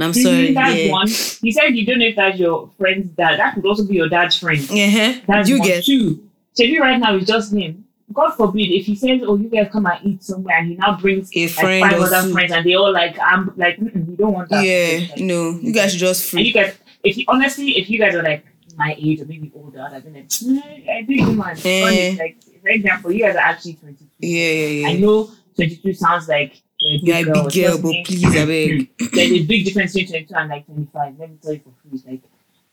[0.00, 0.52] I'm Mhm, sorry.
[0.54, 0.90] That's yeah.
[0.90, 1.06] one.
[1.08, 3.38] He said you don't know if that's your friend's dad.
[3.38, 4.60] That could also be your dad's friend.
[4.60, 5.20] Uh-huh.
[5.26, 5.68] That's you one.
[5.68, 5.84] get.
[5.84, 6.28] two.
[6.58, 7.84] Chebi right now is just him.
[8.12, 10.96] God forbid if he says, "Oh, you guys come and eat somewhere," and he now
[10.96, 12.32] brings A like friend five other two.
[12.32, 15.58] friends, and they all like, "I'm like, mm-mm, you don't want that." Yeah, Like, no,
[15.62, 18.44] you guys should just And you guys, if you honestly, if you guys are like
[18.76, 21.56] my age or maybe older, I'd have been like, "Mm, I do you man.
[21.64, 21.82] Eh.
[21.86, 24.04] Honest, Like for example, you guys are actually 22.
[24.20, 27.44] Yeah, yeah, I know 22 sounds like you're a You're big a girl.
[27.48, 28.90] big girl, but please, I beg.
[29.12, 31.18] There's a big difference between 22 and like 25.
[31.18, 32.02] Let me tell you for free.
[32.12, 32.22] Like,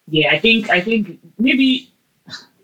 [0.07, 1.91] yeah, I think, I think maybe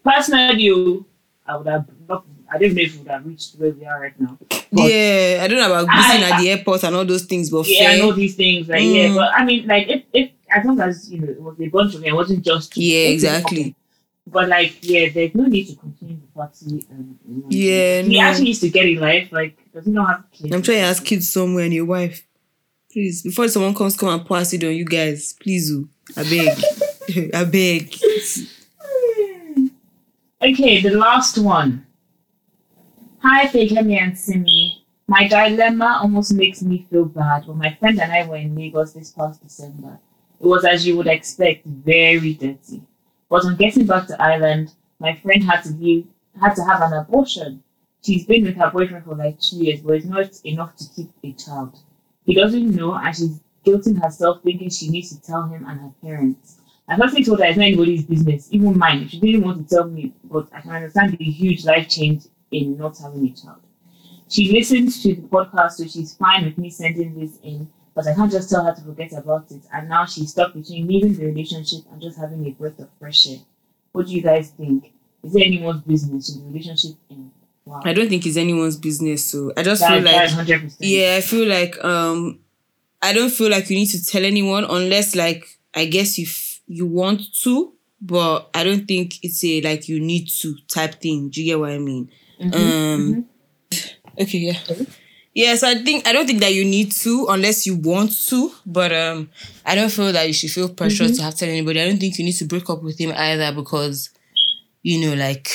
[0.04, 1.06] personally, you,
[1.46, 4.02] I would have not, I don't know if we would have reached where we are
[4.02, 4.38] right now.
[4.72, 7.90] Yeah, I don't know about visiting at the airport and all those things, but yeah,
[7.92, 9.16] I know these things, like, yeah, Mm.
[9.16, 11.96] but I mean, like, if, if, as long as, you know, it was a bunch
[11.96, 13.76] of me, it wasn't just Yeah, exactly.
[14.30, 16.86] But like, yeah, there's no need to continue the party.
[16.92, 18.24] Um, and, you know, Yeah, he no.
[18.26, 19.32] actually needs to get a life.
[19.32, 20.54] Like, does he not have kids?
[20.54, 22.28] I'm trying to ask kids somewhere and your wife.
[22.92, 25.34] Please, before someone comes, come and pour acid on you guys.
[25.42, 25.88] Please, oh,
[26.18, 27.34] I beg.
[27.36, 27.96] I beg.
[30.42, 31.86] Okay, the last one.
[33.20, 34.86] Hi, Fekemi and Simi.
[35.08, 38.94] My dilemma almost makes me feel bad, when my friend and I were in Lagos
[38.94, 40.00] this past December.
[40.40, 42.82] It was, as you would expect, very dirty.
[43.30, 46.08] But on getting back to Ireland, my friend had to leave,
[46.40, 47.64] had to have an abortion.
[48.04, 51.12] She's been with her boyfriend for like two years, but it's not enough to keep
[51.24, 51.78] a child.
[52.26, 55.92] He doesn't know, and she's guilting herself, thinking she needs to tell him and her
[56.02, 56.58] parents.
[56.88, 59.10] I firstly told her it's not anybody's business, even mine.
[59.10, 62.78] She didn't want to tell me, but I can understand the huge life change in
[62.78, 63.62] not having a child.
[64.30, 68.14] She listens to the podcast, so she's fine with me sending this in, but I
[68.14, 69.64] can't just tell her to forget about it.
[69.74, 73.28] And now she's stuck between leaving the relationship and just having a breath of fresh
[73.28, 73.40] air.
[73.92, 74.94] What do you guys think?
[75.24, 76.92] Is there anyone's business in the relationship?
[77.10, 77.32] In
[77.66, 80.82] wow, I don't think it's anyone's business, so I just that, feel like hundred percent.
[80.82, 82.40] Yeah, I feel like um,
[83.02, 86.62] I don't feel like you need to tell anyone unless like I guess you f-
[86.68, 91.30] you want to, but I don't think it's a like you need to type thing.
[91.30, 92.12] Do you get what I mean?
[92.40, 93.26] Mhm, Um,
[93.72, 93.94] mhm.
[94.20, 94.60] Okay, yeah.
[95.42, 98.40] Yeah, so I think I don't think that you need to unless you want to,
[98.66, 99.30] but um
[99.66, 101.14] I don't feel that you should feel pressure Mm-hmm.
[101.18, 101.80] to have to tell anybody.
[101.82, 104.10] I don't think you need to break up with him either because
[104.82, 105.48] you know, like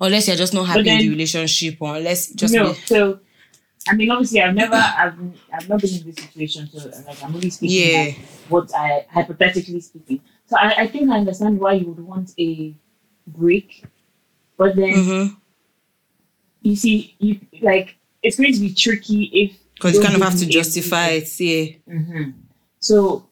[0.00, 3.20] unless you're just not happy in the relationship or unless just no, be- so
[3.88, 5.18] I mean, obviously, I've never, I've,
[5.52, 8.04] I've not been in this situation, so like I'm only speaking Yeah.
[8.06, 8.16] like,
[8.48, 10.20] what I hypothetically speaking.
[10.46, 12.74] So I, I think I understand why you would want a
[13.26, 13.84] break,
[14.56, 15.36] but then Mhm.
[16.62, 20.38] you see, you like it's going to be tricky if Because you kind of have
[20.38, 21.72] to justify it, yeah.
[21.88, 22.30] hmm
[22.80, 23.26] So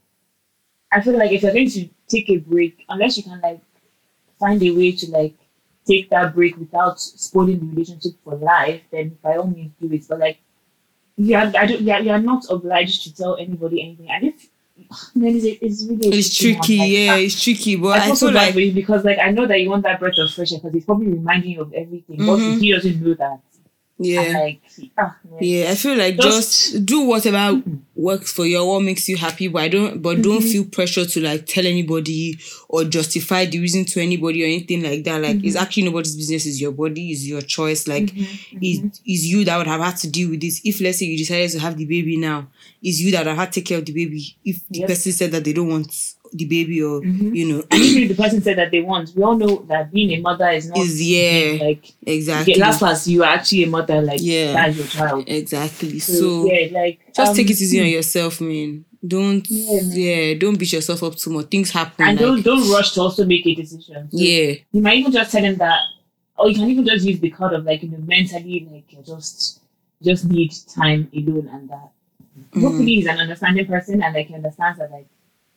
[0.93, 3.61] I feel like if you're going to take a break, unless you can like
[4.39, 5.35] find a way to like
[5.87, 10.07] take that break without spoiling the relationship for life, then by all means do it.
[10.09, 10.39] But like,
[11.17, 11.83] yeah, I don't.
[11.83, 14.11] Yeah, you are not obliged to tell anybody anything.
[14.11, 14.49] And if
[15.15, 17.77] then it's, it's really It's tricky Like, yeah, ah, it's tricky.
[17.77, 20.33] But I I feel like because like I know that you want that breath of
[20.33, 22.17] fresh air because it's probably reminding you of everything.
[22.19, 22.59] But Mhm.
[22.61, 23.41] he doesn't know that.
[24.03, 24.33] Yeah.
[24.39, 24.61] like
[24.97, 25.39] ah, man.
[25.43, 27.63] Yeah, I feel like Just- just, do whatever
[27.95, 30.53] works for you, what makes you happy, but I don't but don't Mhm.
[30.53, 32.39] feel pressure to like tell anybody
[32.71, 35.21] or justify the reason to anybody or anything like that.
[35.21, 35.61] Like it's Mhm.
[35.61, 37.87] actually nobody's business, it's your body, is your choice.
[37.87, 38.27] Like Mhm,
[38.63, 39.01] is mhm.
[39.07, 40.63] is you that would have had to deal with this.
[40.65, 42.49] If let's say you decided to have the baby now,
[42.83, 44.35] is you that have had to take care of the baby.
[44.45, 44.89] If the Yep.
[44.89, 45.93] person said that they don't want
[46.33, 47.35] the baby or Mhm.
[47.37, 49.93] you know And even if the person said that they want, we all know that
[49.93, 51.59] being a mother is not Is- yeah.
[51.61, 54.53] like exactly yeah, last class you are actually a mother, like Yeah.
[54.53, 55.25] that's your child.
[55.27, 55.99] exactly.
[55.99, 58.85] So, So yeah, like just um, take it easy on yourself, man.
[59.07, 61.47] Don't Yeah, yeah, don't beat yourself up too much.
[61.49, 62.07] Things happen.
[62.07, 64.09] and like, don't don't rush to also make a decision.
[64.11, 65.81] So yeah, you might even just tell him that
[66.39, 68.99] or you can even just use the card of like you know mentally like you
[69.05, 69.61] just
[70.03, 71.91] just need time alone and that.
[72.55, 72.63] Mm.
[72.63, 75.07] Hopefully he's an understanding person and like he understands that like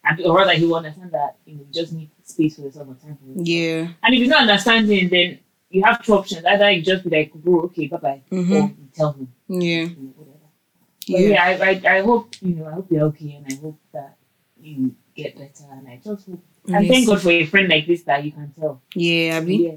[0.04, 2.88] and- or rather he will understand that you know you just need space for yourself
[2.90, 3.48] or time for yourself.
[3.48, 3.88] Yeah.
[4.04, 5.40] And if he's not understanding, then
[5.70, 6.46] you have two options.
[6.46, 8.52] Either you just be like, bro, okay, bye bye, Mhm.
[8.52, 9.60] or you tell him, Yeah.
[9.84, 10.38] you know, whatever.
[11.10, 11.28] But Yeah.
[11.30, 14.16] yeah, I, I, I hope you know, I hope you're okay, and I hope that
[14.62, 15.66] you get better.
[15.72, 16.94] And I just hope, and Yes.
[16.94, 18.82] thank God for a friend like this that you can tell.
[18.96, 19.58] Yeah, Abby.
[19.58, 19.76] Yeah.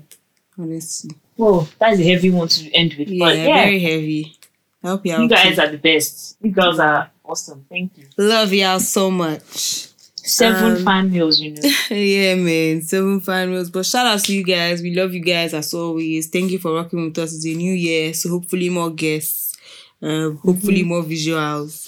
[0.58, 1.10] Honestly.
[1.38, 3.08] Oh, that's a heavy one to end with.
[3.08, 4.36] Yeah, but yeah, very heavy.
[4.82, 6.36] I hope y'all you guys are the best.
[6.40, 7.66] You girls are awesome.
[7.68, 8.04] Thank you.
[8.16, 9.88] love y'all so much.
[10.26, 11.60] Seven Um, fan mails, you know.
[11.90, 12.82] yeah, man.
[12.82, 13.70] Seven fan meals.
[13.70, 14.82] But shout out to you guys.
[14.82, 16.28] We love you guys as always.
[16.28, 17.34] Thank you for rocking with us.
[17.34, 19.56] It's a new year, so hopefully more guests.
[20.02, 21.86] Um, hopefully more visuals.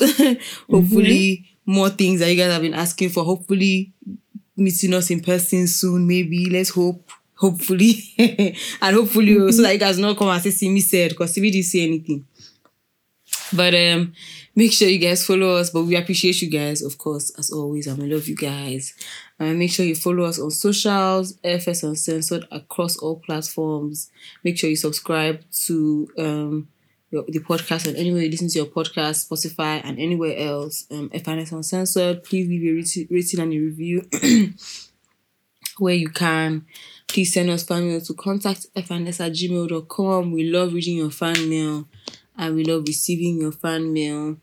[0.70, 3.24] hopefully more things that you guys have been asking for.
[3.24, 3.92] Hopefully
[4.56, 6.06] meeting us in person soon.
[6.06, 7.10] Maybe let's hope.
[7.34, 7.94] Hopefully,
[8.82, 11.50] and hopefully so that you guys not come and say see me said because we
[11.50, 12.26] didn't say anything.
[13.52, 14.12] But um,
[14.58, 15.70] make sure you guys follow us.
[15.70, 18.92] But we appreciate you guys, of course, as always, and we love you guys.
[19.38, 24.10] And make sure you follow us on socials, FNS Uncensored across all platforms.
[24.42, 26.68] Make sure you subscribe to um
[27.10, 30.86] your, the podcast and anywhere you listen to your podcast, Spotify, and anywhere else.
[30.90, 32.24] Um, FNS Uncensored.
[32.24, 34.08] Please leave a rati- rating and a review
[35.78, 36.66] where you can.
[37.06, 40.32] Please send us fan mail to contact fns at gmail.com.
[40.32, 41.86] We love reading your fan mail
[42.36, 44.36] and we love receiving your fan mail.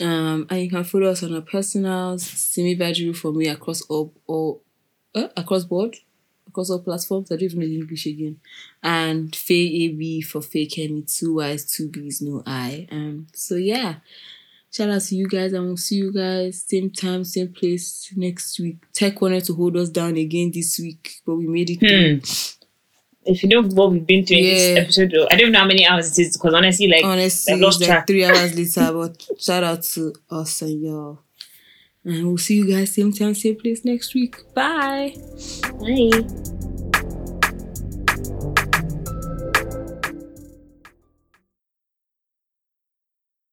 [0.00, 4.12] Um, and you can follow us on our personals, Simi Badru for me across all,
[4.26, 4.62] all
[5.14, 5.96] uh, across board,
[6.48, 7.30] across all platforms.
[7.30, 8.40] I don't even know English again.
[8.82, 12.88] And Faye AB for Faye Kenny, two Y's, two B's, no I.
[12.90, 13.96] Um, so yeah.
[14.72, 18.58] Shout out to you guys, and we'll see you guys same time, same place next
[18.58, 18.78] week.
[18.92, 21.78] Tech wanted to hold us down again this week, but we made it.
[21.78, 22.63] Hmm
[23.26, 24.42] if you know what we've been through yeah.
[24.42, 27.54] in this episode, I don't know how many hours it is because honestly, like honestly,
[27.54, 27.98] I've lost track.
[28.00, 31.20] Like three hours later, but shout out to us and y'all.
[32.04, 34.36] And we'll see you guys same time, same place next week.
[34.54, 35.16] Bye.
[35.80, 36.10] Bye.